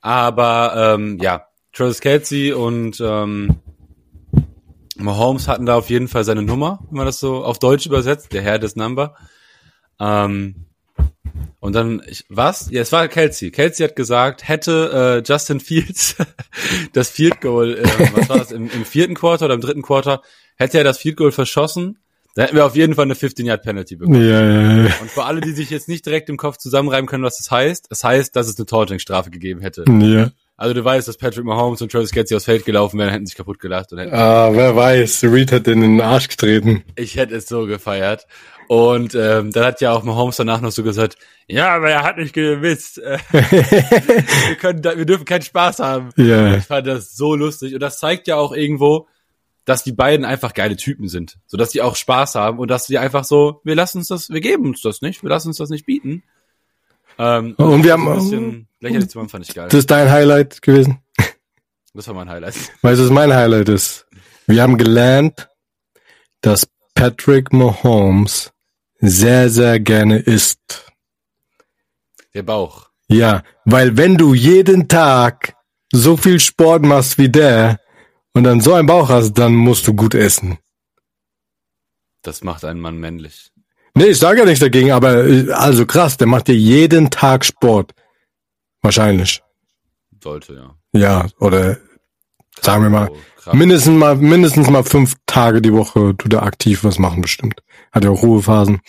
Aber 0.00 0.94
ähm, 0.94 1.18
ja, 1.20 1.46
Travis 1.72 2.00
Kelsey 2.00 2.52
und 2.52 3.00
ähm, 3.00 3.56
Mahomes 4.94 5.48
hatten 5.48 5.66
da 5.66 5.74
auf 5.76 5.90
jeden 5.90 6.06
Fall 6.06 6.22
seine 6.22 6.42
Nummer, 6.42 6.78
wenn 6.88 6.98
man 6.98 7.06
das 7.06 7.18
so 7.18 7.44
auf 7.44 7.58
Deutsch 7.58 7.84
übersetzt, 7.84 8.32
der 8.32 8.42
Herr 8.42 8.60
des 8.60 8.76
Number. 8.76 9.16
Ähm, 9.98 10.66
und 11.58 11.74
dann, 11.74 12.02
ich, 12.06 12.24
was? 12.28 12.70
Ja, 12.70 12.80
es 12.80 12.92
war 12.92 13.08
Kelsey. 13.08 13.50
Kelsey 13.50 13.88
hat 13.88 13.96
gesagt, 13.96 14.46
hätte 14.46 15.22
äh, 15.26 15.28
Justin 15.28 15.58
Fields 15.58 16.14
das 16.92 17.10
Field 17.10 17.40
Goal, 17.40 17.76
äh, 17.76 18.14
was 18.14 18.28
war 18.28 18.38
das, 18.38 18.52
im, 18.52 18.70
im 18.70 18.84
vierten 18.84 19.14
Quarter 19.14 19.46
oder 19.46 19.54
im 19.54 19.60
dritten 19.60 19.82
Quarter, 19.82 20.22
hätte 20.54 20.78
er 20.78 20.84
das 20.84 20.98
Field 20.98 21.16
Goal 21.16 21.32
verschossen, 21.32 21.98
dann 22.34 22.44
hätten 22.44 22.56
wir 22.56 22.66
auf 22.66 22.76
jeden 22.76 22.94
Fall 22.94 23.04
eine 23.04 23.14
15-Yard-Penalty 23.14 23.96
bekommen. 23.96 24.26
Ja. 24.26 24.84
Und 25.00 25.10
für 25.10 25.24
alle, 25.24 25.40
die 25.40 25.52
sich 25.52 25.70
jetzt 25.70 25.88
nicht 25.88 26.06
direkt 26.06 26.28
im 26.28 26.36
Kopf 26.36 26.58
zusammenreiben 26.58 27.08
können, 27.08 27.24
was 27.24 27.38
das 27.38 27.50
heißt, 27.50 27.86
es 27.90 28.00
das 28.00 28.04
heißt, 28.04 28.36
dass 28.36 28.48
es 28.48 28.56
eine 28.56 28.66
Taunting-Strafe 28.66 29.30
gegeben 29.30 29.60
hätte. 29.60 29.84
Ja. 29.88 30.30
Also 30.56 30.74
du 30.74 30.84
weißt, 30.84 31.08
dass 31.08 31.16
Patrick 31.16 31.46
Mahomes 31.46 31.80
und 31.80 31.90
Travis 31.90 32.10
Kelsey 32.10 32.36
aufs 32.36 32.44
Feld 32.44 32.66
gelaufen 32.66 32.98
wären, 32.98 33.08
hätten 33.08 33.24
sich 33.24 33.34
kaputt 33.34 33.58
gelacht. 33.58 33.92
Und 33.92 33.98
hätten 33.98 34.14
ah, 34.14 34.50
wer 34.52 34.76
weiß, 34.76 35.24
Reed 35.24 35.52
hat 35.52 35.66
den 35.66 35.82
in 35.82 35.96
den 35.96 36.00
Arsch 36.02 36.28
getreten. 36.28 36.84
Ich 36.96 37.16
hätte 37.16 37.34
es 37.34 37.48
so 37.48 37.64
gefeiert. 37.64 38.26
Und 38.68 39.14
ähm, 39.14 39.50
dann 39.52 39.64
hat 39.64 39.80
ja 39.80 39.92
auch 39.92 40.04
Mahomes 40.04 40.36
danach 40.36 40.60
noch 40.60 40.70
so 40.70 40.84
gesagt, 40.84 41.16
ja, 41.48 41.74
aber 41.74 41.90
er 41.90 42.02
hat 42.04 42.18
nicht 42.18 42.34
gewisst. 42.34 42.98
wir, 43.30 44.56
können 44.60 44.82
da, 44.82 44.96
wir 44.96 45.06
dürfen 45.06 45.24
keinen 45.24 45.42
Spaß 45.42 45.78
haben. 45.78 46.10
Ja. 46.16 46.54
Ich 46.54 46.64
fand 46.64 46.86
das 46.86 47.16
so 47.16 47.34
lustig. 47.34 47.72
Und 47.72 47.80
das 47.80 47.98
zeigt 47.98 48.28
ja 48.28 48.36
auch 48.36 48.52
irgendwo, 48.52 49.08
dass 49.70 49.84
die 49.84 49.92
beiden 49.92 50.26
einfach 50.26 50.52
geile 50.52 50.74
Typen 50.74 51.06
sind. 51.06 51.38
So 51.46 51.56
dass 51.56 51.70
die 51.70 51.80
auch 51.80 51.94
Spaß 51.94 52.34
haben 52.34 52.58
und 52.58 52.68
dass 52.68 52.86
die 52.86 52.98
einfach 52.98 53.22
so, 53.22 53.60
wir 53.62 53.76
lassen 53.76 53.98
uns 53.98 54.08
das, 54.08 54.28
wir 54.28 54.40
geben 54.40 54.66
uns 54.66 54.82
das 54.82 55.00
nicht, 55.00 55.22
wir 55.22 55.30
lassen 55.30 55.46
uns 55.46 55.58
das 55.58 55.70
nicht 55.70 55.86
bieten. 55.86 56.24
Ähm, 57.18 57.54
und 57.56 57.84
wir 57.84 57.92
haben 57.92 58.08
ein 58.08 58.14
bisschen 58.18 58.68
lächerlich 58.80 59.08
zu 59.10 59.18
machen, 59.18 59.28
fand 59.28 59.48
ich 59.48 59.54
geil. 59.54 59.68
Das 59.70 59.78
ist 59.78 59.90
dein 59.90 60.10
Highlight 60.10 60.60
gewesen? 60.60 60.98
Das 61.94 62.06
war 62.08 62.14
mein 62.14 62.28
Highlight. 62.28 62.54
Weißt 62.82 63.00
du, 63.00 63.04
was 63.04 63.10
mein 63.10 63.32
Highlight 63.32 63.68
ist? 63.68 64.06
Wir 64.46 64.62
haben 64.62 64.76
gelernt, 64.76 65.48
dass 66.40 66.68
Patrick 66.94 67.52
Mahomes 67.52 68.52
sehr, 68.98 69.50
sehr 69.50 69.78
gerne 69.80 70.18
isst. 70.18 70.92
Der 72.34 72.42
Bauch. 72.42 72.88
Ja, 73.08 73.42
weil 73.64 73.96
wenn 73.96 74.16
du 74.16 74.34
jeden 74.34 74.88
Tag 74.88 75.54
so 75.92 76.16
viel 76.16 76.38
Sport 76.38 76.82
machst 76.82 77.18
wie 77.18 77.28
der 77.28 77.79
und 78.34 78.44
dann 78.44 78.60
so 78.60 78.74
einen 78.74 78.86
Bauch 78.86 79.08
hast, 79.08 79.34
dann 79.34 79.54
musst 79.54 79.86
du 79.86 79.94
gut 79.94 80.14
essen. 80.14 80.58
Das 82.22 82.42
macht 82.42 82.64
einen 82.64 82.80
Mann 82.80 82.98
männlich. 82.98 83.50
Nee, 83.94 84.06
ich 84.06 84.18
sage 84.18 84.40
ja 84.40 84.44
nichts 84.44 84.60
dagegen, 84.60 84.92
aber 84.92 85.24
also 85.54 85.86
krass, 85.86 86.16
der 86.16 86.26
macht 86.26 86.48
ja 86.48 86.54
jeden 86.54 87.10
Tag 87.10 87.44
Sport. 87.44 87.92
Wahrscheinlich. 88.82 89.42
Sollte, 90.22 90.54
ja. 90.54 90.74
Ja, 90.92 91.26
oder 91.38 91.78
sagen 92.60 92.82
wir 92.82 92.90
mal, 92.90 93.10
mindestens 93.52 93.98
mal, 93.98 94.16
mindestens 94.16 94.68
mal 94.68 94.84
fünf 94.84 95.14
Tage 95.26 95.62
die 95.62 95.72
Woche 95.72 96.14
tut 96.16 96.32
er 96.32 96.42
aktiv 96.42 96.84
was 96.84 96.98
machen 96.98 97.22
bestimmt. 97.22 97.62
Hat 97.92 98.04
ja 98.04 98.10
auch 98.10 98.22
Ruhephasen. 98.22 98.80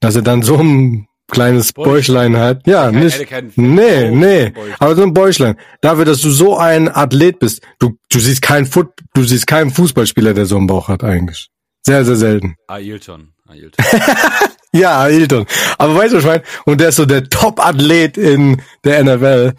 Dass 0.00 0.14
er 0.14 0.22
dann 0.22 0.42
so 0.42 0.58
ein 0.58 1.05
kleines 1.28 1.72
Bäuchlein, 1.72 2.32
Bäuchlein 2.32 2.36
hat. 2.36 2.66
Ja, 2.66 2.90
kein, 2.90 3.04
nicht. 3.04 3.56
Nee, 3.56 4.10
nee. 4.10 4.52
Aber 4.78 4.94
so 4.94 5.02
ein 5.02 5.12
Bäuchlein. 5.12 5.56
Dafür, 5.80 6.04
dass 6.04 6.20
du 6.20 6.30
so 6.30 6.56
ein 6.56 6.88
Athlet 6.88 7.38
bist. 7.38 7.62
Du, 7.78 7.98
du 8.10 8.18
siehst 8.18 8.42
keinen 8.42 8.66
Foot, 8.66 8.88
du 9.14 9.24
siehst 9.24 9.46
keinen 9.46 9.70
Fußballspieler, 9.70 10.34
der 10.34 10.46
so 10.46 10.56
einen 10.56 10.66
Bauch 10.66 10.88
hat 10.88 11.04
eigentlich. 11.04 11.48
Sehr, 11.84 12.04
sehr 12.04 12.16
selten. 12.16 12.56
Ailton. 12.68 13.32
Ailton. 13.46 13.84
ja, 14.72 15.00
Ailton. 15.00 15.46
Aber 15.78 15.94
weißt 15.94 16.12
du, 16.12 16.16
was 16.16 16.24
ich 16.24 16.30
meine? 16.30 16.42
Und 16.64 16.80
der 16.80 16.88
ist 16.88 16.96
so 16.96 17.06
der 17.06 17.28
Top-Athlet 17.28 18.16
in 18.16 18.62
der 18.84 19.04
NFL. 19.04 19.54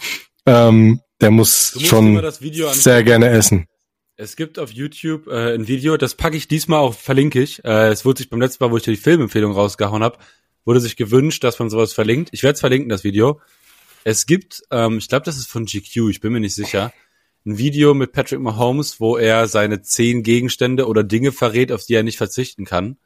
Ähm, 0.46 1.02
der 1.22 1.32
muss 1.32 1.78
schon 1.82 2.22
sehr 2.72 3.04
gerne 3.04 3.30
essen. 3.30 3.68
Es 4.20 4.36
gibt 4.36 4.58
auf 4.58 4.72
YouTube 4.72 5.28
äh, 5.28 5.54
ein 5.54 5.68
Video, 5.68 5.96
das 5.96 6.16
packe 6.16 6.38
ich 6.38 6.48
diesmal 6.48 6.80
auch, 6.80 6.96
verlinke 6.96 7.40
ich. 7.40 7.64
Äh, 7.64 7.90
es 7.90 8.04
wurde 8.04 8.18
sich 8.18 8.30
beim 8.30 8.42
letzten 8.42 8.64
Mal, 8.64 8.72
wo 8.72 8.78
ich 8.78 8.84
dir 8.84 8.92
die 8.92 8.98
Filmempfehlung 8.98 9.52
rausgehauen 9.52 10.04
habe, 10.04 10.18
wurde 10.68 10.82
sich 10.82 10.98
gewünscht, 10.98 11.44
dass 11.44 11.58
man 11.60 11.70
sowas 11.70 11.94
verlinkt. 11.94 12.30
Ich 12.34 12.44
werde 12.44 12.56
es 12.56 12.60
verlinken, 12.60 12.90
das 12.90 13.06
Video. 13.06 13.40
Es 14.04 14.26
gibt, 14.26 14.64
ähm, 14.70 14.98
ich 14.98 15.08
glaube, 15.08 15.24
das 15.24 15.38
ist 15.38 15.48
von 15.48 15.66
GQ, 15.66 16.10
ich 16.10 16.20
bin 16.20 16.34
mir 16.34 16.42
nicht 16.42 16.56
sicher, 16.56 16.94
ein 17.46 17.58
Video 17.58 17.94
mit 17.94 18.12
Patrick 18.12 18.42
Mahomes, 18.42 19.00
wo 19.00 19.16
er 19.16 19.48
seine 19.48 19.82
zehn 19.82 20.22
Gegenstände 20.22 20.88
oder 20.88 21.04
Dinge 21.04 21.32
verrät, 21.32 21.72
auf 21.72 21.86
die 21.86 21.94
er 21.94 22.04
nicht 22.04 22.18
verzichten 22.18 22.66
kann. 22.66 22.98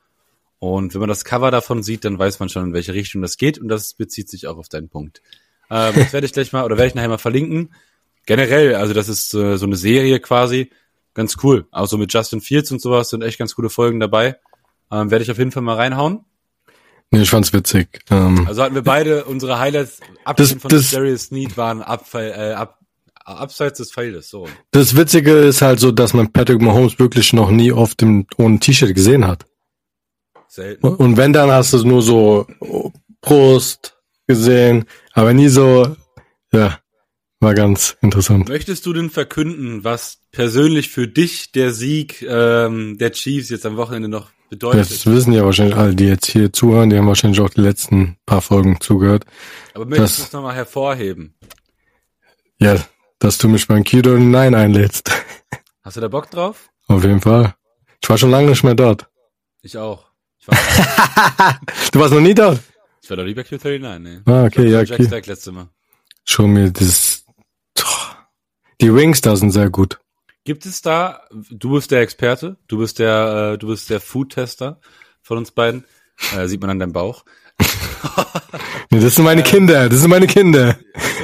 Und 0.58 0.94
wenn 0.94 1.00
man 1.00 1.10
das 1.10 1.24
Cover 1.24 1.52
davon 1.52 1.84
sieht, 1.84 2.04
dann 2.04 2.18
weiß 2.18 2.40
man 2.40 2.50
schon, 2.50 2.66
in 2.66 2.74
welche 2.74 2.96
Richtung 2.96 3.22
das 3.22 3.38
geht. 3.38 3.60
Und 3.60 3.68
das 3.68 3.94
bezieht 3.94 4.30
sich 4.30 4.48
auch 4.48 4.58
auf 4.58 4.68
deinen 4.68 4.90
Punkt. 4.90 5.22
Ähm, 5.70 5.94
das 5.96 6.14
werde 6.14 6.26
ich 6.26 6.34
gleich 6.34 6.52
mal, 6.54 6.66
oder 6.66 6.78
werde 6.78 6.90
ich 6.90 6.96
nachher 6.96 7.10
mal 7.10 7.20
verlinken. 7.20 7.74
Generell, 8.26 8.76
also 8.76 8.94
das 8.94 9.08
ist 9.08 9.34
äh, 9.36 9.58
so 9.58 9.68
eine 9.68 9.76
Serie 9.76 10.20
quasi. 10.20 10.72
Ganz 11.14 11.38
cool. 11.44 11.68
Also 11.72 12.00
mit 12.00 12.12
Justin 12.12 12.42
Fields 12.42 12.72
und 12.72 12.82
sowas 12.82 13.10
sind 13.10 13.24
echt 13.24 13.38
ganz 13.38 13.54
coole 13.54 13.70
Folgen 13.70 14.00
dabei. 14.00 14.38
Ähm, 14.92 15.12
werde 15.12 15.24
ich 15.24 15.30
auf 15.32 15.38
jeden 15.38 15.52
Fall 15.52 15.64
mal 15.64 15.76
reinhauen. 15.76 16.26
Nee, 17.12 17.24
ich 17.24 17.30
fand's 17.30 17.52
witzig. 17.52 18.00
Ähm, 18.10 18.48
also 18.48 18.64
hatten 18.64 18.76
wir 18.76 18.84
beide 18.84 19.26
unsere 19.26 19.60
Highlights, 19.60 20.00
abgesehen 20.24 20.62
von 20.62 20.70
das, 20.70 20.92
Darius 20.92 21.24
Sneed, 21.24 21.58
waren 21.58 21.82
Abfall, 21.82 22.34
äh, 22.36 22.54
ab, 22.54 22.80
abseits 23.26 23.80
des 23.80 23.92
Feldes. 23.92 24.30
So. 24.30 24.48
Das 24.72 24.96
Witzige 24.96 25.34
ist 25.34 25.62
halt 25.62 25.82
so, 25.82 25.92
dass 25.92 26.14
man 26.14 26.32
Patrick 26.32 26.62
Mahomes 26.62 27.00
wirklich 27.00 27.34
noch 27.34 27.52
nie 27.52 27.74
auf 27.74 27.96
dem 27.96 28.26
ohne 28.38 28.60
T-Shirt 28.60 28.96
gesehen 28.96 29.28
hat. 29.28 29.46
Selten. 30.48 30.88
Und 30.88 31.18
wenn 31.18 31.34
dann 31.34 31.52
hast 31.52 31.74
du 31.74 31.84
nur 31.86 32.02
so 32.02 32.48
Brust 33.22 33.98
gesehen, 34.28 34.86
aber 35.14 35.34
nie 35.34 35.50
so, 35.50 35.96
ja, 36.54 36.80
war 37.42 37.54
ganz 37.56 37.98
interessant. 38.02 38.48
Möchtest 38.48 38.86
du 38.86 38.94
denn 38.94 39.10
verkünden, 39.10 39.84
was 39.84 40.20
persönlich 40.32 40.90
für 40.90 41.08
dich 41.08 41.52
der 41.52 41.74
Sieg 41.74 42.22
ähm, 42.22 42.98
der 42.98 43.12
Chiefs 43.12 43.50
jetzt 43.50 43.66
am 43.66 43.78
Wochenende 43.78 44.08
noch 44.08 44.30
bedeutet? 44.52 44.92
Das 44.92 45.06
wissen 45.08 45.34
ja 45.34 45.44
wahrscheinlich 45.44 45.76
alle, 45.76 45.96
die 45.96 46.06
jetzt 46.06 46.28
hier 46.28 46.54
zuhören, 46.54 46.92
die 46.92 46.98
haben 46.98 47.08
wahrscheinlich 47.08 47.40
auch 47.40 47.50
die 47.50 47.62
letzten 47.62 48.18
paar 48.28 48.42
Folgen 48.42 48.80
zugehört. 48.80 49.26
Aber 49.74 49.86
möchtest 49.86 50.20
du 50.20 50.24
es 50.24 50.34
nochmal 50.34 50.54
hervorheben? 50.54 51.34
Ja, 52.60 52.76
dass 53.18 53.40
du 53.40 53.48
mich 53.48 53.68
beim 53.68 53.84
Kido 53.84 54.20
Nein 54.20 54.54
einlädst. 54.54 55.12
Hast 55.82 55.98
du 55.98 56.02
da 56.02 56.10
Bock 56.10 56.30
drauf? 56.30 56.70
Auf 56.88 57.04
jeden 57.04 57.22
Fall. 57.22 57.56
Ich 58.04 58.10
war 58.10 58.18
schon 58.18 58.30
lange 58.30 58.50
nicht 58.50 58.64
mehr 58.64 58.76
dort. 58.76 59.08
Ich 59.64 59.78
auch. 59.78 60.06
Ich 60.38 60.48
war 60.48 60.58
du 61.92 62.00
warst 62.00 62.14
noch 62.14 62.22
nie 62.22 62.36
dort? 62.36 62.60
Ich 63.02 63.10
war 63.10 63.18
noch 63.18 63.24
nie 63.24 63.34
bei 63.34 63.42
Q39, 63.42 64.00
ne. 64.00 64.22
Ah, 64.26 64.46
okay, 64.46 64.70
ja, 64.70 64.82
okay. 64.82 64.96
Jack 64.98 65.08
Stack 65.08 65.28
letzte 65.28 65.52
Mal. 65.52 65.70
Schon 66.24 66.52
mir 66.52 66.72
das, 66.72 67.26
die 68.80 68.94
Wings 68.94 69.22
da 69.22 69.36
sind 69.36 69.52
sehr 69.52 69.70
gut. 69.70 70.00
Gibt 70.52 70.66
es 70.66 70.82
da, 70.82 71.22
du 71.50 71.76
bist 71.76 71.92
der 71.92 72.02
Experte, 72.02 72.58
du 72.68 72.80
bist 72.80 73.00
der, 73.00 73.54
äh, 73.54 73.58
du 73.58 73.68
bist 73.68 73.90
der 73.90 74.02
Food-Tester 74.02 74.82
von 75.22 75.38
uns 75.38 75.52
beiden, 75.52 75.86
äh, 76.36 76.46
sieht 76.46 76.60
man 76.60 76.72
an 76.72 76.78
deinem 76.78 76.92
Bauch. 76.92 77.24
nee, 78.92 79.00
das 79.00 79.16
sind 79.16 79.24
meine 79.24 79.44
Kinder, 79.44 79.88
das 79.88 80.02
sind 80.02 80.10
meine 80.10 80.28
Kinder. 80.28 80.78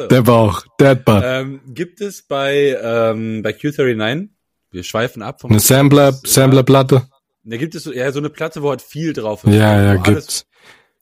Der 0.09 0.21
Bauch, 0.21 0.65
der 0.79 0.95
Butt. 0.95 1.23
Ähm, 1.25 1.59
gibt 1.67 1.99
es 1.99 2.21
bei, 2.21 2.79
ähm, 2.81 3.41
bei 3.43 3.49
Q39, 3.49 4.29
wir 4.71 4.83
schweifen 4.83 5.21
ab 5.21 5.41
vom... 5.41 5.51
Eine 5.51 5.59
Sampler, 5.59 6.13
Samplerplatte? 6.13 7.09
Da 7.43 7.57
gibt 7.57 7.75
es 7.75 7.83
so, 7.83 7.91
ja, 7.91 8.09
so 8.13 8.19
eine 8.19 8.29
Platte, 8.29 8.63
wo 8.63 8.69
halt 8.69 8.81
viel 8.81 9.11
drauf 9.11 9.43
ist. 9.43 9.53
Ja, 9.53 9.83
ja, 9.83 9.95
gibt's. 9.97 10.45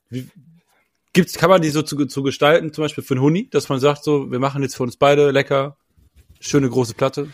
wie, 0.09 0.27
gibt's, 1.13 1.37
kann 1.37 1.51
man 1.51 1.61
die 1.61 1.69
so 1.69 1.83
zu, 1.83 2.03
zu 2.07 2.23
gestalten, 2.23 2.73
zum 2.73 2.85
Beispiel 2.85 3.03
für 3.03 3.13
einen 3.13 3.21
Huni, 3.21 3.51
dass 3.51 3.69
man 3.69 3.79
sagt 3.79 4.03
so, 4.03 4.31
wir 4.31 4.39
machen 4.39 4.63
jetzt 4.63 4.77
für 4.77 4.81
uns 4.81 4.97
beide 4.97 5.29
lecker, 5.29 5.77
schöne 6.39 6.67
große 6.67 6.95
Platte? 6.95 7.27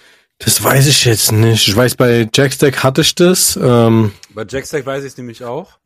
Das 0.43 0.63
weiß 0.63 0.88
ich 0.88 1.06
jetzt 1.06 1.32
nicht. 1.32 1.67
Ich 1.67 1.75
weiß, 1.75 1.95
bei 1.95 2.27
Jackstack 2.34 2.84
hatte 2.84 3.01
ich 3.01 3.13
das. 3.13 3.60
Ähm, 3.62 4.12
bei 4.34 4.43
Jackstack 4.47 4.86
weiß 4.86 5.04
ich 5.04 5.12
es 5.12 5.17
nämlich 5.17 5.43
auch. 5.43 5.77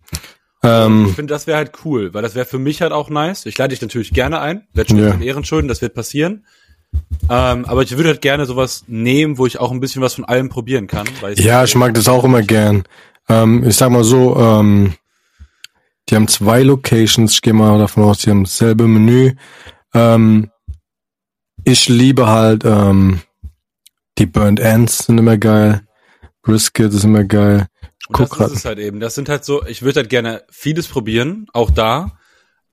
Ähm, 0.63 1.07
ich 1.09 1.15
finde, 1.15 1.33
das 1.33 1.45
wäre 1.45 1.57
halt 1.57 1.73
cool, 1.83 2.13
weil 2.13 2.21
das 2.21 2.35
wäre 2.35 2.45
für 2.45 2.57
mich 2.57 2.81
halt 2.81 2.93
auch 2.93 3.09
nice. 3.09 3.45
Ich 3.45 3.57
lade 3.57 3.69
dich 3.69 3.81
natürlich 3.81 4.13
gerne 4.13 4.39
ein, 4.39 4.67
schon 4.87 4.97
ja. 4.97 5.19
Ehrenschulden, 5.19 5.67
das 5.67 5.81
wird 5.81 5.93
passieren. 5.93 6.45
Ähm, 7.29 7.65
aber 7.65 7.83
ich 7.83 7.97
würde 7.97 8.09
halt 8.09 8.21
gerne 8.21 8.45
sowas 8.45 8.85
nehmen, 8.87 9.37
wo 9.37 9.45
ich 9.45 9.59
auch 9.59 9.71
ein 9.71 9.81
bisschen 9.81 10.01
was 10.01 10.13
von 10.13 10.25
allem 10.25 10.47
probieren 10.47 10.87
kann. 10.87 11.07
ja, 11.35 11.63
ich 11.65 11.75
mag 11.75 11.93
das 11.93 12.07
auch 12.07 12.23
immer 12.23 12.41
gern. 12.41 12.83
Ähm, 13.27 13.63
ich 13.67 13.75
sag 13.75 13.89
mal 13.89 14.05
so, 14.05 14.37
ähm, 14.37 14.93
die 16.07 16.15
haben 16.15 16.29
zwei 16.29 16.63
Locations, 16.63 17.33
ich 17.33 17.41
gehe 17.41 17.53
mal 17.53 17.77
davon 17.77 18.03
aus, 18.03 18.19
die 18.19 18.29
haben 18.29 18.45
dasselbe 18.45 18.87
Menü. 18.87 19.33
Ähm, 19.93 20.49
ich 21.63 21.89
liebe 21.89 22.27
halt 22.27 22.63
ähm, 22.63 23.21
die 24.17 24.25
Burnt 24.25 24.59
Ends 24.59 25.05
sind 25.05 25.17
immer 25.17 25.37
geil. 25.37 25.81
Brisket 26.41 26.93
ist 26.93 27.03
immer 27.03 27.23
geil. 27.23 27.67
Guck 28.11 28.37
das 28.37 28.51
ist 28.51 28.57
es 28.59 28.65
halt 28.65 28.79
eben. 28.79 28.99
Das 28.99 29.15
sind 29.15 29.29
halt 29.29 29.43
so, 29.43 29.65
ich 29.65 29.81
würde 29.81 30.01
halt 30.01 30.09
gerne 30.09 30.43
vieles 30.49 30.87
probieren, 30.87 31.47
auch 31.53 31.71
da. 31.71 32.17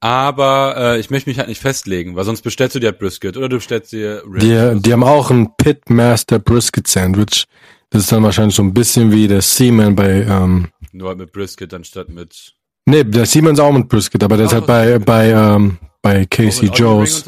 Aber 0.01 0.75
äh, 0.77 1.01
ich 1.01 1.11
möchte 1.11 1.31
mich 1.31 1.39
halt 1.39 1.49
nicht 1.49 1.63
festlegen, 1.63 2.17
weil 2.17 2.25
sonst 2.25 2.43
bestellst 2.43 2.75
du 2.75 2.81
dir 2.81 2.89
halt 2.89 2.99
Brisket 2.99 3.37
oder 3.37 3.49
du 3.49 3.57
bestellst 3.57 3.93
dir 3.93 4.23
Ribs. 4.25 4.45
Die, 4.45 4.83
die 4.83 4.93
haben 4.93 5.05
auch 5.05 5.31
ein 5.31 5.57
Pitmaster 5.57 6.41
Brisket 6.41 6.89
Sandwich. 6.89 7.47
Das 7.91 8.03
ist 8.03 8.13
dann 8.13 8.25
wahrscheinlich 8.25 8.57
so 8.57 8.63
ein 8.63 8.75
bisschen 8.75 9.13
wie 9.13 9.29
der 9.29 9.43
Seaman 9.43 9.95
bei 9.95 10.23
ähm, 10.23 10.69
Nur 10.93 11.11
halt 11.11 11.19
mit 11.19 11.33
Brisket 11.33 11.73
anstatt 11.73 12.09
mit 12.09 12.55
Nee, 12.85 13.05
der 13.05 13.27
Seaman 13.27 13.55
ist 13.55 13.61
auch 13.61 13.71
mit 13.71 13.89
Brisket, 13.89 14.25
aber 14.25 14.37
der 14.37 14.47
ist 14.47 14.53
halt 14.53 14.67
bei 14.67 14.99
bei 14.99 15.31
ähm, 15.31 15.79
bei 16.03 16.27
Casey 16.27 16.69
Joes. 16.69 17.25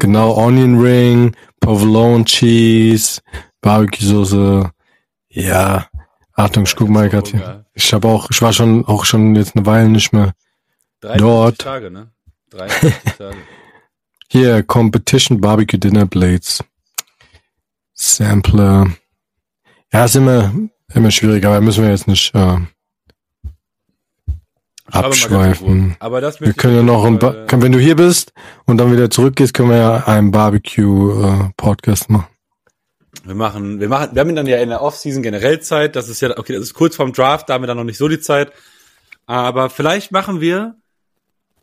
Genau, 0.00 0.36
Onion 0.36 0.80
Ring, 0.80 1.36
Provolone 1.60 2.24
Cheese, 2.24 3.20
Barbecue 3.60 4.04
Soße. 4.04 4.70
Ja, 5.28 5.88
Achtung, 6.34 6.64
ich 6.64 6.76
guck 6.76 6.88
mal 6.88 7.08
gerade. 7.08 7.64
Ich 7.72 7.92
habe 7.94 8.08
auch, 8.08 8.28
ich 8.30 8.42
war 8.42 8.52
schon 8.52 8.84
auch 8.84 9.04
schon 9.04 9.34
jetzt 9.36 9.56
eine 9.56 9.64
Weile 9.64 9.88
nicht 9.88 10.12
mehr 10.12 10.32
dort. 11.00 11.58
Tage, 11.58 11.90
ne? 11.90 12.10
53 12.50 12.92
Tage. 13.18 13.36
Hier, 14.28 14.62
Competition 14.64 15.40
Barbecue 15.40 15.78
Dinner 15.78 16.06
Blades. 16.06 16.62
Sampler. 17.92 18.88
Ja, 19.92 20.04
ist 20.04 20.16
immer, 20.16 20.52
immer 20.92 21.10
schwierig, 21.12 21.44
aber 21.44 21.60
müssen 21.60 21.84
wir 21.84 21.90
jetzt 21.90 22.08
nicht 22.08 22.34
äh, 22.34 22.58
abschweifen. 24.90 25.96
Aber 25.98 26.20
das 26.20 26.40
wir 26.40 26.52
können 26.52 26.76
ja 26.76 26.82
noch, 26.82 27.04
ein 27.04 27.20
äh, 27.20 27.46
wenn 27.50 27.72
du 27.72 27.78
hier 27.78 27.96
bist 27.96 28.32
und 28.66 28.78
dann 28.78 28.92
wieder 28.92 29.10
zurückgehst, 29.10 29.54
können 29.54 29.70
wir 29.70 29.78
ja 29.78 29.96
einen 30.06 30.30
Barbecue-Podcast 30.30 32.10
äh, 32.10 32.12
machen. 32.12 32.26
Wir 33.24 33.34
machen, 33.34 33.80
wir 33.80 33.88
machen, 33.88 34.10
wir 34.14 34.20
haben 34.20 34.34
dann 34.34 34.46
ja 34.46 34.58
in 34.58 34.68
der 34.68 34.82
Offseason 34.82 35.22
generell 35.22 35.60
Zeit. 35.60 35.96
Das 35.96 36.08
ist 36.08 36.20
ja, 36.20 36.36
okay, 36.36 36.52
das 36.52 36.62
ist 36.62 36.74
kurz 36.74 36.96
vorm 36.96 37.12
Draft, 37.12 37.48
da 37.48 37.54
haben 37.54 37.62
wir 37.62 37.68
dann 37.68 37.78
noch 37.78 37.84
nicht 37.84 37.96
so 37.96 38.08
die 38.08 38.20
Zeit. 38.20 38.52
Aber 39.26 39.70
vielleicht 39.70 40.12
machen 40.12 40.40
wir, 40.40 40.76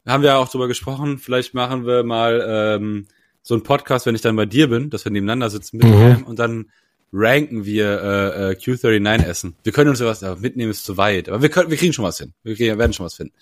haben 0.08 0.24
wir 0.24 0.32
ja 0.32 0.38
auch 0.38 0.50
drüber 0.50 0.68
gesprochen, 0.68 1.20
vielleicht 1.20 1.54
machen 1.54 1.86
wir 1.86 2.04
mal 2.04 2.44
ähm, 2.48 3.08
so 3.44 3.54
einen 3.54 3.64
Podcast, 3.64 4.08
wenn 4.08 4.16
ich 4.16 4.22
dann 4.22 4.36
bei 4.36 4.48
dir 4.48 4.70
bin, 4.70 4.90
dass 4.90 5.06
wir 5.06 5.12
nebeneinander 5.12 5.50
sitzen 5.50 5.78
mit 5.78 5.88
mhm. 5.88 6.24
und 6.26 6.40
dann 6.40 6.72
ranken 7.14 7.66
wir 7.66 8.02
äh, 8.02 8.52
äh, 8.52 8.56
Q39 8.56 9.26
essen. 9.26 9.56
Wir 9.64 9.72
können 9.72 9.90
uns 9.90 10.00
ja 10.00 10.06
was 10.06 10.22
mitnehmen, 10.40 10.72
ist 10.72 10.86
zu 10.86 10.98
weit, 10.98 11.30
aber 11.30 11.42
wir 11.42 11.50
können, 11.50 11.70
wir 11.70 11.78
kriegen 11.78 11.94
schon 11.94 12.06
was 12.06 12.18
hin. 12.18 12.34
Wir 12.44 12.56
kriegen, 12.56 12.78
werden 12.78 12.94
schon 12.94 13.06
was 13.06 13.16
finden. 13.16 13.34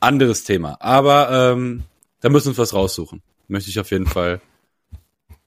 Anderes 0.00 0.44
Thema. 0.44 0.76
Aber 0.80 1.52
ähm, 1.52 1.82
da 2.20 2.28
müssen 2.28 2.46
wir 2.46 2.50
uns 2.50 2.58
was 2.58 2.74
raussuchen. 2.74 3.22
Möchte 3.48 3.70
ich 3.70 3.78
auf 3.78 3.90
jeden 3.90 4.06
Fall. 4.06 4.40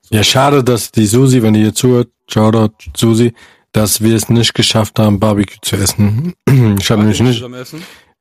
Ja, 0.10 0.24
schade, 0.24 0.64
dass 0.64 0.92
die 0.92 1.06
Susi, 1.06 1.42
wenn 1.42 1.54
die 1.54 1.62
hier 1.62 1.74
zuhört, 1.74 2.10
Shoutout 2.30 2.76
Susi, 2.96 3.34
dass 3.72 4.02
wir 4.02 4.16
es 4.16 4.30
nicht 4.30 4.54
geschafft 4.54 5.00
haben, 5.00 5.20
Barbecue 5.20 5.58
zu 5.62 5.76
essen. 5.76 6.34
Ich 6.80 6.92
habe 6.92 7.02
nämlich 7.02 7.22
nicht. 7.22 7.44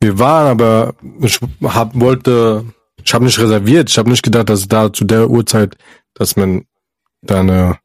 Wir 0.00 0.18
waren, 0.18 0.48
aber 0.48 0.94
ich 1.20 1.38
hab, 1.62 1.98
wollte, 1.98 2.64
ich 3.02 3.14
habe 3.14 3.24
nicht 3.24 3.38
reserviert. 3.38 3.90
Ich 3.90 3.98
habe 3.98 4.10
nicht 4.10 4.22
gedacht, 4.22 4.48
dass 4.48 4.68
da 4.68 4.92
zu 4.92 5.04
der 5.04 5.30
Uhrzeit, 5.30 5.76
dass 6.14 6.36
man 6.36 6.66
da 7.22 7.40
eine 7.40 7.78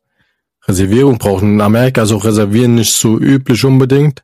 Reservierung 0.68 1.18
braucht. 1.18 1.44
In 1.44 1.62
Amerika 1.62 2.04
ist 2.04 2.12
auch 2.12 2.26
Reservieren 2.26 2.76
nicht 2.76 2.94
so 2.94 3.18
üblich 3.18 3.64
unbedingt. 3.66 4.24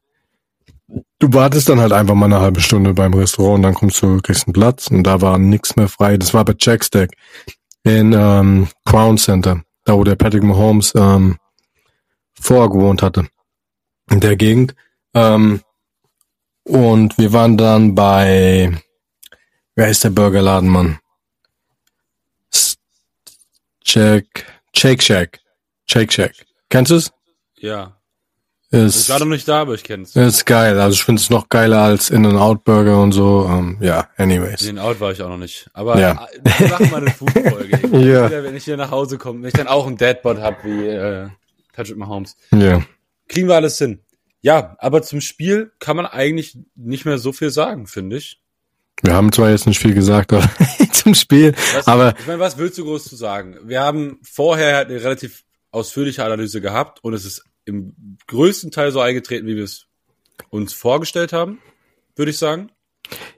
Du 1.20 1.34
wartest 1.34 1.68
dann 1.68 1.80
halt 1.80 1.92
einfach 1.92 2.14
mal 2.14 2.28
eine 2.28 2.40
halbe 2.40 2.62
Stunde 2.62 2.94
beim 2.94 3.14
Restaurant 3.14 3.56
und 3.58 3.64
dann 3.64 3.74
kommst 3.74 4.02
du, 4.02 4.20
kriegst 4.22 4.48
einen 4.48 4.54
Platz 4.54 4.88
und 4.88 5.04
da 5.04 5.22
war 5.22 5.38
nichts 5.38 5.76
mehr 5.76 5.88
frei. 5.88 6.18
Das 6.18 6.34
war 6.34 6.46
bei 6.46 6.56
Jackstack 6.58 7.12
in 7.84 8.14
ähm, 8.14 8.68
Crown 8.86 9.18
Center, 9.18 9.62
da 9.84 9.96
wo 9.96 10.04
der 10.04 10.16
Patrick 10.16 10.44
Mahomes 10.44 10.94
ähm, 10.96 11.38
vorgewohnt 12.40 13.02
hatte. 13.02 13.28
In 14.10 14.20
der 14.20 14.36
Gegend. 14.38 14.76
Ähm, 15.14 15.62
und 16.64 17.18
wir 17.18 17.34
waren 17.34 17.58
dann 17.58 17.96
bei, 17.96 18.78
wer 19.76 19.90
ist 19.90 20.04
der 20.04 20.12
Burgerladen, 20.12 20.70
Mann? 20.70 21.00
Jack, 23.84 24.46
Shake 24.76 25.02
Shack. 25.02 25.40
Shake 25.90 26.12
Shack. 26.12 26.34
Kennst 26.70 26.92
du 26.92 26.96
es? 26.96 27.12
Ja. 27.58 27.98
ist. 28.72 29.04
Ich 29.04 29.10
war 29.10 29.20
noch 29.20 29.26
nicht 29.28 29.48
da, 29.48 29.62
aber 29.62 29.74
ich 29.74 29.84
kenn's. 29.84 30.16
Ist 30.16 30.46
geil. 30.46 30.80
Also 30.80 30.94
ich 30.96 31.04
finde 31.04 31.22
es 31.22 31.30
noch 31.30 31.48
geiler 31.50 31.80
als 31.82 32.10
In-N-Out 32.10 32.64
Burger 32.66 33.02
und 33.02 33.14
so. 33.14 33.40
Um, 33.42 33.78
ja, 33.82 34.10
anyways. 34.18 34.62
In-N-Out 34.64 35.00
war 35.00 35.12
ich 35.12 35.22
auch 35.22 35.30
noch 35.30 35.38
nicht. 35.38 35.70
Aber 35.74 36.00
Ja. 36.00 36.28
wir 36.44 36.68
machen 36.68 36.92
mal 36.92 37.02
eine 37.02 37.12
Food-Folge. 37.12 37.80
Ja. 37.98 38.28
Wieder, 38.30 38.44
Wenn 38.44 38.56
ich 38.56 38.66
hier 38.66 38.78
nach 38.78 38.92
Hause 38.92 39.18
komme, 39.18 39.42
wenn 39.42 39.48
ich 39.48 39.54
dann 39.54 39.68
auch 39.68 39.88
einen 39.88 39.98
Deadbot 39.98 40.40
hab 40.40 40.64
wie 40.66 40.88
äh, 40.88 41.30
Patrick 41.74 41.98
Mahomes. 41.98 42.36
Ja. 42.52 42.84
Kriegen 43.30 43.48
wir 43.48 43.56
alles 43.56 43.78
hin. 43.78 44.02
Ja, 44.42 44.76
aber 44.80 45.02
zum 45.02 45.22
Spiel 45.22 45.72
kann 45.80 45.96
man 45.96 46.06
eigentlich 46.06 46.58
nicht 46.76 47.06
mehr 47.06 47.18
so 47.18 47.32
viel 47.34 47.50
sagen, 47.50 47.88
finde 47.88 48.18
ich. 48.18 48.40
Wir 49.04 49.14
haben 49.14 49.32
zwar 49.32 49.50
jetzt 49.52 49.68
nicht 49.68 49.80
viel 49.80 49.94
gesagt, 49.94 50.34
aber 50.34 50.50
zum 50.92 51.14
Spiel. 51.16 51.54
Was, 51.76 51.88
Aber 51.88 52.14
ich 52.20 52.28
meine, 52.28 52.40
was 52.40 52.58
willst 52.58 52.78
du 52.78 52.84
groß 52.84 53.06
zu 53.06 53.16
sagen? 53.16 53.58
Wir 53.64 53.82
haben 53.82 54.20
vorher 54.24 54.80
eine 54.80 55.02
relativ 55.04 55.44
ausführliche 55.78 56.24
Analyse 56.26 56.62
gehabt 56.62 57.04
und 57.04 57.14
es 57.14 57.26
ist 57.26 57.44
im 57.66 58.18
größten 58.28 58.72
Teil 58.72 58.92
so 58.92 59.00
eingetreten, 59.02 59.48
wie 59.48 59.56
wir 59.56 59.64
es 59.64 59.86
uns 60.50 60.74
vorgestellt 60.74 61.34
haben, 61.34 61.60
würde 62.16 62.32
ich 62.32 62.38
sagen. 62.38 62.70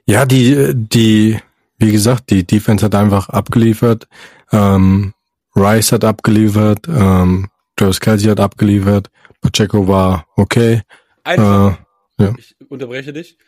ja, 0.06 0.24
die, 0.26 0.72
die, 0.74 1.38
wie 1.78 1.92
gesagt, 1.92 2.30
die 2.30 2.46
Defense 2.46 2.84
hat 2.84 2.94
einfach 2.94 3.28
abgeliefert. 3.28 4.06
Ähm, 4.52 5.14
Rice 5.56 5.92
hat 5.92 6.04
abgeliefert. 6.04 6.86
Ähm, 6.88 7.48
Travis 7.76 8.00
Kelsey 8.00 8.28
hat 8.28 8.40
abgeliefert. 8.40 9.10
Pacheco 9.40 9.88
war 9.88 10.26
okay. 10.36 10.82
Einfach, 11.24 11.78
Äh, 12.18 12.24
ja. 12.24 12.34
ich 12.38 12.54
unterbreche 12.68 13.12
dich. 13.12 13.38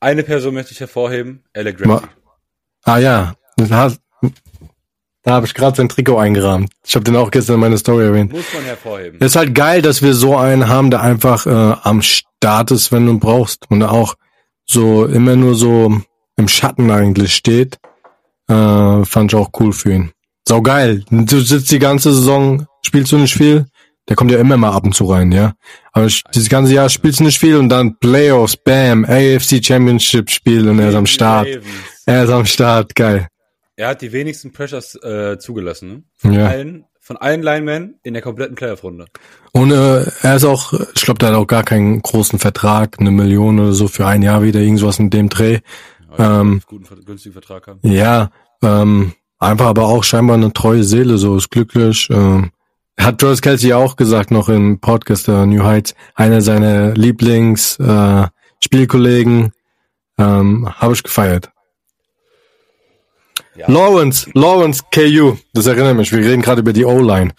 Eine 0.00 0.22
Person 0.22 0.54
möchte 0.54 0.72
ich 0.72 0.80
hervorheben, 0.80 1.44
Alec 1.54 1.80
Ramsey. 1.80 2.08
Ah 2.84 2.98
ja, 2.98 3.34
das 3.56 3.70
hast, 3.70 4.00
da 5.22 5.32
habe 5.32 5.46
ich 5.46 5.54
gerade 5.54 5.76
sein 5.76 5.88
Trikot 5.88 6.18
eingerahmt. 6.18 6.70
Ich 6.86 6.94
habe 6.94 7.04
den 7.04 7.16
auch 7.16 7.30
gestern 7.30 7.54
in 7.54 7.60
meiner 7.60 7.78
Story 7.78 8.04
erwähnt. 8.04 8.32
Muss 8.32 8.44
man 8.54 8.64
hervorheben. 8.64 9.18
Es 9.20 9.32
ist 9.32 9.36
halt 9.36 9.54
geil, 9.54 9.82
dass 9.82 10.02
wir 10.02 10.14
so 10.14 10.36
einen 10.36 10.68
haben, 10.68 10.90
der 10.90 11.02
einfach 11.02 11.46
äh, 11.46 11.50
am 11.82 12.00
Start 12.02 12.70
ist, 12.70 12.90
wenn 12.92 13.06
du 13.06 13.12
ihn 13.12 13.20
brauchst. 13.20 13.64
Und 13.70 13.82
auch 13.82 14.14
so 14.66 15.04
immer 15.04 15.36
nur 15.36 15.54
so 15.54 16.00
im 16.36 16.48
Schatten 16.48 16.90
eigentlich 16.90 17.34
steht. 17.34 17.78
Äh, 18.48 19.04
fand 19.04 19.32
ich 19.32 19.38
auch 19.38 19.50
cool 19.60 19.72
für 19.72 19.92
ihn. 19.92 20.12
Sau 20.48 20.62
geil. 20.62 21.04
Du 21.10 21.40
sitzt 21.40 21.70
die 21.70 21.78
ganze 21.78 22.12
Saison, 22.12 22.66
spielst 22.82 23.12
du 23.12 23.18
nicht 23.18 23.34
viel. 23.34 23.66
Der 24.08 24.16
kommt 24.16 24.30
ja 24.32 24.38
immer 24.38 24.56
mal 24.56 24.72
ab 24.72 24.84
und 24.84 24.94
zu 24.94 25.04
rein, 25.04 25.30
ja. 25.30 25.52
Aber 25.92 26.06
ich- 26.06 26.24
dieses 26.34 26.48
ganze 26.48 26.72
Jahr 26.74 26.88
spielst 26.88 27.20
du 27.20 27.24
nicht 27.24 27.38
viel 27.38 27.56
und 27.56 27.68
dann 27.68 27.96
Playoffs, 27.98 28.56
bam, 28.56 29.04
AFC 29.04 29.62
Championship 29.64 30.30
Spiel 30.30 30.68
und 30.68 30.80
er 30.80 30.88
ist 30.88 30.94
am 30.96 31.06
Start. 31.06 31.46
Er 32.06 32.24
ist 32.24 32.30
am 32.30 32.46
Start, 32.46 32.94
geil. 32.96 33.28
Er 33.80 33.88
hat 33.88 34.02
die 34.02 34.12
wenigsten 34.12 34.52
Pressures 34.52 34.94
äh, 35.02 35.38
zugelassen. 35.38 35.88
Ne? 35.88 36.02
Von, 36.16 36.32
Ja. 36.34 36.48
allen, 36.48 36.84
von 37.00 37.16
allen 37.16 37.42
Linemen 37.42 37.98
in 38.02 38.12
der 38.12 38.22
kompletten 38.22 38.54
Playoff-Runde. 38.54 39.06
Und 39.52 39.70
äh, 39.70 40.04
er 40.20 40.36
ist 40.36 40.44
auch, 40.44 40.74
ich 40.94 41.02
glaube, 41.02 41.16
der 41.18 41.30
hat 41.30 41.36
auch 41.36 41.46
gar 41.46 41.62
keinen 41.62 42.02
großen 42.02 42.38
Vertrag, 42.38 43.00
eine 43.00 43.10
Million 43.10 43.58
oder 43.58 43.72
so 43.72 43.88
für 43.88 44.06
ein 44.06 44.20
Jahr 44.20 44.42
wieder, 44.42 44.60
irgendwas 44.60 44.98
in 44.98 45.08
dem 45.08 45.30
Dreh. 45.30 45.60
Ja, 46.18 46.40
Ähm, 46.42 46.60
guten, 46.66 46.84
günstigen 47.06 47.32
Vertrag 47.32 47.68
haben. 47.68 47.78
Ja, 47.82 48.30
ähm, 48.62 49.14
einfach 49.38 49.66
aber 49.68 49.86
auch 49.86 50.04
scheinbar 50.04 50.36
eine 50.36 50.52
treue 50.52 50.84
Seele, 50.84 51.16
so 51.16 51.38
ist 51.38 51.50
glücklich. 51.50 52.06
Ähm, 52.10 52.50
hat 53.00 53.18
Travis 53.18 53.40
Kelsey 53.40 53.72
auch 53.72 53.96
gesagt 53.96 54.30
noch 54.30 54.50
im 54.50 54.78
Podcast 54.80 55.26
der 55.26 55.46
New 55.46 55.64
Heights, 55.64 55.94
einer 56.14 56.42
seiner 56.42 56.92
Lieblings 56.92 57.78
äh, 57.78 58.26
Spielkollegen, 58.62 59.52
ähm, 60.18 60.68
habe 60.78 60.92
ich 60.92 61.02
gefeiert. 61.02 61.50
Ja. 63.60 63.70
Lawrence, 63.70 64.30
Lawrence 64.32 64.82
KU, 64.90 65.36
das 65.52 65.66
erinnert 65.66 65.94
mich, 65.94 66.10
wir 66.12 66.20
reden 66.20 66.40
gerade 66.40 66.62
über 66.62 66.72
die 66.72 66.86
O-Line. 66.86 67.32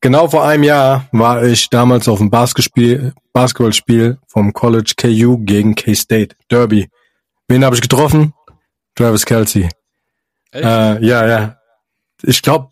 Genau 0.00 0.28
vor 0.28 0.46
einem 0.46 0.62
Jahr 0.62 1.08
war 1.10 1.42
ich 1.42 1.68
damals 1.68 2.06
auf 2.06 2.18
dem 2.18 2.30
Basketballspiel, 2.30 3.12
Basketballspiel 3.32 4.18
vom 4.28 4.52
College 4.52 4.92
KU 4.96 5.38
gegen 5.38 5.74
K-State, 5.74 6.36
Derby. 6.48 6.88
Wen 7.48 7.64
habe 7.64 7.74
ich 7.74 7.82
getroffen? 7.82 8.34
Travis 8.94 9.26
Kelsey. 9.26 9.68
Äh, 10.54 11.04
ja, 11.04 11.26
ja. 11.26 11.56
Ich 12.22 12.40
glaube, 12.40 12.68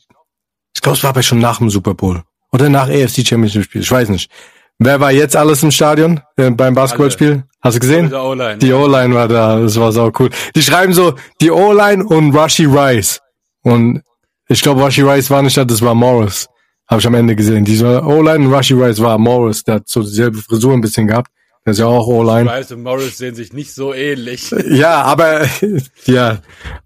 ich 0.72 0.80
glaube, 0.80 0.96
es 0.96 1.02
war 1.02 1.10
aber 1.10 1.24
schon 1.24 1.40
nach 1.40 1.58
dem 1.58 1.70
Super 1.70 1.94
Bowl. 1.94 2.22
Oder 2.52 2.68
nach 2.68 2.88
AFC 2.88 3.26
Championship 3.26 3.64
Spiel. 3.64 3.80
Ich 3.80 3.90
weiß 3.90 4.10
nicht. 4.10 4.30
Wer 4.84 5.00
war 5.00 5.12
jetzt 5.12 5.36
alles 5.36 5.62
im 5.62 5.70
Stadion 5.70 6.20
äh, 6.36 6.50
beim 6.50 6.74
Basketballspiel? 6.74 7.44
Hast 7.60 7.76
du 7.76 7.80
gesehen? 7.80 8.08
Die 8.60 8.72
O-Line 8.72 9.14
war 9.14 9.28
da. 9.28 9.60
Das 9.60 9.78
war 9.78 9.92
sau 9.92 10.10
cool. 10.18 10.30
Die 10.54 10.62
schreiben 10.62 10.92
so, 10.92 11.14
die 11.40 11.50
O-Line 11.50 12.04
und 12.04 12.34
Rushy 12.34 12.64
Rice. 12.66 13.20
Und 13.62 14.02
ich 14.48 14.62
glaube, 14.62 14.82
Rushy 14.82 15.02
Rice 15.02 15.30
war 15.30 15.42
nicht 15.42 15.56
da, 15.56 15.64
das 15.64 15.80
war 15.82 15.94
Morris. 15.94 16.48
Habe 16.88 17.00
ich 17.00 17.06
am 17.06 17.14
Ende 17.14 17.36
gesehen. 17.36 17.64
Diese 17.64 18.02
O-Line 18.02 18.46
und 18.46 18.52
Rushy 18.52 18.74
Rice 18.74 19.00
war 19.00 19.16
Morris. 19.18 19.62
Der 19.64 19.76
hat 19.76 19.88
so 19.88 20.02
dieselbe 20.02 20.38
Frisur 20.38 20.72
ein 20.72 20.80
bisschen 20.80 21.06
gehabt. 21.06 21.30
Der 21.64 21.70
ist 21.72 21.78
ja 21.78 21.86
auch 21.86 22.06
O-Line. 22.08 22.52
Rice 22.52 22.72
und 22.72 22.82
Morris 22.82 23.18
sehen 23.18 23.34
sich 23.36 23.52
nicht 23.52 23.72
so 23.72 23.94
ähnlich. 23.94 24.52
Ja, 24.68 25.02
aber 25.02 25.46
ja. 26.06 26.38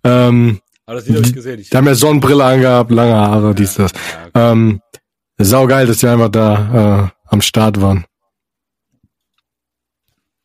Ähm, 0.05 0.61
Aber 0.85 0.97
das 0.97 1.07
Video 1.07 1.21
habe 1.21 1.29
ich 1.29 1.35
gesehen. 1.35 1.61
Ich, 1.61 1.71
die 1.71 1.77
haben 1.77 1.87
ja 1.87 1.95
Sonnenbrille 1.95 2.45
angehabt, 2.45 2.91
lange 2.91 3.15
Haare, 3.15 3.55
dies, 3.55 3.75
das. 3.77 3.93
ja, 3.93 3.99
okay. 4.29 4.53
Ähm, 4.53 4.81
sau 5.39 5.67
geil, 5.67 5.87
dass 5.87 5.99
die 5.99 6.07
einfach 6.09 6.29
da 6.29 7.11
äh, 7.13 7.16
am 7.27 7.41
Start 7.41 7.81
waren. 7.81 8.05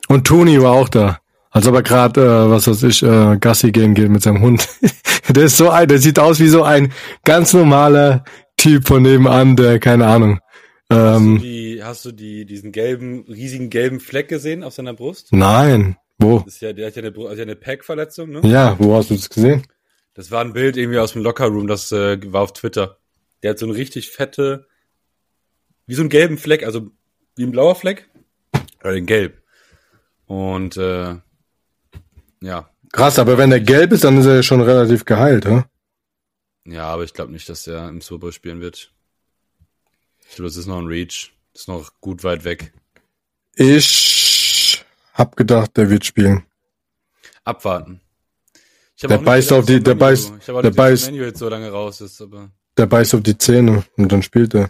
Und 0.08 0.28
Toni 0.28 0.62
war 0.62 0.74
auch 0.74 0.90
da. 0.90 1.20
Als 1.52 1.68
ob 1.68 1.76
er 1.76 1.84
gerade, 1.84 2.22
äh, 2.22 2.50
was 2.50 2.68
weiß 2.68 2.84
ich, 2.84 3.04
äh, 3.04 3.38
Gassi 3.38 3.72
gehen 3.72 3.94
geht 3.94 4.10
mit 4.10 4.24
seinem 4.24 4.42
Hund. 4.42 4.68
der 5.30 5.46
ist 5.46 5.58
so 5.58 5.70
ein, 5.70 5.88
der 5.88 6.00
sieht 6.00 6.18
aus 6.20 6.40
wie 6.40 6.48
so 6.48 6.64
ein 6.64 6.94
ganz 7.26 7.54
normaler 7.54 8.24
Typ 8.58 8.88
von 8.88 9.04
nebenan, 9.04 9.56
der, 9.56 9.80
keine 9.80 10.08
Ahnung. 10.08 10.40
hast, 10.90 11.00
du 11.00 11.18
Ähm, 11.18 11.40
die, 11.42 11.84
hast 11.84 12.06
du 12.06 12.12
die, 12.12 12.46
diesen 12.46 12.72
gelben, 12.72 13.26
riesigen 13.28 13.70
gelben 13.70 14.00
Fleck 14.00 14.30
gesehen 14.30 14.64
auf 14.64 14.74
seiner 14.74 14.94
Brust? 14.94 15.32
nein. 15.32 15.98
Wo? 16.22 16.40
Das 16.40 16.54
ist 16.54 16.62
ja, 16.62 16.72
der 16.72 16.88
hat 16.88 16.96
ja 16.96 17.02
eine, 17.02 17.30
hat 17.30 17.38
ja 17.38 17.44
eine 17.44 17.56
Pack-Verletzung, 17.56 18.30
ne? 18.30 18.42
Ja, 18.44 18.76
wo 18.78 18.96
hast 18.96 19.10
du 19.10 19.16
das 19.16 19.30
gesehen? 19.30 19.64
Das 20.14 20.30
war 20.30 20.42
ein 20.42 20.54
Bild 20.54 20.78
irgendwie 20.78 21.00
aus 21.00 21.14
dem 21.14 21.24
Lockerroom, 21.24 21.68
das 21.68 21.92
äh, 21.92 22.20
war 22.32 22.42
auf 22.42 22.54
Twitter. 22.54 22.98
Der 23.42 23.52
hat 23.52 23.60
so 23.60 23.66
eine 23.66 23.76
richtig 23.76 24.12
fette, 24.12 24.68
wie 25.92 25.96
so 25.96 26.04
einen 26.04 26.10
gelben 26.10 26.38
Fleck, 26.38 26.64
also 26.64 26.90
wie 27.36 27.44
ein 27.44 27.52
blauer 27.52 27.76
Fleck, 27.76 28.10
oder 28.80 28.94
in 28.94 29.06
gelb. 29.06 29.44
Und 30.26 30.78
äh, 30.78 31.16
ja, 32.40 32.70
Krass, 32.94 33.20
aber 33.20 33.38
wenn 33.38 33.50
der 33.50 33.60
gelb 33.60 33.92
ist, 33.92 34.06
dann 34.06 34.18
ist 34.18 34.26
er 34.26 34.36
ja 34.36 34.44
schon 34.44 34.62
relativ 34.62 35.04
geheilt, 35.04 35.46
hä? 35.46 35.64
ja, 36.64 36.86
aber 36.86 37.04
ich 37.04 37.14
glaube 37.14 37.34
nicht, 37.34 37.50
dass 37.50 37.68
er 37.68 37.90
im 37.90 38.00
Super 38.00 38.32
spielen 38.32 38.62
wird. 38.62 38.94
Ich 40.30 40.36
glaube, 40.38 40.48
das 40.48 40.56
ist 40.56 40.68
noch 40.68 40.78
ein 40.80 40.88
Reach. 40.88 41.34
Das 41.52 41.64
ist 41.64 41.68
noch 41.68 41.92
gut 42.00 42.24
weit 42.24 42.46
weg. 42.46 42.72
Ich 43.56 44.86
hab 45.14 45.36
gedacht, 45.36 45.76
der 45.76 45.90
wird 45.90 46.06
spielen. 46.06 46.46
Abwarten. 47.44 48.00
Der 49.02 49.18
beißt 49.18 49.50
gedacht, 49.50 49.60
auf 49.60 49.66
die- 49.66 49.84
der 49.84 49.96
beißt- 49.98 50.62
der 50.62 50.72
beißt- 50.74 51.36
so 51.38 51.50
lange 51.50 51.70
raus 51.70 52.00
ist, 52.00 52.22
aber 52.22 52.50
Der 52.78 52.86
beißt 52.86 53.14
auf 53.14 53.24
die 53.24 53.38
Zähne 53.38 53.84
und 53.98 54.10
dann 54.10 54.24
spielt 54.24 54.56
er. 54.56 54.70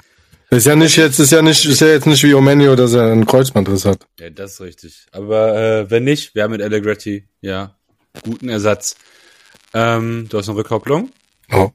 Ist 0.54 0.66
ja 0.66 0.76
nicht 0.76 0.98
jetzt, 0.98 1.18
ist 1.18 1.32
ja 1.32 1.42
nicht, 1.42 1.66
ist 1.66 1.80
ja 1.80 1.88
jetzt 1.88 2.06
nicht 2.06 2.22
wie 2.24 2.34
Omenio, 2.34 2.76
dass 2.76 2.94
er 2.94 3.10
einen 3.10 3.26
Kreuzbandriss 3.26 3.86
hat. 3.86 4.06
Ja, 4.20 4.30
das 4.30 4.54
ist 4.54 4.62
richtig. 4.62 5.06
Aber 5.14 5.56
äh, 5.56 5.90
wenn 5.90 6.04
nicht, 6.04 6.36
wir 6.36 6.44
haben 6.44 6.52
mit 6.52 6.62
Allegretti 6.62 7.26
ja 7.40 7.78
guten 8.26 8.50
Ersatz. 8.50 8.98
Ähm, 9.74 10.28
du 10.30 10.38
hast 10.38 10.50
eine 10.50 10.58
Rückkopplung? 10.58 11.10
Oh. 11.54 11.72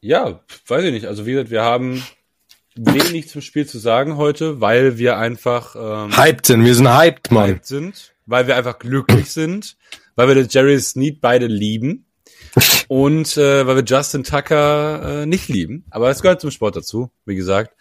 Ja, 0.00 0.40
weiß 0.66 0.84
ich 0.84 0.92
nicht. 0.92 1.06
Also 1.06 1.26
wie 1.26 1.32
gesagt, 1.32 1.50
wir 1.50 1.62
haben 1.62 2.02
wenig 2.74 3.28
zum 3.28 3.40
Spiel 3.40 3.66
zu 3.68 3.78
sagen 3.78 4.16
heute, 4.16 4.60
weil 4.60 4.98
wir 4.98 5.16
einfach 5.16 5.76
ähm, 5.76 6.16
Hyped 6.16 6.46
sind, 6.46 6.64
wir 6.64 6.74
sind 6.74 6.92
hyped, 6.92 7.30
Mann. 7.30 7.50
hyped 7.50 7.66
sind, 7.66 8.14
weil 8.26 8.48
wir 8.48 8.56
einfach 8.56 8.80
glücklich 8.80 9.30
sind, 9.30 9.76
weil 10.16 10.26
wir 10.26 10.34
den 10.34 10.48
Jerry 10.48 10.80
Sneed 10.80 11.20
beide 11.20 11.46
lieben 11.46 12.06
und 12.88 13.36
äh, 13.36 13.66
weil 13.66 13.76
wir 13.76 13.84
Justin 13.84 14.24
Tucker 14.24 15.22
äh, 15.22 15.26
nicht 15.26 15.48
lieben. 15.48 15.84
Aber 15.90 16.10
es 16.10 16.22
gehört 16.22 16.40
zum 16.40 16.50
Sport 16.50 16.76
dazu, 16.76 17.10
wie 17.24 17.36
gesagt. 17.36 17.74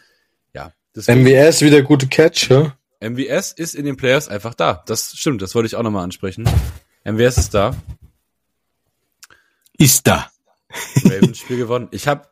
Ja, 0.53 0.71
MWS 0.95 1.61
wieder 1.61 1.81
gute 1.81 2.07
Catch, 2.07 2.49
ja? 2.49 2.75
MWS 3.01 3.53
ist 3.53 3.75
in 3.75 3.85
den 3.85 3.95
Players 3.97 4.27
einfach 4.27 4.53
da. 4.53 4.83
Das 4.85 5.13
stimmt, 5.15 5.41
das 5.41 5.55
wollte 5.55 5.67
ich 5.67 5.75
auch 5.75 5.83
nochmal 5.83 6.03
ansprechen. 6.03 6.47
MWS 7.05 7.37
ist 7.37 7.53
da. 7.53 7.75
Ist 9.77 10.05
da. 10.07 10.29
Ravens 11.03 11.39
Spiel 11.39 11.57
gewonnen. 11.57 11.87
Ich 11.91 12.07
habe 12.07 12.27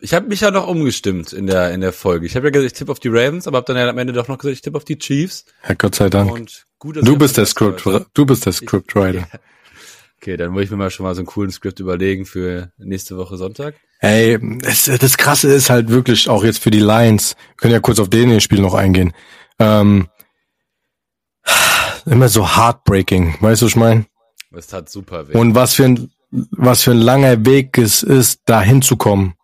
ich 0.00 0.14
hab 0.14 0.28
mich 0.28 0.40
ja 0.40 0.50
noch 0.52 0.68
umgestimmt 0.68 1.32
in 1.32 1.46
der 1.46 1.72
in 1.72 1.80
der 1.80 1.92
Folge. 1.92 2.26
Ich 2.26 2.36
habe 2.36 2.46
ja 2.46 2.50
gesagt, 2.50 2.72
ich 2.72 2.78
tippe 2.78 2.92
auf 2.92 3.00
die 3.00 3.08
Ravens, 3.08 3.46
aber 3.48 3.58
habe 3.58 3.66
dann 3.66 3.76
ja 3.76 3.88
am 3.88 3.98
Ende 3.98 4.12
doch 4.12 4.28
noch 4.28 4.38
gesagt, 4.38 4.54
ich 4.54 4.62
tippe 4.62 4.76
auf 4.76 4.84
die 4.84 4.98
Chiefs. 4.98 5.44
Ja, 5.68 5.74
Gott 5.74 5.96
sei 5.96 6.08
Dank. 6.08 6.30
Und 6.30 6.64
gut, 6.78 6.96
Du 7.02 7.18
bist 7.18 7.36
der 7.36 7.46
Script, 7.46 7.84
du 8.14 8.26
bist 8.26 8.46
der. 8.46 8.52
Scriptwriter. 8.52 9.28
Okay, 10.20 10.36
dann 10.36 10.50
muss 10.50 10.64
ich 10.64 10.70
mir 10.70 10.76
mal 10.76 10.90
schon 10.90 11.04
mal 11.04 11.14
so 11.14 11.20
einen 11.20 11.26
coolen 11.26 11.52
Skript 11.52 11.78
überlegen 11.78 12.26
für 12.26 12.72
nächste 12.76 13.16
Woche 13.16 13.36
Sonntag. 13.36 13.76
Ey, 14.00 14.38
es, 14.64 14.84
das 14.84 15.16
Krasse 15.16 15.52
ist 15.52 15.70
halt 15.70 15.88
wirklich 15.90 16.28
auch 16.28 16.42
jetzt 16.42 16.60
für 16.60 16.72
die 16.72 16.80
Lions. 16.80 17.36
Wir 17.50 17.56
können 17.56 17.72
ja 17.74 17.80
kurz 17.80 18.00
auf 18.00 18.10
den 18.10 18.40
Spiel 18.40 18.60
noch 18.60 18.74
eingehen. 18.74 19.12
Ähm, 19.60 20.08
immer 22.06 22.28
so 22.28 22.56
heartbreaking, 22.56 23.36
weißt 23.40 23.62
du, 23.62 23.66
was 23.66 23.72
ich 23.72 23.76
meine? 23.76 24.06
Es 24.52 24.66
tat 24.66 24.88
super 24.88 25.28
weh. 25.28 25.36
Und 25.36 25.54
was 25.54 25.74
für 25.74 25.84
ein, 25.84 26.10
was 26.30 26.82
für 26.82 26.92
ein 26.92 26.98
langer 26.98 27.44
Weg 27.46 27.78
es 27.78 28.02
ist, 28.02 28.42
da 28.46 28.60
hinzukommen. 28.60 29.34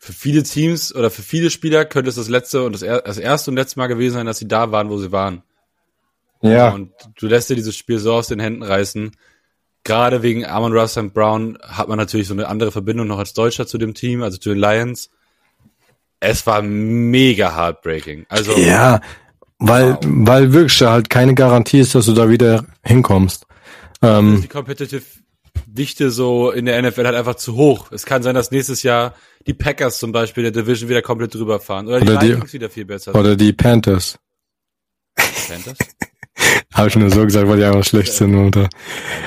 für 0.00 0.12
viele 0.12 0.42
Teams 0.42 0.94
oder 0.94 1.10
für 1.10 1.22
viele 1.22 1.50
Spieler 1.50 1.84
könnte 1.84 2.08
es 2.08 2.16
das 2.16 2.28
letzte 2.28 2.64
und 2.64 2.72
das, 2.72 2.80
das 2.80 3.18
erste 3.18 3.50
und 3.50 3.56
letzte 3.56 3.78
Mal 3.78 3.86
gewesen 3.86 4.14
sein, 4.14 4.26
dass 4.26 4.38
sie 4.38 4.48
da 4.48 4.72
waren, 4.72 4.88
wo 4.88 4.98
sie 4.98 5.12
waren. 5.12 5.42
Ja. 6.42 6.70
Und 6.70 6.92
du 7.18 7.26
lässt 7.26 7.50
dir 7.50 7.56
dieses 7.56 7.76
Spiel 7.76 7.98
so 7.98 8.14
aus 8.14 8.28
den 8.28 8.40
Händen 8.40 8.62
reißen. 8.62 9.12
Gerade 9.84 10.22
wegen 10.22 10.44
Amon 10.44 10.72
Russ 10.76 10.96
und 10.96 11.14
Brown 11.14 11.58
hat 11.62 11.88
man 11.88 11.98
natürlich 11.98 12.26
so 12.26 12.34
eine 12.34 12.48
andere 12.48 12.72
Verbindung 12.72 13.06
noch 13.06 13.18
als 13.18 13.34
Deutscher 13.34 13.66
zu 13.66 13.78
dem 13.78 13.94
Team, 13.94 14.22
also 14.22 14.36
zu 14.36 14.48
den 14.48 14.58
Lions. 14.58 15.10
Es 16.18 16.46
war 16.46 16.62
mega 16.62 17.54
heartbreaking. 17.54 18.26
Also 18.28 18.56
ja, 18.56 19.00
weil 19.58 19.92
wow. 19.92 19.98
weil 20.02 20.52
wirklich 20.52 20.82
halt 20.82 21.08
keine 21.08 21.34
Garantie 21.34 21.80
ist, 21.80 21.94
dass 21.94 22.06
du 22.06 22.14
da 22.14 22.28
wieder 22.28 22.66
hinkommst. 22.82 23.46
Ähm, 24.02 24.40
die 24.42 24.48
Competitive 24.48 25.02
Dichte 25.66 26.10
so 26.10 26.50
in 26.50 26.66
der 26.66 26.80
NFL 26.82 27.06
halt 27.06 27.16
einfach 27.16 27.36
zu 27.36 27.54
hoch. 27.54 27.92
Es 27.92 28.06
kann 28.06 28.22
sein, 28.22 28.34
dass 28.34 28.50
nächstes 28.50 28.82
Jahr 28.82 29.14
die 29.46 29.54
Packers 29.54 29.98
zum 29.98 30.12
Beispiel 30.12 30.44
in 30.44 30.52
der 30.52 30.62
Division 30.62 30.88
wieder 30.88 31.02
komplett 31.02 31.34
drüber 31.34 31.60
fahren. 31.60 31.86
Oder 31.86 32.00
die 32.00 32.08
oder 32.08 32.22
Vikings 32.22 32.52
wieder 32.52 32.70
viel 32.70 32.84
besser 32.84 33.14
Oder 33.14 33.36
die 33.36 33.52
Panthers. 33.52 34.18
Panthers? 35.14 35.78
Habe 36.74 36.88
ich 36.88 36.96
nur 36.96 37.10
so 37.10 37.24
gesagt, 37.24 37.48
weil 37.48 37.58
die 37.58 37.64
einfach 37.64 37.84
schlecht 37.84 38.12
sind. 38.12 38.34
Oder? 38.34 38.68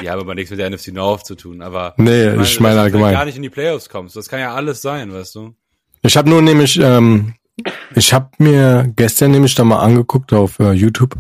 Die 0.01 0.09
haben 0.09 0.19
aber 0.19 0.35
nichts 0.35 0.51
mit 0.51 0.59
der 0.59 0.69
NFC 0.69 0.89
North 0.89 1.25
zu 1.25 1.35
tun. 1.35 1.61
Aber 1.61 1.93
nee, 1.97 2.27
ich 2.27 2.35
meine, 2.35 2.43
ich 2.43 2.59
meine 2.59 2.79
allgemein. 2.81 3.13
gar 3.13 3.25
nicht 3.25 3.37
in 3.37 3.43
die 3.43 3.49
Playoffs 3.49 3.89
kommst. 3.89 4.15
Das 4.15 4.27
kann 4.27 4.39
ja 4.39 4.53
alles 4.53 4.81
sein, 4.81 5.11
weißt 5.11 5.35
du. 5.35 5.55
Ich 6.01 6.15
habe 6.15 6.29
nur 6.29 6.41
nämlich, 6.41 6.79
ähm, 6.79 7.33
ich 7.95 8.13
habe 8.13 8.29
mir 8.37 8.91
gestern 8.95 9.31
nämlich 9.31 9.55
da 9.55 9.63
mal 9.63 9.79
angeguckt 9.79 10.31
auf 10.33 10.59
äh, 10.59 10.71
YouTube, 10.71 11.17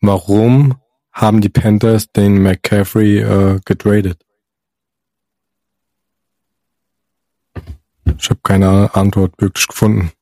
warum 0.00 0.74
haben 1.12 1.40
die 1.40 1.48
Panthers 1.48 2.10
den 2.12 2.42
McCaffrey 2.42 3.18
äh, 3.18 3.60
getradet. 3.64 4.18
Ich 8.18 8.30
habe 8.30 8.40
keine 8.42 8.94
Antwort 8.94 9.32
wirklich 9.38 9.66
gefunden. 9.66 10.12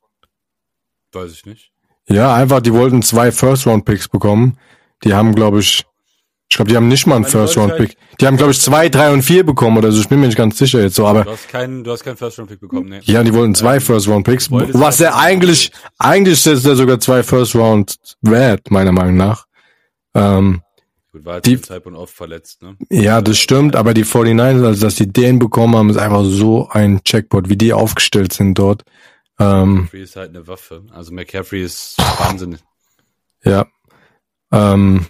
Weiß 1.12 1.32
ich 1.32 1.46
nicht. 1.46 1.72
Ja, 2.08 2.34
einfach, 2.34 2.60
die 2.60 2.72
wollten 2.72 3.02
zwei 3.02 3.32
First-Round-Picks 3.32 4.08
bekommen. 4.08 4.58
Die 5.04 5.14
haben, 5.14 5.34
glaube 5.34 5.60
ich, 5.60 5.84
ich 6.48 6.56
glaube, 6.56 6.70
die 6.70 6.76
haben 6.76 6.88
nicht 6.88 7.06
mal 7.06 7.16
einen 7.16 7.24
First-Round-Pick. 7.24 7.88
Halt 7.88 8.20
die 8.20 8.26
haben, 8.26 8.36
glaube 8.36 8.52
ich, 8.52 8.60
zwei, 8.60 8.88
drei 8.88 9.12
und 9.12 9.22
vier 9.22 9.44
bekommen 9.44 9.78
oder 9.78 9.90
so. 9.90 10.00
Ich 10.00 10.08
bin 10.08 10.20
mir 10.20 10.26
nicht 10.26 10.38
ganz 10.38 10.56
sicher 10.56 10.80
jetzt 10.80 10.94
so, 10.94 11.06
aber. 11.06 11.24
Du 11.24 11.30
hast 11.30 11.48
keinen, 11.48 11.82
du 11.82 11.90
hast 11.90 12.04
keinen 12.04 12.16
First-Round-Pick 12.16 12.60
bekommen, 12.60 12.88
ne? 12.88 13.00
Ja, 13.02 13.24
die 13.24 13.34
wollten 13.34 13.54
zwei 13.54 13.80
First-Round-Picks. 13.80 14.50
Was 14.50 15.00
er 15.00 15.16
eigentlich, 15.16 15.72
eigentlich 15.98 16.46
ist 16.46 16.64
er 16.64 16.76
sogar 16.76 17.00
zwei 17.00 17.22
First-Round 17.22 17.96
wert, 18.22 18.70
meiner 18.70 18.92
Meinung 18.92 19.16
nach. 19.16 19.46
Ähm, 20.14 20.62
Gut, 21.12 21.24
war 21.24 21.34
halt 21.34 21.46
die, 21.46 21.60
Zeitpunkt 21.60 21.98
oft 21.98 22.14
verletzt, 22.14 22.62
ne? 22.62 22.76
Ja, 22.90 23.20
das 23.20 23.38
stimmt, 23.38 23.74
aber 23.74 23.92
die 23.92 24.04
49ers, 24.04 24.64
also 24.64 24.86
dass 24.86 24.94
die 24.94 25.12
den 25.12 25.38
bekommen 25.38 25.74
haben, 25.74 25.90
ist 25.90 25.96
einfach 25.96 26.24
so 26.24 26.68
ein 26.70 27.02
Checkpot, 27.02 27.48
wie 27.48 27.56
die 27.56 27.72
aufgestellt 27.72 28.32
sind 28.32 28.58
dort. 28.58 28.84
Ähm, 29.38 29.74
McCaffrey 29.74 30.02
ist 30.02 30.16
halt 30.16 30.30
eine 30.30 30.46
Waffe. 30.46 30.84
Also 30.92 31.12
McCaffrey 31.12 31.62
ist 31.62 31.96
Wahnsinn. 32.18 32.58
Ja. 33.44 33.66
Ähm, 34.52 35.06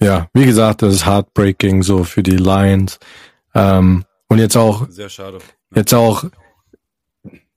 ja, 0.00 0.28
wie 0.34 0.44
gesagt, 0.44 0.82
das 0.82 0.94
ist 0.94 1.06
heartbreaking 1.06 1.82
so 1.82 2.04
für 2.04 2.22
die 2.22 2.36
Lions. 2.36 2.98
Ähm, 3.54 4.04
und 4.28 4.38
jetzt 4.38 4.56
auch. 4.56 4.88
Sehr 4.88 5.08
schade. 5.08 5.38
Jetzt 5.74 5.94
auch, 5.94 6.24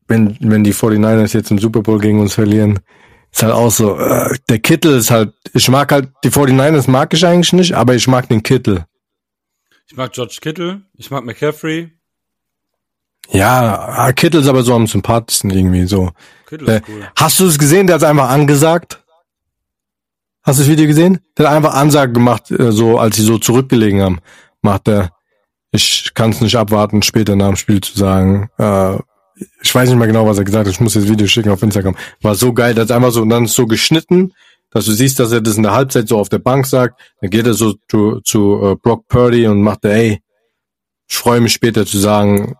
wenn, 0.07 0.37
wenn 0.39 0.63
die 0.63 0.73
49ers 0.73 1.33
jetzt 1.33 1.51
im 1.51 1.59
Super 1.59 1.81
Bowl 1.81 1.99
gegen 1.99 2.19
uns 2.19 2.33
verlieren, 2.33 2.79
ist 3.31 3.43
halt 3.43 3.53
auch 3.53 3.71
so, 3.71 3.97
äh, 3.97 4.37
der 4.49 4.59
Kittel 4.59 4.97
ist 4.97 5.11
halt, 5.11 5.33
ich 5.53 5.67
mag 5.69 5.91
halt, 5.91 6.09
die 6.23 6.29
49ers 6.29 6.89
mag 6.89 7.13
ich 7.13 7.25
eigentlich 7.25 7.53
nicht, 7.53 7.73
aber 7.73 7.95
ich 7.95 8.07
mag 8.07 8.29
den 8.29 8.43
Kittel. 8.43 8.85
Ich 9.87 9.97
mag 9.97 10.13
George 10.13 10.37
Kittel, 10.41 10.81
ich 10.95 11.11
mag 11.11 11.25
McCaffrey. 11.25 11.91
Ja, 13.31 13.79
ah, 13.79 14.13
Kittel 14.13 14.41
ist 14.41 14.47
aber 14.47 14.63
so 14.63 14.73
am 14.75 14.87
sympathischsten 14.87 15.49
irgendwie 15.49 15.85
so. 15.85 16.11
Kittel 16.47 16.67
ist 16.67 16.75
äh, 16.75 16.81
cool. 16.87 17.07
Hast 17.15 17.39
du 17.39 17.47
es 17.47 17.59
gesehen? 17.59 17.87
Der 17.87 17.95
hat 17.95 18.03
einfach 18.03 18.29
angesagt. 18.29 19.03
Hast 20.45 20.59
du 20.59 20.63
das 20.63 20.69
Video 20.69 20.85
gesehen? 20.85 21.19
Der 21.35 21.49
hat 21.49 21.55
einfach 21.55 21.73
Ansage 21.73 22.13
gemacht, 22.13 22.51
äh, 22.51 22.71
so 22.71 22.99
als 22.99 23.15
sie 23.15 23.23
so 23.23 23.39
zurückgelegen 23.39 24.03
haben. 24.03 24.19
Macht 24.61 24.87
er, 24.87 25.09
ich 25.71 26.11
kann 26.13 26.29
es 26.29 26.39
nicht 26.39 26.55
abwarten, 26.55 27.01
später 27.01 27.35
nach 27.35 27.47
dem 27.47 27.55
Spiel 27.55 27.81
zu 27.81 27.97
sagen, 27.97 28.51
äh, 28.59 28.95
ich 29.63 29.73
weiß 29.73 29.89
nicht 29.89 29.97
mehr 29.97 30.07
genau, 30.07 30.27
was 30.27 30.37
er 30.37 30.43
gesagt 30.43 30.67
hat. 30.67 30.73
Ich 30.73 30.79
muss 30.79 30.93
das 30.93 31.09
Video 31.09 31.25
schicken 31.25 31.49
auf 31.49 31.63
Instagram. 31.63 31.95
War 32.21 32.35
so 32.35 32.53
geil, 32.53 32.75
dass 32.75 32.91
einfach 32.91 33.11
so, 33.11 33.23
und 33.23 33.29
dann 33.29 33.45
ist 33.45 33.55
so 33.55 33.65
geschnitten, 33.65 34.33
dass 34.69 34.85
du 34.85 34.91
siehst, 34.91 35.19
dass 35.19 35.31
er 35.31 35.41
das 35.41 35.57
in 35.57 35.63
der 35.63 35.73
Halbzeit 35.73 36.07
so 36.07 36.19
auf 36.19 36.29
der 36.29 36.37
Bank 36.37 36.67
sagt. 36.67 37.01
Dann 37.21 37.31
geht 37.31 37.47
er 37.47 37.55
so 37.55 37.73
zu, 37.89 38.21
zu 38.21 38.61
uh, 38.61 38.75
Brock 38.75 39.07
Purdy 39.07 39.47
und 39.47 39.63
macht 39.63 39.83
er, 39.83 39.95
ey, 39.95 40.21
ich 41.07 41.15
freue 41.17 41.41
mich 41.41 41.53
später 41.53 41.87
zu 41.87 41.97
sagen, 41.97 42.55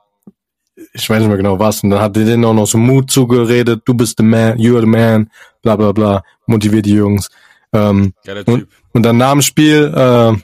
ich 0.94 1.08
weiß 1.08 1.20
nicht 1.20 1.28
mehr 1.28 1.38
genau 1.38 1.60
was. 1.60 1.84
Und 1.84 1.92
dann 1.92 2.02
hat 2.02 2.18
er 2.18 2.26
denen 2.26 2.46
auch 2.46 2.54
noch 2.54 2.68
so 2.68 2.80
Mut 2.80 3.12
zugeredet, 3.12 3.84
du 3.86 3.94
bist 3.94 4.18
the 4.18 4.24
man, 4.24 4.58
you're 4.58 4.82
the 4.82 4.88
man, 4.88 5.30
bla 5.62 5.76
bla 5.76 5.92
bla, 5.92 6.24
motiviert 6.48 6.88
die 6.88 6.96
Jungs. 6.96 7.30
Ähm, 7.76 8.14
und, 8.46 8.68
und 8.94 9.04
dann 9.04 9.18
nach 9.18 9.32
dem 9.32 9.42
Spiel 9.42 9.92
äh, 9.94 10.38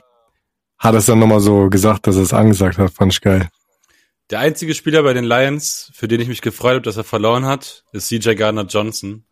hat 0.78 0.94
er 0.94 0.98
es 0.98 1.06
dann 1.06 1.18
nochmal 1.18 1.40
so 1.40 1.70
gesagt, 1.70 2.06
dass 2.06 2.16
er 2.16 2.22
es 2.22 2.32
angesagt 2.32 2.78
hat, 2.78 2.92
fand 2.92 3.12
ich 3.12 3.20
geil. 3.20 3.48
Der 4.30 4.40
einzige 4.40 4.74
Spieler 4.74 5.02
bei 5.02 5.12
den 5.12 5.24
Lions, 5.24 5.90
für 5.94 6.08
den 6.08 6.20
ich 6.20 6.28
mich 6.28 6.42
gefreut 6.42 6.74
habe, 6.74 6.82
dass 6.82 6.96
er 6.96 7.04
verloren 7.04 7.44
hat, 7.44 7.84
ist 7.92 8.08
CJ 8.08 8.34
Gardner 8.34 8.64
Johnson, 8.64 9.24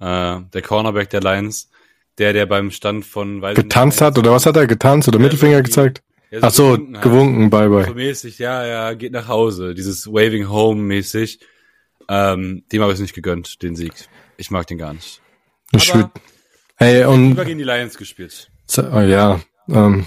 äh, 0.00 0.40
der 0.40 0.62
Cornerback 0.62 1.10
der 1.10 1.20
Lions, 1.20 1.70
der, 2.18 2.32
der 2.32 2.46
beim 2.46 2.70
Stand 2.70 3.04
von 3.04 3.42
weiß 3.42 3.56
getanzt 3.56 4.00
hat 4.00 4.18
oder 4.18 4.32
was 4.32 4.46
hat 4.46 4.56
er 4.56 4.66
getanzt 4.66 5.08
oder 5.08 5.18
Mittelfinger 5.18 5.62
gezeigt? 5.62 6.02
Ja, 6.30 6.40
so 6.40 6.46
Ach 6.46 6.52
so, 6.52 6.70
gewunken, 6.72 7.00
gewunken 7.00 7.50
bye 7.50 7.68
bye. 7.68 7.84
So 7.86 7.94
mäßig, 7.94 8.38
ja, 8.38 8.66
ja, 8.66 8.94
geht 8.94 9.12
nach 9.12 9.28
Hause, 9.28 9.74
dieses 9.74 10.06
Waving 10.06 10.48
Home 10.48 10.80
mäßig. 10.82 11.40
Ähm, 12.08 12.64
dem 12.72 12.82
habe 12.82 12.92
ich 12.92 12.96
es 12.96 13.02
nicht 13.02 13.14
gegönnt, 13.14 13.62
den 13.62 13.76
Sieg. 13.76 13.92
Ich 14.36 14.50
mag 14.50 14.66
den 14.66 14.78
gar 14.78 14.94
nicht. 14.94 15.20
Ich 15.72 15.92
Aber, 15.94 16.10
hey, 16.78 17.04
und 17.04 17.36
gegen 17.36 17.58
die 17.58 17.64
Lions 17.64 17.96
gespielt. 17.96 18.50
Oh, 18.78 19.00
ja, 19.00 19.40
ähm, 19.68 20.06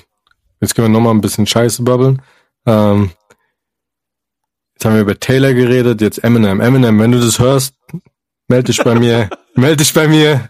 jetzt 0.60 0.76
können 0.76 0.88
wir 0.88 1.00
nochmal 1.00 1.14
ein 1.14 1.22
bisschen 1.22 1.48
Scheiße 1.48 1.84
babbeln. 1.84 2.22
Ähm, 2.66 3.12
Jetzt 4.82 4.86
haben 4.88 4.96
wir 4.96 5.02
über 5.02 5.20
Taylor 5.20 5.54
geredet, 5.54 6.02
jetzt 6.02 6.24
Eminem. 6.24 6.60
Eminem, 6.60 6.98
wenn 6.98 7.12
du 7.12 7.20
das 7.20 7.38
hörst, 7.38 7.76
melde 8.48 8.72
dich 8.72 8.84
bei 8.84 8.96
mir. 8.96 9.30
melde 9.54 9.78
dich 9.78 9.94
bei 9.94 10.08
mir. 10.08 10.50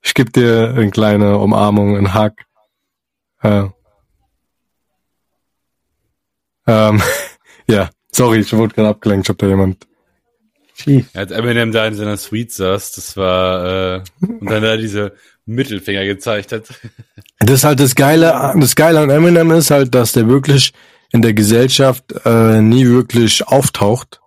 Ich 0.00 0.14
gebe 0.14 0.30
dir 0.30 0.72
eine 0.74 0.90
kleine 0.90 1.36
Umarmung, 1.36 1.94
einen 1.94 2.14
Hack. 2.14 2.46
Äh, 3.42 3.64
ähm, 6.66 7.02
ja, 7.68 7.90
sorry, 8.10 8.38
ich 8.38 8.54
wurde 8.54 8.74
gerade 8.74 8.88
abgelenkt. 8.88 9.26
Ich 9.26 9.28
hab 9.28 9.36
da 9.36 9.48
jemand. 9.48 9.86
Als 11.12 11.30
Eminem 11.30 11.70
da 11.70 11.86
in 11.86 11.94
seiner 11.94 12.16
Suite 12.16 12.50
saß, 12.50 12.92
das 12.92 13.18
war 13.18 13.96
äh, 13.96 14.02
und 14.22 14.48
dann 14.48 14.62
da 14.62 14.78
diese 14.78 15.14
Mittelfinger 15.48 16.04
gezeigt 16.04 16.52
hat. 16.52 16.64
Das 17.40 17.58
ist 17.58 17.64
halt 17.64 17.78
das 17.78 17.94
Geile, 17.94 18.52
das 18.58 18.74
Geile 18.74 18.98
an 18.98 19.10
Eminem 19.10 19.52
ist 19.52 19.70
halt, 19.70 19.94
dass 19.94 20.10
der 20.10 20.26
wirklich 20.26 20.72
in 21.12 21.22
der 21.22 21.34
Gesellschaft 21.34 22.12
äh, 22.24 22.60
nie 22.60 22.84
wirklich 22.84 23.46
auftaucht. 23.46 24.20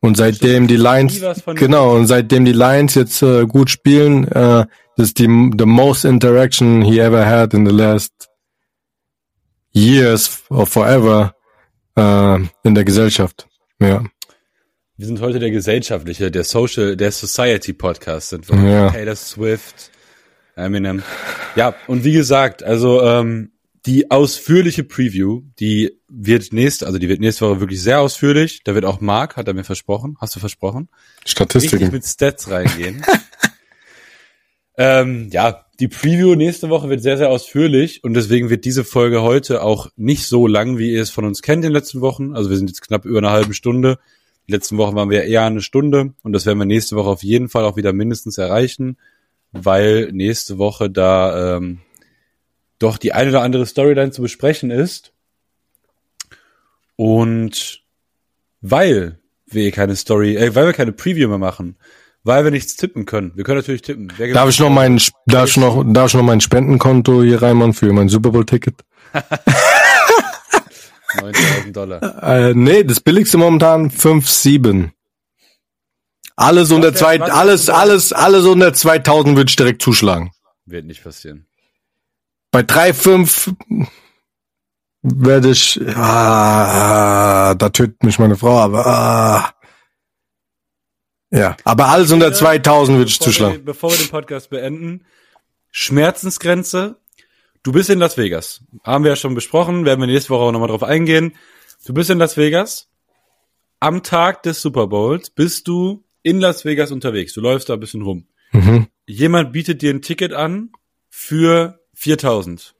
Und 0.00 0.16
seitdem 0.16 0.66
die 0.66 0.76
Lions, 0.76 1.20
genau, 1.54 1.94
und 1.96 2.06
seitdem 2.06 2.46
die 2.46 2.54
Lions 2.54 2.94
jetzt 2.94 3.20
äh, 3.20 3.44
gut 3.44 3.68
spielen, 3.68 4.26
äh, 4.28 4.64
das 4.96 5.08
ist 5.08 5.18
die 5.18 5.50
the 5.58 5.66
most 5.66 6.06
interaction 6.06 6.80
he 6.80 6.98
ever 6.98 7.26
had 7.26 7.52
in 7.52 7.66
the 7.66 7.72
last 7.72 8.30
years 9.72 10.42
or 10.48 10.66
forever 10.66 11.34
äh, 11.96 12.38
in 12.64 12.74
der 12.74 12.84
Gesellschaft. 12.84 13.46
Ja. 13.78 14.02
Wir 14.96 15.06
sind 15.06 15.20
heute 15.20 15.38
der 15.38 15.50
gesellschaftliche, 15.50 16.30
der 16.30 16.44
Social, 16.44 16.96
der 16.96 17.12
Society 17.12 17.74
Podcast 17.74 18.30
sind 18.30 18.48
wir. 18.48 18.70
Ja. 18.70 18.90
Taylor 18.90 19.16
Swift, 19.16 19.90
Eminem. 20.60 21.02
Ja, 21.56 21.74
und 21.86 22.04
wie 22.04 22.12
gesagt, 22.12 22.62
also 22.62 23.02
ähm, 23.02 23.50
die 23.86 24.10
ausführliche 24.10 24.84
Preview, 24.84 25.42
die 25.58 25.98
wird 26.08 26.52
nächste, 26.52 26.86
also 26.86 26.98
die 26.98 27.08
wird 27.08 27.20
nächste 27.20 27.48
Woche 27.48 27.60
wirklich 27.60 27.82
sehr 27.82 28.00
ausführlich. 28.00 28.62
Da 28.64 28.74
wird 28.74 28.84
auch 28.84 29.00
Mark, 29.00 29.36
hat 29.36 29.48
er 29.48 29.54
mir 29.54 29.64
versprochen. 29.64 30.16
Hast 30.20 30.36
du 30.36 30.40
versprochen? 30.40 30.88
Statistiken. 31.24 31.76
Richtig 31.76 31.92
mit 31.92 32.04
Stats 32.04 32.50
reingehen. 32.50 33.02
ähm, 34.78 35.28
ja, 35.32 35.64
die 35.80 35.88
Preview 35.88 36.34
nächste 36.34 36.68
Woche 36.68 36.90
wird 36.90 37.02
sehr, 37.02 37.16
sehr 37.16 37.30
ausführlich 37.30 38.04
und 38.04 38.12
deswegen 38.12 38.50
wird 38.50 38.66
diese 38.66 38.84
Folge 38.84 39.22
heute 39.22 39.62
auch 39.62 39.88
nicht 39.96 40.26
so 40.26 40.46
lang, 40.46 40.76
wie 40.76 40.92
ihr 40.92 41.02
es 41.02 41.10
von 41.10 41.24
uns 41.24 41.40
kennt 41.40 41.64
in 41.64 41.70
den 41.70 41.72
letzten 41.72 42.02
Wochen. 42.02 42.34
Also 42.36 42.50
wir 42.50 42.58
sind 42.58 42.68
jetzt 42.68 42.82
knapp 42.82 43.06
über 43.06 43.18
eine 43.18 43.30
halbe 43.30 43.54
Stunde. 43.54 43.98
Die 44.46 44.52
letzten 44.52 44.76
Wochen 44.76 44.94
waren 44.94 45.08
wir 45.08 45.24
eher 45.24 45.44
eine 45.44 45.62
Stunde 45.62 46.12
und 46.22 46.32
das 46.34 46.44
werden 46.44 46.58
wir 46.58 46.66
nächste 46.66 46.96
Woche 46.96 47.08
auf 47.08 47.22
jeden 47.22 47.48
Fall 47.48 47.64
auch 47.64 47.76
wieder 47.76 47.94
mindestens 47.94 48.36
erreichen, 48.36 48.98
weil 49.52 50.10
nächste 50.12 50.58
Woche 50.58 50.90
da 50.90 51.56
ähm, 51.56 51.80
doch 52.78 52.98
die 52.98 53.12
eine 53.12 53.30
oder 53.30 53.42
andere 53.42 53.66
Storyline 53.66 54.10
zu 54.10 54.22
besprechen 54.22 54.70
ist. 54.70 55.12
Und 56.96 57.82
weil 58.60 59.18
wir 59.46 59.70
keine 59.72 59.96
Story, 59.96 60.36
äh, 60.36 60.54
weil 60.54 60.66
wir 60.66 60.72
keine 60.72 60.92
Preview 60.92 61.28
mehr 61.28 61.38
machen, 61.38 61.76
weil 62.22 62.44
wir 62.44 62.50
nichts 62.50 62.76
tippen 62.76 63.06
können. 63.06 63.32
Wir 63.34 63.44
können 63.44 63.58
natürlich 63.58 63.82
tippen. 63.82 64.12
darf 64.32 64.48
ich 64.50 64.60
noch 64.60 64.70
mein, 64.70 65.00
darf 65.26 65.48
ich 65.50 65.56
noch, 65.56 65.84
darf 65.86 66.08
ich 66.08 66.14
noch 66.14 66.22
mein 66.22 66.40
Spendenkonto 66.40 67.22
hier 67.22 67.42
reinmachen 67.42 67.74
für 67.74 67.92
mein 67.92 68.08
Super 68.08 68.30
Bowl 68.30 68.44
Ticket? 68.44 68.84
9000 71.20 71.76
Dollar. 71.76 72.22
Äh, 72.22 72.54
nee, 72.54 72.84
das 72.84 73.00
billigste 73.00 73.38
momentan 73.38 73.90
5,7. 73.90 74.90
Alles 76.40 76.70
unter 76.70 76.94
zwei, 76.94 77.20
alles, 77.20 77.68
alles, 77.68 78.14
alles 78.14 78.46
unter 78.46 78.72
2000 78.72 79.36
würde 79.36 79.50
ich 79.50 79.56
direkt 79.56 79.82
zuschlagen. 79.82 80.32
Wird 80.64 80.86
nicht 80.86 81.04
passieren. 81.04 81.46
Bei 82.50 82.60
3,5 82.60 83.54
werde 85.02 85.50
ich, 85.50 85.78
ah, 85.96 87.54
da 87.54 87.68
tötet 87.68 88.02
mich 88.04 88.18
meine 88.18 88.38
Frau, 88.38 88.58
aber, 88.58 88.86
ah. 88.86 89.54
Ja, 91.30 91.58
aber 91.64 91.88
alles 91.88 92.10
unter 92.10 92.32
2000 92.32 92.96
würde 92.96 93.10
ich 93.10 93.20
zuschlagen. 93.20 93.56
Wir, 93.56 93.64
bevor 93.66 93.90
wir 93.90 93.98
den 93.98 94.08
Podcast 94.08 94.48
beenden, 94.48 95.04
Schmerzensgrenze. 95.70 96.96
Du 97.62 97.72
bist 97.72 97.90
in 97.90 97.98
Las 97.98 98.16
Vegas. 98.16 98.64
Haben 98.82 99.04
wir 99.04 99.10
ja 99.10 99.16
schon 99.16 99.34
besprochen, 99.34 99.84
werden 99.84 100.00
wir 100.00 100.06
nächste 100.06 100.30
Woche 100.30 100.44
auch 100.44 100.52
nochmal 100.52 100.68
drauf 100.70 100.84
eingehen. 100.84 101.36
Du 101.84 101.92
bist 101.92 102.08
in 102.08 102.18
Las 102.18 102.38
Vegas. 102.38 102.88
Am 103.78 104.02
Tag 104.02 104.42
des 104.42 104.62
Super 104.62 104.86
Bowls 104.86 105.28
bist 105.28 105.68
du 105.68 106.02
in 106.22 106.40
Las 106.40 106.64
Vegas 106.64 106.90
unterwegs. 106.90 107.34
Du 107.34 107.40
läufst 107.40 107.68
da 107.68 107.74
ein 107.74 107.80
bisschen 107.80 108.02
rum. 108.02 108.26
Mhm. 108.52 108.88
Jemand 109.06 109.52
bietet 109.52 109.82
dir 109.82 109.92
ein 109.92 110.02
Ticket 110.02 110.32
an 110.32 110.70
für 111.08 111.80
4000. 111.94 112.74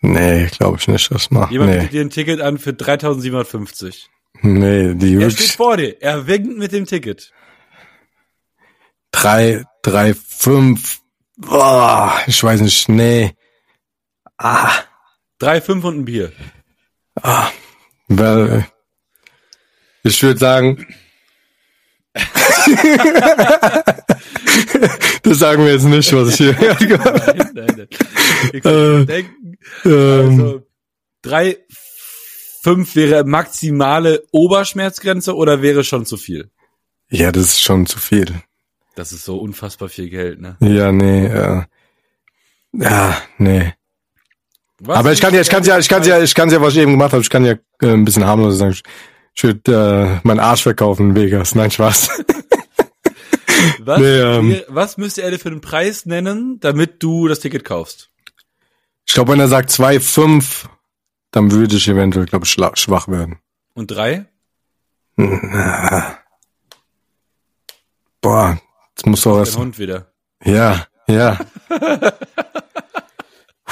Nee, 0.00 0.46
glaube 0.46 0.78
ich 0.78 0.88
nicht, 0.88 1.10
das 1.10 1.30
macht. 1.30 1.52
Jemand 1.52 1.70
nee. 1.70 1.78
bietet 1.78 1.92
dir 1.92 2.00
ein 2.02 2.10
Ticket 2.10 2.40
an 2.40 2.58
für 2.58 2.72
3750. 2.72 4.08
Nee, 4.42 4.94
die 4.94 5.14
Er 5.16 5.30
steht 5.30 5.52
vor 5.52 5.76
dir. 5.76 6.00
Er 6.02 6.26
winkt 6.26 6.58
mit 6.58 6.72
dem 6.72 6.86
Ticket. 6.86 7.32
Drei, 9.10 9.64
drei, 9.82 10.14
fünf. 10.14 11.00
Boah, 11.36 12.20
ich 12.26 12.42
weiß 12.42 12.60
nicht, 12.60 12.88
nee. 12.88 13.32
Ah. 14.36 14.72
Drei, 15.38 15.60
fünf 15.60 15.84
und 15.84 15.98
ein 15.98 16.04
Bier. 16.04 16.32
Ah. 17.22 17.50
Well, 18.08 18.66
ich 20.02 20.22
würde 20.22 20.38
sagen. 20.38 20.86
das 25.22 25.38
sagen 25.38 25.64
wir 25.64 25.72
jetzt 25.72 25.84
nicht, 25.84 26.12
was 26.12 26.28
ich 26.28 26.36
hier. 26.36 26.52
nein, 26.54 27.50
nein, 27.54 27.74
nein. 27.76 27.88
Äh, 28.52 29.06
denken. 29.06 29.56
Ähm, 29.84 30.40
also, 30.40 30.62
drei, 31.22 31.58
fünf 32.62 32.96
wäre 32.96 33.24
maximale 33.24 34.24
Oberschmerzgrenze 34.32 35.34
oder 35.34 35.62
wäre 35.62 35.84
schon 35.84 36.06
zu 36.06 36.16
viel? 36.16 36.50
Ja, 37.10 37.32
das 37.32 37.44
ist 37.44 37.62
schon 37.62 37.86
zu 37.86 37.98
viel. 37.98 38.42
Das 38.94 39.12
ist 39.12 39.24
so 39.24 39.38
unfassbar 39.38 39.88
viel 39.88 40.08
Geld, 40.08 40.40
ne? 40.40 40.56
Ja, 40.60 40.90
nee, 40.90 41.28
ja. 41.28 41.66
Ja, 42.72 43.16
nee. 43.38 43.74
Was 44.80 44.98
Aber 44.98 45.12
ich 45.12 45.20
kann 45.20 45.32
ja, 45.32 45.40
ich 45.40 45.48
kann 45.48 45.64
ja, 45.64 45.78
ich 45.78 45.88
kann 45.88 46.02
ja, 46.02 46.20
ich 46.20 46.34
kann 46.34 46.50
ja, 46.50 46.60
was 46.60 46.74
ich 46.74 46.80
eben 46.80 46.92
gemacht 46.92 47.12
habe, 47.12 47.22
ich 47.22 47.30
kann 47.30 47.44
ja 47.44 47.54
äh, 47.80 47.92
ein 47.92 48.04
bisschen 48.04 48.26
harmloser 48.26 48.56
sagen. 48.56 48.76
Ich 49.36 49.44
würde 49.44 50.20
äh, 50.22 50.26
meinen 50.26 50.40
Arsch 50.40 50.62
verkaufen 50.62 51.10
in 51.10 51.16
Vegas. 51.16 51.54
Nein, 51.54 51.70
Spaß. 51.70 52.08
was, 53.80 54.00
nee, 54.00 54.06
ähm, 54.06 54.62
was 54.68 54.96
müsste 54.96 55.22
er 55.22 55.30
dir 55.30 55.38
für 55.38 55.50
den 55.50 55.60
Preis 55.60 56.06
nennen, 56.06 56.58
damit 56.60 57.02
du 57.02 57.28
das 57.28 57.40
Ticket 57.40 57.64
kaufst? 57.64 58.10
Ich 59.06 59.14
glaube, 59.14 59.32
wenn 59.32 59.40
er 59.40 59.48
sagt 59.48 59.70
zwei 59.70 60.00
fünf 60.00 60.68
dann 61.36 61.50
würde 61.50 61.76
ich 61.76 61.86
eventuell, 61.86 62.24
glaube 62.24 62.46
ich, 62.46 62.50
schwach 62.50 63.08
werden. 63.08 63.38
Und 63.74 63.90
drei? 63.90 64.24
Boah, 68.22 68.58
jetzt 68.88 69.06
muss 69.06 69.20
doch 69.20 69.36
was. 69.36 69.54
Hund 69.58 69.78
wieder. 69.78 70.12
Ja, 70.42 70.86
ja. 71.06 71.38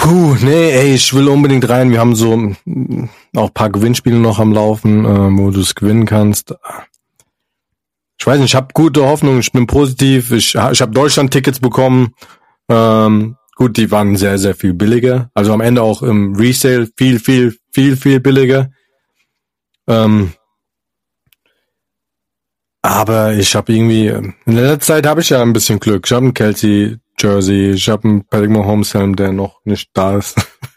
Puh, 0.05 0.37
nee, 0.43 0.71
ey, 0.71 0.95
ich 0.95 1.15
will 1.15 1.29
unbedingt 1.29 1.67
rein. 1.69 1.91
Wir 1.91 1.99
haben 1.99 2.15
so 2.15 2.37
mm, 2.37 3.09
auch 3.35 3.55
paar 3.55 3.71
Gewinnspiele 3.71 4.19
noch 4.19 4.39
am 4.39 4.53
Laufen, 4.53 5.05
äh, 5.05 5.39
wo 5.39 5.51
du 5.51 5.61
es 5.61 5.75
gewinnen 5.75 6.05
kannst. 6.05 6.55
Ich 8.19 8.27
weiß 8.27 8.39
nicht, 8.39 8.51
ich 8.51 8.55
habe 8.55 8.69
gute 8.75 9.07
Hoffnung, 9.07 9.39
ich 9.39 9.51
bin 9.51 9.67
positiv. 9.67 10.31
Ich, 10.31 10.55
ich 10.55 10.81
habe 10.83 10.93
Deutschland-Tickets 10.93 11.59
bekommen. 11.59 12.15
Ähm, 12.69 13.37
Gut, 13.57 13.77
die 13.77 13.91
waren 13.91 14.17
sehr, 14.17 14.39
sehr 14.39 14.55
viel 14.55 14.75
billiger. 14.75 15.31
Also 15.33 15.53
am 15.53 15.61
Ende 15.61 15.83
auch 15.83 16.03
im 16.03 16.35
Resale 16.35 16.89
viel, 16.97 17.21
viel, 17.21 17.57
viel, 17.73 17.97
viel 17.97 18.21
billiger. 18.21 18.71
Ähm, 19.87 20.33
aber 22.85 23.33
ich 23.33 23.55
habe 23.55 23.73
irgendwie, 23.73 24.09
in 24.09 24.35
letzter 24.45 24.81
Zeit 24.81 25.07
habe 25.07 25.23
ich 25.23 25.31
ja 25.31 25.41
ein 25.41 25.55
bisschen 25.55 25.81
Glück. 25.81 26.03
Ich 26.05 26.13
habe 26.13 26.27
einen 26.27 26.35
Kelsey 26.35 26.99
Jersey, 27.19 27.71
ich 27.71 27.89
habe 27.89 28.07
einen 28.07 28.27
Patrick 28.27 28.51
Mahomes 28.51 28.93
Helm, 28.93 29.17
der 29.17 29.33
noch 29.33 29.65
nicht 29.65 29.89
da 29.95 30.19
ist. 30.19 30.37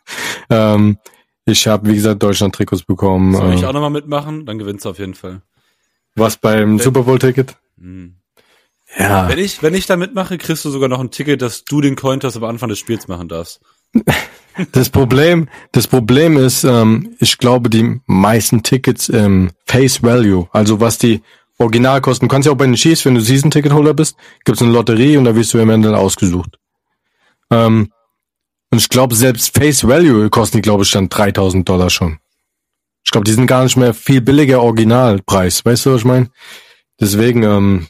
ähm, 0.49 0.99
ich 1.45 1.67
habe, 1.67 1.89
wie 1.89 1.95
gesagt, 1.95 2.23
Deutschland-Trikots 2.23 2.83
bekommen. 2.83 3.35
Soll 3.35 3.55
ich 3.55 3.61
ähm, 3.61 3.67
auch 3.67 3.73
nochmal 3.73 3.89
mitmachen? 3.89 4.45
Dann 4.45 4.57
gewinnst 4.57 4.85
du 4.85 4.89
auf 4.91 4.99
jeden 4.99 5.15
Fall. 5.15 5.41
Was 6.15 6.37
beim 6.37 6.79
Super 6.79 7.03
Bowl-Ticket? 7.03 7.57
Hm. 7.77 8.15
Ja. 8.97 9.27
Wenn 9.27 9.39
ich, 9.39 9.61
wenn 9.61 9.73
ich 9.73 9.85
da 9.85 9.97
mitmache, 9.97 10.37
kriegst 10.37 10.63
du 10.63 10.69
sogar 10.69 10.87
noch 10.87 11.01
ein 11.01 11.11
Ticket, 11.11 11.41
dass 11.41 11.65
du 11.65 11.81
den 11.81 11.97
Cointoss 11.97 12.37
am 12.37 12.45
Anfang 12.45 12.69
des 12.69 12.79
Spiels 12.79 13.09
machen 13.09 13.27
darfst. 13.27 13.59
Das 14.71 14.89
Problem, 14.89 15.49
das 15.71 15.85
Problem 15.85 16.35
ist, 16.35 16.63
ähm, 16.63 17.15
ich 17.19 17.37
glaube, 17.37 17.69
die 17.69 18.01
meisten 18.07 18.63
Tickets 18.63 19.07
im 19.07 19.51
Face 19.67 20.01
Value, 20.01 20.49
also 20.51 20.79
was 20.79 20.97
die 20.97 21.21
original 21.57 22.01
kosten. 22.01 22.27
Du 22.27 22.31
kannst 22.31 22.45
ja 22.45 22.51
auch 22.51 22.57
bei 22.57 22.65
den 22.65 22.75
Chiefs, 22.75 23.05
wenn 23.05 23.15
du 23.15 23.21
Season-Ticket-Holder 23.21 23.93
bist, 23.93 24.17
gibt's 24.45 24.61
eine 24.61 24.71
Lotterie 24.71 25.17
und 25.17 25.25
da 25.25 25.35
wirst 25.35 25.53
du 25.53 25.59
im 25.59 25.69
Ende 25.69 25.97
ausgesucht. 25.97 26.59
Ähm, 27.49 27.91
und 28.69 28.77
ich 28.79 28.89
glaube, 28.89 29.15
selbst 29.15 29.57
Face 29.57 29.87
Value 29.87 30.29
kosten 30.29 30.57
die, 30.57 30.61
glaube 30.61 30.83
ich, 30.83 30.91
dann 30.91 31.09
3000 31.09 31.67
Dollar 31.67 31.89
schon. 31.89 32.19
Ich 33.03 33.11
glaube, 33.11 33.23
die 33.23 33.31
sind 33.31 33.47
gar 33.47 33.63
nicht 33.63 33.77
mehr 33.77 33.93
viel 33.93 34.19
billiger 34.19 34.61
Originalpreis. 34.61 35.63
Weißt 35.63 35.85
du, 35.85 35.93
was 35.93 36.01
ich 36.01 36.05
meine? 36.05 36.29
Deswegen, 36.99 37.43
ähm, 37.43 37.87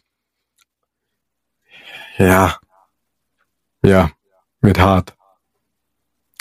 ja. 2.17 2.57
Ja. 3.83 4.11
Wird 4.61 4.79
hart. 4.79 5.15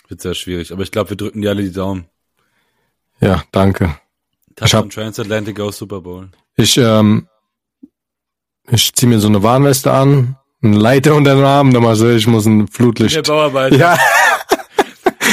Wird 0.09 0.21
sehr 0.21 0.35
schwierig, 0.35 0.73
aber 0.73 0.83
ich 0.83 0.93
glaube, 0.93 1.11
wir 1.11 1.17
drücken 1.17 1.43
dir 1.43 1.51
alle 1.51 1.63
die 1.63 1.73
Daumen. 1.73 2.07
Ja, 3.21 3.43
danke. 3.51 3.99
Ich 4.65 4.75
hab, 4.75 4.91
Transatlantic 4.91 5.61
aus 5.61 5.79
Super 5.79 6.01
Bowl. 6.01 6.29
Ich, 6.57 6.77
ähm, 6.77 7.29
ich 8.71 8.93
zieh 8.95 9.07
mir 9.07 9.19
so 9.19 9.29
eine 9.29 9.43
Warnweste 9.43 9.93
an, 9.93 10.37
eine 10.63 10.77
Leiter 10.77 11.15
unter 11.15 11.35
den 11.35 11.45
Arm, 11.45 11.69
nochmal 11.69 11.97
so, 11.97 12.09
ich 12.09 12.27
muss 12.27 12.47
ein 12.47 12.67
Flutlicht. 12.69 13.17
Der 13.17 13.23
Bauarbeiter. 13.23 13.77
Ja. 13.77 13.99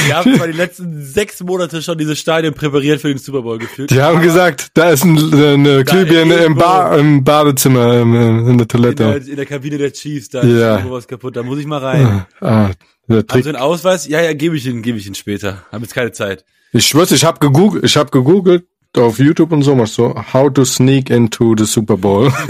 Wir 0.06 0.16
haben 0.16 0.34
zwar 0.36 0.46
die 0.46 0.52
letzten 0.52 1.02
sechs 1.02 1.40
Monate 1.42 1.82
schon 1.82 1.96
diese 1.96 2.16
Stadien 2.16 2.54
präpariert 2.54 3.00
für 3.00 3.08
den 3.08 3.18
Super 3.18 3.42
Bowl 3.42 3.58
gefühlt. 3.58 3.90
Die 3.90 4.02
haben 4.02 4.20
gesagt, 4.20 4.68
da 4.74 4.90
ist 4.90 5.04
ein, 5.04 5.16
eine 5.16 5.84
Glühbirne 5.84 6.34
im, 6.44 6.56
Bar, 6.56 6.98
im 6.98 7.24
Badezimmer, 7.24 8.00
im, 8.00 8.48
in 8.48 8.58
der 8.58 8.68
Toilette. 8.68 9.04
In 9.04 9.10
der, 9.10 9.28
in 9.28 9.36
der, 9.36 9.46
Kabine 9.46 9.78
der 9.78 9.92
Chiefs, 9.92 10.28
da 10.28 10.42
ja. 10.42 10.46
ist 10.46 10.78
irgendwo 10.78 10.96
was 10.96 11.08
kaputt, 11.08 11.36
da 11.36 11.42
muss 11.42 11.58
ich 11.58 11.66
mal 11.66 11.78
rein. 11.78 12.26
Ah, 12.40 12.70
der 13.08 13.24
Haben 13.28 13.42
Sie 13.42 13.48
einen 13.48 13.56
Ausweis? 13.56 14.06
Ja, 14.06 14.22
ja, 14.22 14.32
gebe 14.32 14.56
ich 14.56 14.66
Ihnen, 14.66 14.82
gebe 14.82 14.98
ich 14.98 15.06
Ihnen 15.06 15.14
später. 15.14 15.64
Haben 15.72 15.82
jetzt 15.82 15.94
keine 15.94 16.12
Zeit. 16.12 16.44
Ich 16.72 16.86
schwör's, 16.86 17.12
ich 17.12 17.24
habe 17.24 17.38
gegoogelt, 17.38 17.84
ich 17.84 17.96
habe 17.96 18.10
gegoogelt 18.10 18.64
auf 18.96 19.18
YouTube 19.18 19.52
und 19.52 19.62
so, 19.62 19.74
machst 19.74 19.94
so, 19.94 20.14
how 20.32 20.52
to 20.52 20.64
sneak 20.64 21.10
into 21.10 21.54
the 21.56 21.64
Super 21.64 21.96
Bowl. 21.96 22.32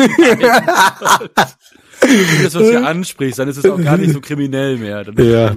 Wenn 2.01 2.37
du 2.37 2.43
das, 2.43 2.55
was 2.55 2.69
hier 2.69 2.87
ansprichst, 2.87 3.39
dann 3.39 3.49
ist 3.49 3.57
es 3.57 3.65
auch 3.65 3.81
gar 3.81 3.97
nicht 3.97 4.13
so 4.13 4.21
kriminell 4.21 4.77
mehr. 4.77 5.05
ja. 5.17 5.57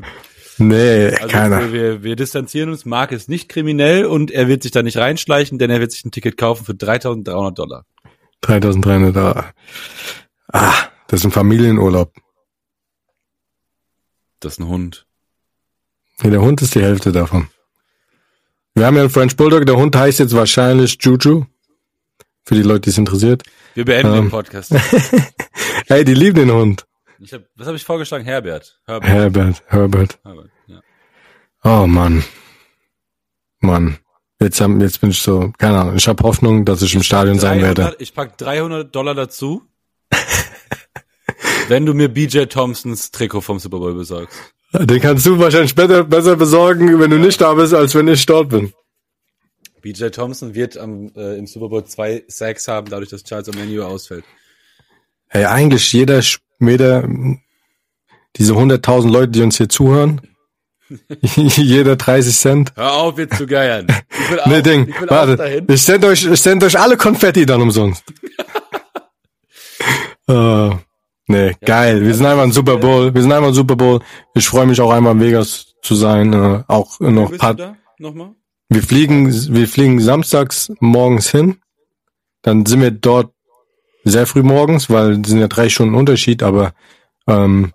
Nee, 0.59 1.09
also 1.09 1.27
keiner. 1.27 1.71
Wir, 1.71 1.73
wir, 1.73 2.03
wir 2.03 2.15
distanzieren 2.15 2.69
uns. 2.69 2.83
Mark 2.85 3.11
ist 3.11 3.29
nicht 3.29 3.47
kriminell 3.47 4.05
und 4.05 4.31
er 4.31 4.47
wird 4.47 4.63
sich 4.63 4.71
da 4.71 4.81
nicht 4.81 4.97
reinschleichen, 4.97 5.59
denn 5.59 5.69
er 5.69 5.79
wird 5.79 5.91
sich 5.91 6.03
ein 6.03 6.11
Ticket 6.11 6.35
kaufen 6.35 6.65
für 6.65 6.71
3.300 6.71 7.51
Dollar. 7.51 7.85
3.300 8.43 9.11
Dollar. 9.11 9.53
Ah, 10.51 10.73
das 11.07 11.19
ist 11.19 11.25
ein 11.25 11.31
Familienurlaub. 11.31 12.11
Das 14.39 14.53
ist 14.53 14.59
ein 14.59 14.67
Hund. 14.67 15.05
Nee, 16.23 16.31
der 16.31 16.41
Hund 16.41 16.61
ist 16.61 16.73
die 16.73 16.81
Hälfte 16.81 17.11
davon. 17.11 17.49
Wir 18.77 18.85
haben 18.85 18.95
ja 18.95 19.01
einen 19.01 19.09
French 19.09 19.35
Bulldog, 19.35 19.65
der 19.65 19.75
Hund 19.75 19.95
heißt 19.95 20.19
jetzt 20.19 20.35
wahrscheinlich 20.35 20.99
Juju. 21.01 21.45
Für 22.43 22.53
die 22.53 22.61
Leute, 22.61 22.81
die 22.81 22.89
es 22.91 22.97
interessiert. 22.99 23.41
Wir 23.73 23.85
beenden 23.85 24.13
ähm. 24.13 24.25
den 24.25 24.29
Podcast. 24.29 24.71
hey, 25.87 26.05
die 26.05 26.13
lieben 26.13 26.35
den 26.35 26.51
Hund. 26.51 26.85
Ich 27.17 27.33
hab, 27.33 27.41
was 27.55 27.65
habe 27.65 27.75
ich 27.75 27.83
vorgeschlagen? 27.83 28.23
Herbert. 28.23 28.79
Herbert. 28.85 29.09
Herbert. 29.09 29.63
Herbert. 29.65 30.19
Herbert 30.23 30.49
ja. 30.67 30.81
Oh 31.63 31.87
Mann. 31.87 32.23
Mann. 33.61 33.97
Jetzt, 34.39 34.61
haben, 34.61 34.79
jetzt 34.79 35.01
bin 35.01 35.09
ich 35.09 35.23
so, 35.23 35.51
keine 35.57 35.79
Ahnung, 35.79 35.95
ich 35.95 36.07
habe 36.07 36.21
Hoffnung, 36.21 36.63
dass 36.63 36.83
ich 36.83 36.93
im 36.93 37.01
Stadion 37.01 37.39
300, 37.39 37.41
sein 37.41 37.61
werde. 37.63 37.95
Ich 37.97 38.13
pack 38.13 38.37
300 38.37 38.95
Dollar 38.95 39.15
dazu, 39.15 39.63
wenn 41.67 41.87
du 41.87 41.95
mir 41.95 42.09
BJ 42.09 42.43
Thompsons 42.43 43.09
Trikot 43.09 43.41
vom 43.41 43.57
Super 43.57 43.79
Bowl 43.79 43.95
besorgst. 43.95 44.37
Den 44.73 45.01
kannst 45.01 45.25
du 45.25 45.39
wahrscheinlich 45.39 45.75
besser, 45.75 46.03
besser 46.03 46.35
besorgen, 46.35 46.99
wenn 46.99 47.09
du 47.09 47.17
nicht 47.17 47.39
da 47.39 47.53
bist, 47.53 47.73
als 47.73 47.95
wenn 47.95 48.07
ich 48.07 48.25
dort 48.25 48.49
bin. 48.49 48.73
BJ 49.81 50.07
Thompson 50.07 50.53
wird 50.53 50.77
am, 50.77 51.11
äh, 51.15 51.37
im 51.37 51.47
Super 51.47 51.69
Bowl 51.69 51.85
zwei 51.85 52.23
Sacks 52.27 52.67
haben, 52.67 52.89
dadurch, 52.89 53.09
dass 53.09 53.23
Charles 53.23 53.47
Omenu 53.47 53.83
ausfällt. 53.83 54.25
Hey, 55.27 55.45
eigentlich 55.45 55.93
jeder 55.93 56.21
jeder, 56.59 57.07
diese 58.35 58.53
100.000 58.53 59.11
Leute, 59.11 59.31
die 59.31 59.41
uns 59.41 59.57
hier 59.57 59.69
zuhören, 59.69 60.21
jeder 61.21 61.95
30 61.95 62.35
Cent. 62.35 62.73
Hör 62.75 62.93
auf, 62.93 63.17
jetzt 63.17 63.37
zu 63.37 63.45
geiern. 63.45 63.87
Ich 64.09 64.31
will 64.31 64.39
auch, 64.39 64.45
nee, 64.47 64.61
Ding, 64.61 64.87
ich 64.89 65.01
will 65.01 65.09
warte, 65.09 65.65
ich 65.67 65.81
sende 65.81 66.07
euch, 66.07 66.25
ich 66.25 66.41
sende 66.41 66.65
euch 66.65 66.79
alle 66.79 66.97
Konfetti 66.97 67.45
dann 67.45 67.61
umsonst. 67.61 68.03
Uh, 70.29 70.75
nee, 71.27 71.47
ja, 71.47 71.53
geil. 71.65 72.05
Wir 72.05 72.13
sind 72.13 72.25
einmal 72.25 72.45
im 72.45 72.51
Super 72.51 72.77
Bowl. 72.77 73.13
Wir 73.13 73.21
sind 73.21 73.31
einmal 73.31 73.49
im 73.49 73.55
Super 73.55 73.75
Bowl. 73.75 73.99
Ich 74.33 74.47
freue 74.47 74.65
mich 74.65 74.81
auch 74.81 74.91
einmal 74.91 75.13
in 75.13 75.21
Vegas 75.21 75.73
zu 75.81 75.95
sein. 75.95 76.33
Uh, 76.33 76.63
auch 76.67 76.99
noch 76.99 77.37
paar. 77.37 77.77
Nochmal? 77.99 78.35
Wir 78.69 78.83
fliegen, 78.83 79.31
wir 79.53 79.67
fliegen 79.67 79.99
samstags 80.01 80.71
morgens 80.79 81.29
hin. 81.29 81.57
Dann 82.41 82.65
sind 82.65 82.81
wir 82.81 82.91
dort 82.91 83.31
sehr 84.03 84.27
früh 84.27 84.43
morgens, 84.43 84.89
weil 84.89 85.21
es 85.21 85.29
sind 85.29 85.39
ja 85.39 85.47
drei 85.47 85.69
Stunden 85.69 85.95
Unterschied, 85.95 86.43
aber 86.43 86.73
ähm, 87.27 87.73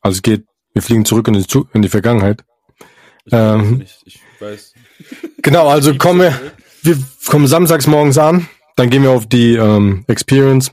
also 0.00 0.16
es 0.16 0.22
geht, 0.22 0.44
wir 0.72 0.82
fliegen 0.82 1.04
zurück 1.04 1.28
in 1.28 1.34
die, 1.34 1.44
in 1.72 1.82
die 1.82 1.88
Vergangenheit. 1.88 2.44
Ich, 3.24 3.32
ähm, 3.32 3.84
ich 4.04 4.20
weiß. 4.40 4.74
Genau, 5.42 5.68
also 5.68 5.94
kommen 5.94 6.20
wir, 6.20 6.38
wir 6.82 6.98
kommen 7.26 7.46
samstags 7.46 7.86
morgens 7.86 8.18
an, 8.18 8.48
dann 8.74 8.90
gehen 8.90 9.04
wir 9.04 9.12
auf 9.12 9.26
die 9.26 9.54
ähm, 9.54 10.04
Experience, 10.08 10.72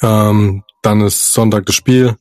ähm, 0.00 0.62
dann 0.82 1.00
ist 1.00 1.32
Sonntag 1.32 1.66
das 1.66 1.74
Spiel, 1.74 2.16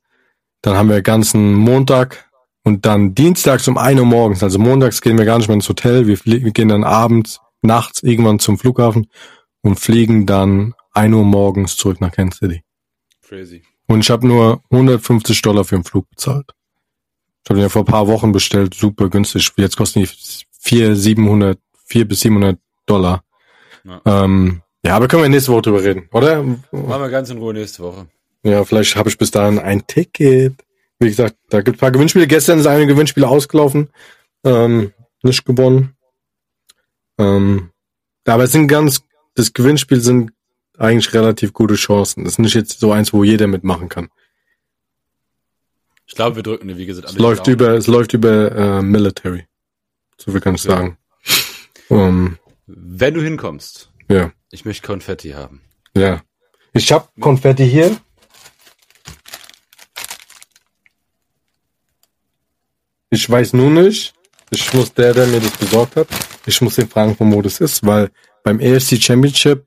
dann 0.62 0.76
haben 0.76 0.90
wir 0.90 1.02
ganzen 1.02 1.54
Montag 1.54 2.30
und 2.64 2.86
dann 2.86 3.16
dienstags 3.16 3.68
um 3.68 3.78
1 3.78 4.00
Uhr 4.00 4.06
morgens, 4.06 4.44
also 4.44 4.60
montags 4.60 5.02
gehen 5.02 5.18
wir 5.18 5.26
gar 5.26 5.38
nicht 5.38 5.48
mehr 5.48 5.56
ins 5.56 5.70
Hotel, 5.70 6.08
wir, 6.08 6.20
wir 6.24 6.52
gehen 6.52 6.70
dann 6.70 6.84
abends, 6.84 7.40
nachts 7.62 8.04
irgendwann 8.04 8.40
zum 8.40 8.58
Flughafen 8.58 9.08
und 9.62 9.80
fliegen 9.80 10.26
dann 10.26 10.74
1 10.94 11.14
Uhr 11.14 11.24
morgens 11.24 11.76
zurück 11.76 12.02
nach 12.02 12.12
Kansas 12.12 12.40
City. 12.40 12.64
Crazy. 13.22 13.64
Und 13.88 14.02
ich 14.02 14.10
habe 14.10 14.28
nur 14.28 14.62
150 14.70 15.42
Dollar 15.42 15.64
für 15.64 15.76
den 15.76 15.84
Flug 15.84 16.10
bezahlt. 16.10 16.52
Ich 17.44 17.50
habe 17.50 17.60
den 17.60 17.64
ja 17.64 17.70
vor 17.70 17.84
ein 17.84 17.86
paar 17.86 18.08
Wochen 18.08 18.32
bestellt, 18.32 18.74
super 18.74 19.10
günstig. 19.10 19.52
Jetzt 19.58 19.78
kosten 19.78 20.02
die 20.02 20.10
4, 20.60 20.96
700, 20.96 21.58
4 21.86 22.08
bis 22.08 22.20
700 22.20 22.60
Dollar. 22.86 23.24
Ja. 23.84 24.02
Ähm, 24.06 24.62
ja, 24.86 24.96
aber 24.96 25.08
können 25.08 25.24
wir 25.24 25.30
nächste 25.30 25.52
Woche 25.52 25.64
drüber 25.64 25.84
reden, 25.84 26.08
oder? 26.12 26.44
Machen 26.44 26.62
wir 26.72 27.10
ganz 27.10 27.30
in 27.30 27.38
Ruhe 27.38 27.54
nächste 27.54 27.84
Woche. 27.84 28.08
Ja, 28.44 28.64
vielleicht 28.64 28.96
habe 28.96 29.10
ich 29.10 29.18
bis 29.18 29.32
dahin 29.32 29.60
ein 29.60 29.86
Ticket. 29.88 30.56
Wie 31.00 31.10
gesagt, 31.10 31.36
da 31.50 31.62
gibt 31.62 31.78
ein 31.78 31.80
paar 31.80 31.92
Gewinnspiele. 31.92 32.28
Gestern 32.28 32.60
ist 32.60 32.68
eine 32.68 32.88
Gewinnspiele 32.88 33.28
ausgelaufen. 33.28 33.90
Ähm, 34.44 34.94
nicht 35.24 35.46
gewonnen. 35.46 35.96
Ähm, 37.18 37.72
aber 38.26 38.44
es 38.44 38.52
sind 38.52 38.68
ganz, 38.68 39.04
das 39.36 39.54
Gewinnspiel 39.54 40.00
sind 40.00 40.32
eigentlich 40.78 41.14
relativ 41.14 41.54
gute 41.54 41.76
Chancen. 41.76 42.24
Das 42.24 42.34
ist 42.34 42.40
nicht 42.40 42.56
jetzt 42.56 42.80
so 42.80 42.92
eins, 42.92 43.14
wo 43.14 43.24
jeder 43.24 43.48
mitmachen 43.48 43.90
kann. 43.90 44.10
Ich 46.08 46.16
glaube, 46.16 46.38
wir 46.38 46.44
drücken, 46.44 46.76
wie 46.76 46.86
gesagt, 46.86 47.08
alle 47.08 47.16
es 47.16 47.22
läuft 47.22 47.48
über, 47.48 47.70
es 47.74 47.88
läuft 47.88 48.14
über 48.14 48.52
äh, 48.52 48.82
Military. 48.82 49.46
So 50.18 50.32
viel 50.32 50.42
kann 50.42 50.56
ich 50.56 50.64
ja. 50.64 50.72
sagen. 50.72 50.98
Um, 51.90 52.38
Wenn 52.66 53.14
du 53.14 53.22
hinkommst. 53.22 53.92
Ja. 54.10 54.32
Ich 54.52 54.66
möchte 54.66 54.86
Konfetti 54.86 55.32
haben. 55.32 55.62
Ja. 55.96 56.24
Ich 56.74 56.92
habe 56.92 57.08
Konfetti 57.20 57.68
hier. 57.68 57.98
Ich 63.10 63.30
weiß 63.30 63.54
nur 63.54 63.72
nicht. 63.72 64.14
Ich 64.52 64.74
muss 64.74 64.94
der, 64.94 65.14
der 65.14 65.28
mir 65.28 65.40
das 65.40 65.52
besorgt 65.58 65.96
hat, 65.96 66.08
ich 66.46 66.60
muss 66.62 66.78
ihn 66.80 66.88
fragen, 66.88 67.16
von 67.16 67.32
wo 67.32 67.42
das 67.42 67.60
ist, 67.60 67.86
weil 67.86 68.10
beim 68.44 68.60
AFC 68.60 69.02
Championship, 69.02 69.64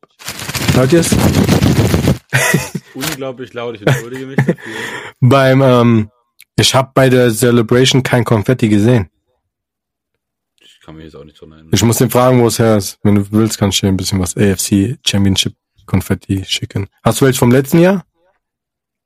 hört 0.75 0.93
ihr 0.93 1.01
es? 1.01 1.11
Unglaublich 2.95 3.53
laut, 3.53 3.77
ich 3.77 3.87
entschuldige 3.87 4.27
mich 4.27 4.37
dafür. 4.37 4.57
beim, 5.21 5.63
ähm, 5.63 6.11
ich 6.57 6.75
habe 6.75 6.91
bei 6.95 7.09
der 7.09 7.33
Celebration 7.33 8.03
kein 8.03 8.25
Konfetti 8.25 8.69
gesehen. 8.69 9.09
Ich 10.61 10.81
kann 10.85 10.97
mich 10.97 11.05
jetzt 11.05 11.15
auch 11.15 11.25
nicht 11.25 11.41
dran 11.41 11.53
erinnern. 11.53 11.71
Ich 11.73 11.83
muss 11.85 12.01
ihn 12.01 12.11
fragen, 12.11 12.43
wo 12.43 12.49
es 12.49 12.59
her 12.59 12.77
ist. 12.77 12.99
Wenn 13.05 13.15
du 13.15 13.31
willst, 13.31 13.57
kannst 13.57 13.79
du 13.79 13.87
dir 13.87 13.93
ein 13.93 13.97
bisschen 13.97 14.19
was 14.19 14.37
AFC 14.37 14.99
Championship 15.07 15.55
Konfetti 15.87 16.45
schicken. 16.45 16.89
Hast 17.05 17.21
du 17.21 17.27
welche 17.27 17.39
vom 17.39 17.53
letzten 17.53 17.79
Jahr? 17.79 18.05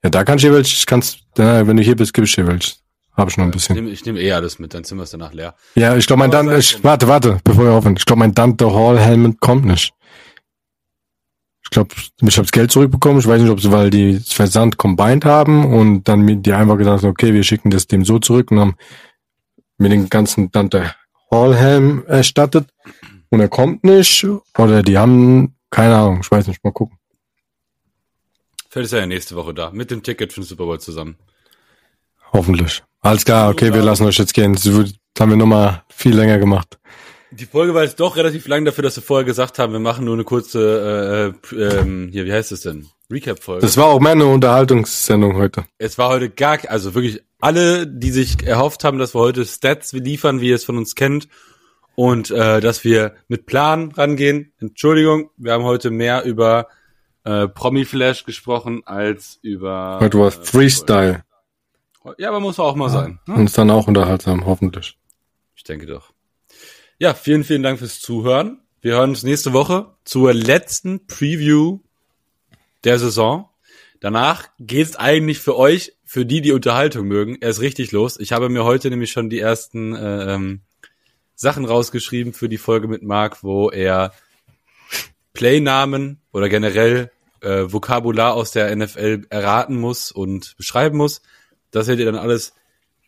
Ja, 0.02 0.08
da 0.08 0.24
kannst 0.24 0.42
du 0.42 0.48
dir 0.48 0.54
welche, 0.54 0.86
kannst, 0.86 1.18
ja, 1.36 1.66
wenn 1.66 1.76
du 1.76 1.82
hier 1.82 1.96
bist, 1.96 2.14
gib 2.14 2.24
ich 2.24 2.34
dir 2.34 2.46
welche. 2.46 2.76
Habe 3.16 3.30
ich 3.30 3.36
noch 3.36 3.44
ein 3.44 3.50
bisschen. 3.50 3.76
Ich 3.76 3.82
nehme, 3.82 3.92
ich 3.92 4.04
nehme 4.04 4.20
eh 4.20 4.32
alles 4.32 4.58
mit, 4.58 4.72
sind 4.72 4.96
wir 4.96 5.02
es 5.02 5.10
danach 5.10 5.32
leer. 5.32 5.54
Ja, 5.74 5.96
ich 5.96 6.06
glaube, 6.06 6.20
mein 6.20 6.30
Dante, 6.30 6.56
ich, 6.56 6.82
warte, 6.84 7.08
warte, 7.08 7.40
bevor 7.44 7.64
wir 7.64 7.72
aufhören. 7.72 7.96
Ich 7.96 8.04
glaube, 8.04 8.18
mein 8.20 8.34
Dante 8.34 8.72
Hall 8.72 8.98
Helmet 8.98 9.40
kommt 9.40 9.64
nicht. 9.64 9.94
Ich 11.64 11.70
glaube, 11.70 11.94
ich 11.96 12.36
habe 12.36 12.44
das 12.44 12.52
Geld 12.52 12.70
zurückbekommen. 12.70 13.18
Ich 13.18 13.26
weiß 13.26 13.40
nicht, 13.40 13.50
ob 13.50 13.60
sie, 13.60 13.72
weil 13.72 13.90
die 13.90 14.20
Versand 14.20 14.76
combined 14.76 15.24
haben 15.24 15.64
und 15.74 16.04
dann 16.04 16.20
mir 16.20 16.36
die 16.36 16.52
einfach 16.52 16.76
gesagt 16.76 17.02
haben, 17.02 17.10
okay, 17.10 17.32
wir 17.32 17.42
schicken 17.42 17.70
das 17.70 17.86
dem 17.86 18.04
so 18.04 18.18
zurück 18.18 18.50
und 18.50 18.60
haben 18.60 18.76
mir 19.78 19.88
den 19.88 20.08
ganzen 20.08 20.50
Dante 20.52 20.94
Hall 21.30 21.56
Helm 21.56 22.04
erstattet 22.06 22.68
und 23.30 23.40
er 23.40 23.48
kommt 23.48 23.82
nicht 23.82 24.26
oder 24.56 24.82
die 24.82 24.96
haben 24.96 25.56
keine 25.70 25.96
Ahnung, 25.96 26.20
ich 26.22 26.30
weiß 26.30 26.46
nicht, 26.46 26.62
mal 26.64 26.72
gucken. 26.72 26.98
Vielleicht 28.70 28.86
ist 28.86 28.92
er 28.92 29.00
ja 29.00 29.06
nächste 29.06 29.36
Woche 29.36 29.54
da 29.54 29.70
mit 29.70 29.90
dem 29.90 30.02
Ticket 30.02 30.32
für 30.32 30.40
den 30.40 30.46
Super 30.46 30.64
Bowl 30.64 30.80
zusammen. 30.80 31.16
Hoffentlich. 32.32 32.82
Alles 33.06 33.24
klar, 33.24 33.50
okay, 33.50 33.72
wir 33.72 33.82
lassen 33.82 34.04
euch 34.04 34.18
jetzt 34.18 34.34
gehen. 34.34 34.54
Das 34.54 34.66
haben 35.20 35.30
wir 35.30 35.36
nochmal 35.36 35.84
viel 35.88 36.16
länger 36.16 36.38
gemacht. 36.40 36.76
Die 37.30 37.46
Folge 37.46 37.72
war 37.72 37.84
jetzt 37.84 38.00
doch 38.00 38.16
relativ 38.16 38.48
lang 38.48 38.64
dafür, 38.64 38.82
dass 38.82 38.96
wir 38.96 39.02
vorher 39.02 39.24
gesagt 39.24 39.60
haben, 39.60 39.72
wir 39.72 39.78
machen 39.78 40.04
nur 40.04 40.14
eine 40.14 40.24
kurze, 40.24 41.32
äh, 41.52 41.56
äh, 41.56 41.78
ähm, 41.78 42.08
hier, 42.10 42.24
wie 42.24 42.32
heißt 42.32 42.50
es 42.50 42.62
denn? 42.62 42.88
Recap-Folge. 43.08 43.60
Das 43.60 43.76
war 43.76 43.86
auch 43.86 44.00
meine 44.00 44.26
Unterhaltungssendung 44.26 45.36
heute. 45.36 45.66
Es 45.78 45.98
war 45.98 46.08
heute 46.08 46.30
gar, 46.30 46.58
also 46.66 46.96
wirklich 46.96 47.22
alle, 47.40 47.86
die 47.86 48.10
sich 48.10 48.44
erhofft 48.44 48.82
haben, 48.82 48.98
dass 48.98 49.14
wir 49.14 49.20
heute 49.20 49.44
Stats 49.44 49.92
liefern, 49.92 50.40
wie 50.40 50.48
ihr 50.48 50.56
es 50.56 50.64
von 50.64 50.76
uns 50.76 50.96
kennt, 50.96 51.28
und 51.94 52.32
äh, 52.32 52.60
dass 52.60 52.82
wir 52.82 53.14
mit 53.28 53.46
Plan 53.46 53.92
rangehen. 53.92 54.52
Entschuldigung, 54.58 55.30
wir 55.36 55.52
haben 55.52 55.64
heute 55.64 55.92
mehr 55.92 56.24
über 56.24 56.66
äh, 57.22 57.46
Promi 57.46 57.84
Flash 57.84 58.24
gesprochen 58.24 58.82
als 58.84 59.38
über. 59.42 59.98
Heute 60.00 60.18
war 60.18 60.28
äh, 60.28 60.32
Freestyle. 60.32 61.22
Ja, 62.18 62.28
aber 62.28 62.40
muss 62.40 62.58
auch 62.58 62.74
mal 62.74 62.88
sein. 62.88 63.18
Ne? 63.26 63.34
Und 63.34 63.46
ist 63.46 63.58
dann 63.58 63.70
auch 63.70 63.86
unterhaltsam, 63.86 64.46
hoffentlich. 64.46 64.98
Ich 65.54 65.64
denke 65.64 65.86
doch. 65.86 66.12
Ja, 66.98 67.14
vielen, 67.14 67.44
vielen 67.44 67.62
Dank 67.62 67.78
fürs 67.78 68.00
Zuhören. 68.00 68.60
Wir 68.80 68.94
hören 68.94 69.10
uns 69.10 69.22
nächste 69.22 69.52
Woche 69.52 69.94
zur 70.04 70.32
letzten 70.32 71.06
Preview 71.06 71.80
der 72.84 72.98
Saison. 72.98 73.48
Danach 74.00 74.48
geht 74.58 74.86
es 74.86 74.96
eigentlich 74.96 75.40
für 75.40 75.56
euch, 75.56 75.94
für 76.04 76.24
die, 76.24 76.40
die 76.40 76.52
Unterhaltung 76.52 77.06
mögen, 77.08 77.36
erst 77.40 77.60
richtig 77.60 77.92
los. 77.92 78.18
Ich 78.20 78.32
habe 78.32 78.48
mir 78.48 78.64
heute 78.64 78.90
nämlich 78.90 79.10
schon 79.10 79.30
die 79.30 79.40
ersten 79.40 79.94
äh, 79.94 80.34
ähm, 80.34 80.60
Sachen 81.34 81.64
rausgeschrieben 81.64 82.32
für 82.32 82.48
die 82.48 82.58
Folge 82.58 82.88
mit 82.88 83.02
Marc, 83.02 83.42
wo 83.42 83.70
er 83.70 84.12
Playnamen 85.32 86.20
oder 86.32 86.48
generell 86.48 87.10
äh, 87.40 87.64
Vokabular 87.66 88.34
aus 88.34 88.52
der 88.52 88.74
NFL 88.74 89.26
erraten 89.28 89.76
muss 89.76 90.12
und 90.12 90.56
beschreiben 90.56 90.96
muss. 90.96 91.22
Das 91.76 91.86
hättet 91.86 92.00
ihr 92.00 92.06
dann 92.06 92.16
alles 92.16 92.54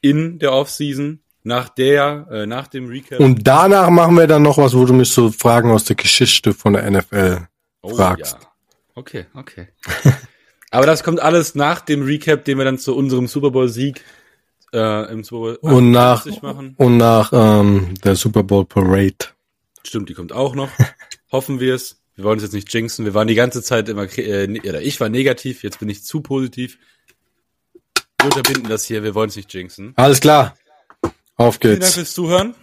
in 0.01 0.39
der 0.39 0.53
Offseason, 0.53 1.21
nach 1.43 1.69
der, 1.71 2.27
äh, 2.31 2.47
nach 2.47 2.69
dem 2.69 2.89
Recap. 2.89 3.21
Und 3.21 3.47
danach 3.47 3.89
machen 3.91 4.17
wir 4.17 4.27
dann 4.27 4.43
noch 4.43 4.59
was, 4.59 4.75
wo 4.75 4.85
du 4.85 4.93
mich 4.93 5.09
so 5.09 5.31
Fragen 5.31 5.71
aus 5.71 5.85
der 5.85 5.97
Geschichte 5.97 6.53
von 6.53 6.75
der 6.75 6.91
NFL 6.91 7.49
oh, 7.83 7.95
fragst. 7.95 8.37
Ja. 8.41 8.49
Okay, 8.95 9.27
okay. 9.35 9.69
Aber 10.71 10.85
das 10.85 11.03
kommt 11.03 11.21
alles 11.21 11.55
nach 11.55 11.81
dem 11.81 12.03
Recap, 12.03 12.45
den 12.45 12.59
wir 12.59 12.65
dann 12.67 12.79
zu 12.79 12.95
unserem 12.95 13.27
Super 13.27 13.51
Bowl 13.51 13.69
Sieg 13.69 14.05
äh, 14.75 15.11
im 15.11 15.25
Super 15.25 15.55
Bowl 15.55 15.73
und 15.73 15.91
nach 15.91 16.27
machen. 16.43 16.75
und 16.77 16.99
nach 16.99 17.33
ähm, 17.33 17.95
der 18.05 18.17
Super 18.17 18.43
Bowl 18.43 18.67
Parade. 18.67 19.17
Stimmt, 19.83 20.11
die 20.11 20.15
kommt 20.15 20.33
auch 20.33 20.55
noch. 20.55 20.69
Hoffen 21.33 21.59
wir 21.61 21.75
es. 21.75 22.03
Wir 22.17 22.25
wollen 22.25 22.37
es 22.37 22.43
jetzt 22.43 22.53
nicht 22.53 22.73
jinxen. 22.75 23.07
Wir 23.07 23.15
waren 23.15 23.29
die 23.29 23.35
ganze 23.35 23.63
Zeit 23.63 23.89
immer, 23.89 24.07
äh, 24.19 24.61
oder 24.69 24.83
ich 24.83 25.01
war 25.01 25.09
negativ. 25.09 25.63
Jetzt 25.63 25.79
bin 25.79 25.89
ich 25.89 26.05
zu 26.05 26.21
positiv. 26.21 26.77
Wir 28.21 28.27
unterbinden 28.27 28.69
das 28.69 28.85
hier, 28.85 29.03
wir 29.03 29.15
wollen 29.15 29.29
es 29.29 29.37
nicht 29.37 29.53
jinxen. 29.55 29.93
Alles 29.97 30.21
klar. 30.21 30.57
Auf 31.37 31.61
geht's. 31.61 31.71
Vielen 31.71 31.81
Dank 31.81 31.93
fürs 31.95 32.13
Zuhören. 32.13 32.55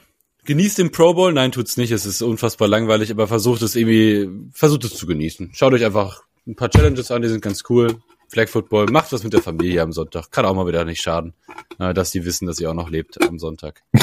Genießt 0.44 0.78
den 0.78 0.92
Pro 0.92 1.14
Bowl. 1.14 1.34
Nein, 1.34 1.52
tut's 1.52 1.78
nicht. 1.78 1.92
Es 1.92 2.06
ist 2.06 2.22
unfassbar 2.22 2.68
langweilig, 2.68 3.10
aber 3.10 3.28
versucht 3.28 3.62
es 3.62 3.76
irgendwie, 3.76 4.30
versucht 4.52 4.84
es 4.84 4.96
zu 4.96 5.08
genießen. 5.08 5.52
Schaut 5.54 5.74
euch 5.74 5.86
einfach 5.86 6.24
ein 6.46 6.56
paar 6.56 6.70
Challenges 6.70 7.10
an, 7.10 7.22
die 7.22 7.30
sind 7.30 7.42
ganz 7.42 7.64
cool. 7.70 8.02
Flag 8.28 8.50
Football, 8.50 8.88
macht 8.88 9.12
was 9.14 9.24
mit 9.24 9.34
der 9.34 9.42
Familie 9.42 9.82
am 9.82 9.92
Sonntag. 9.92 10.32
Kann 10.32 10.46
auch 10.46 10.56
mal 10.56 10.68
wieder 10.68 10.84
nicht 10.84 11.02
schaden, 11.02 11.34
äh, 11.80 11.94
dass 11.94 12.12
die 12.12 12.26
wissen, 12.26 12.48
dass 12.48 12.60
ihr 12.60 12.70
auch 12.70 12.76
noch 12.76 12.90
lebt 12.90 13.22
am 13.22 13.40
Sonntag. 13.40 13.82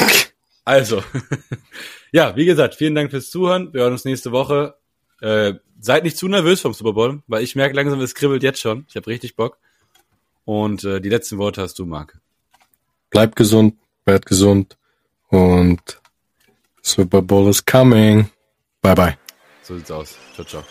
Also, 0.65 1.03
ja, 2.13 2.37
wie 2.37 2.45
gesagt, 2.45 2.75
vielen 2.75 2.95
Dank 2.95 3.11
fürs 3.11 3.29
Zuhören. 3.29 3.73
Wir 3.73 3.81
hören 3.81 3.91
uns 3.91 4.05
nächste 4.05 4.31
Woche. 4.31 4.75
Äh, 5.19 5.55
seid 5.77 6.05
nicht 6.05 6.17
zu 6.17 6.29
nervös 6.29 6.61
vom 6.61 6.73
Super 6.73 6.93
Bowl, 6.93 7.21
weil 7.27 7.43
ich 7.43 7.57
merke 7.57 7.75
langsam, 7.75 7.99
es 7.99 8.15
kribbelt 8.15 8.43
jetzt 8.43 8.61
schon. 8.61 8.85
Ich 8.87 8.95
habe 8.95 9.07
richtig 9.07 9.35
Bock. 9.35 9.57
Und 10.45 10.83
äh, 10.83 10.99
die 10.99 11.09
letzten 11.09 11.37
Worte 11.37 11.61
hast 11.61 11.79
du, 11.79 11.85
Marc. 11.85 12.19
Bleib 13.09 13.35
gesund, 13.35 13.75
werd 14.05 14.25
gesund 14.25 14.77
und 15.29 16.01
Super 16.81 17.21
Bowl 17.21 17.49
is 17.49 17.63
coming. 17.63 18.29
Bye 18.81 18.95
bye. 18.95 19.17
So 19.61 19.77
sieht's 19.77 19.91
aus. 19.91 20.15
Ciao, 20.35 20.45
ciao. 20.45 20.63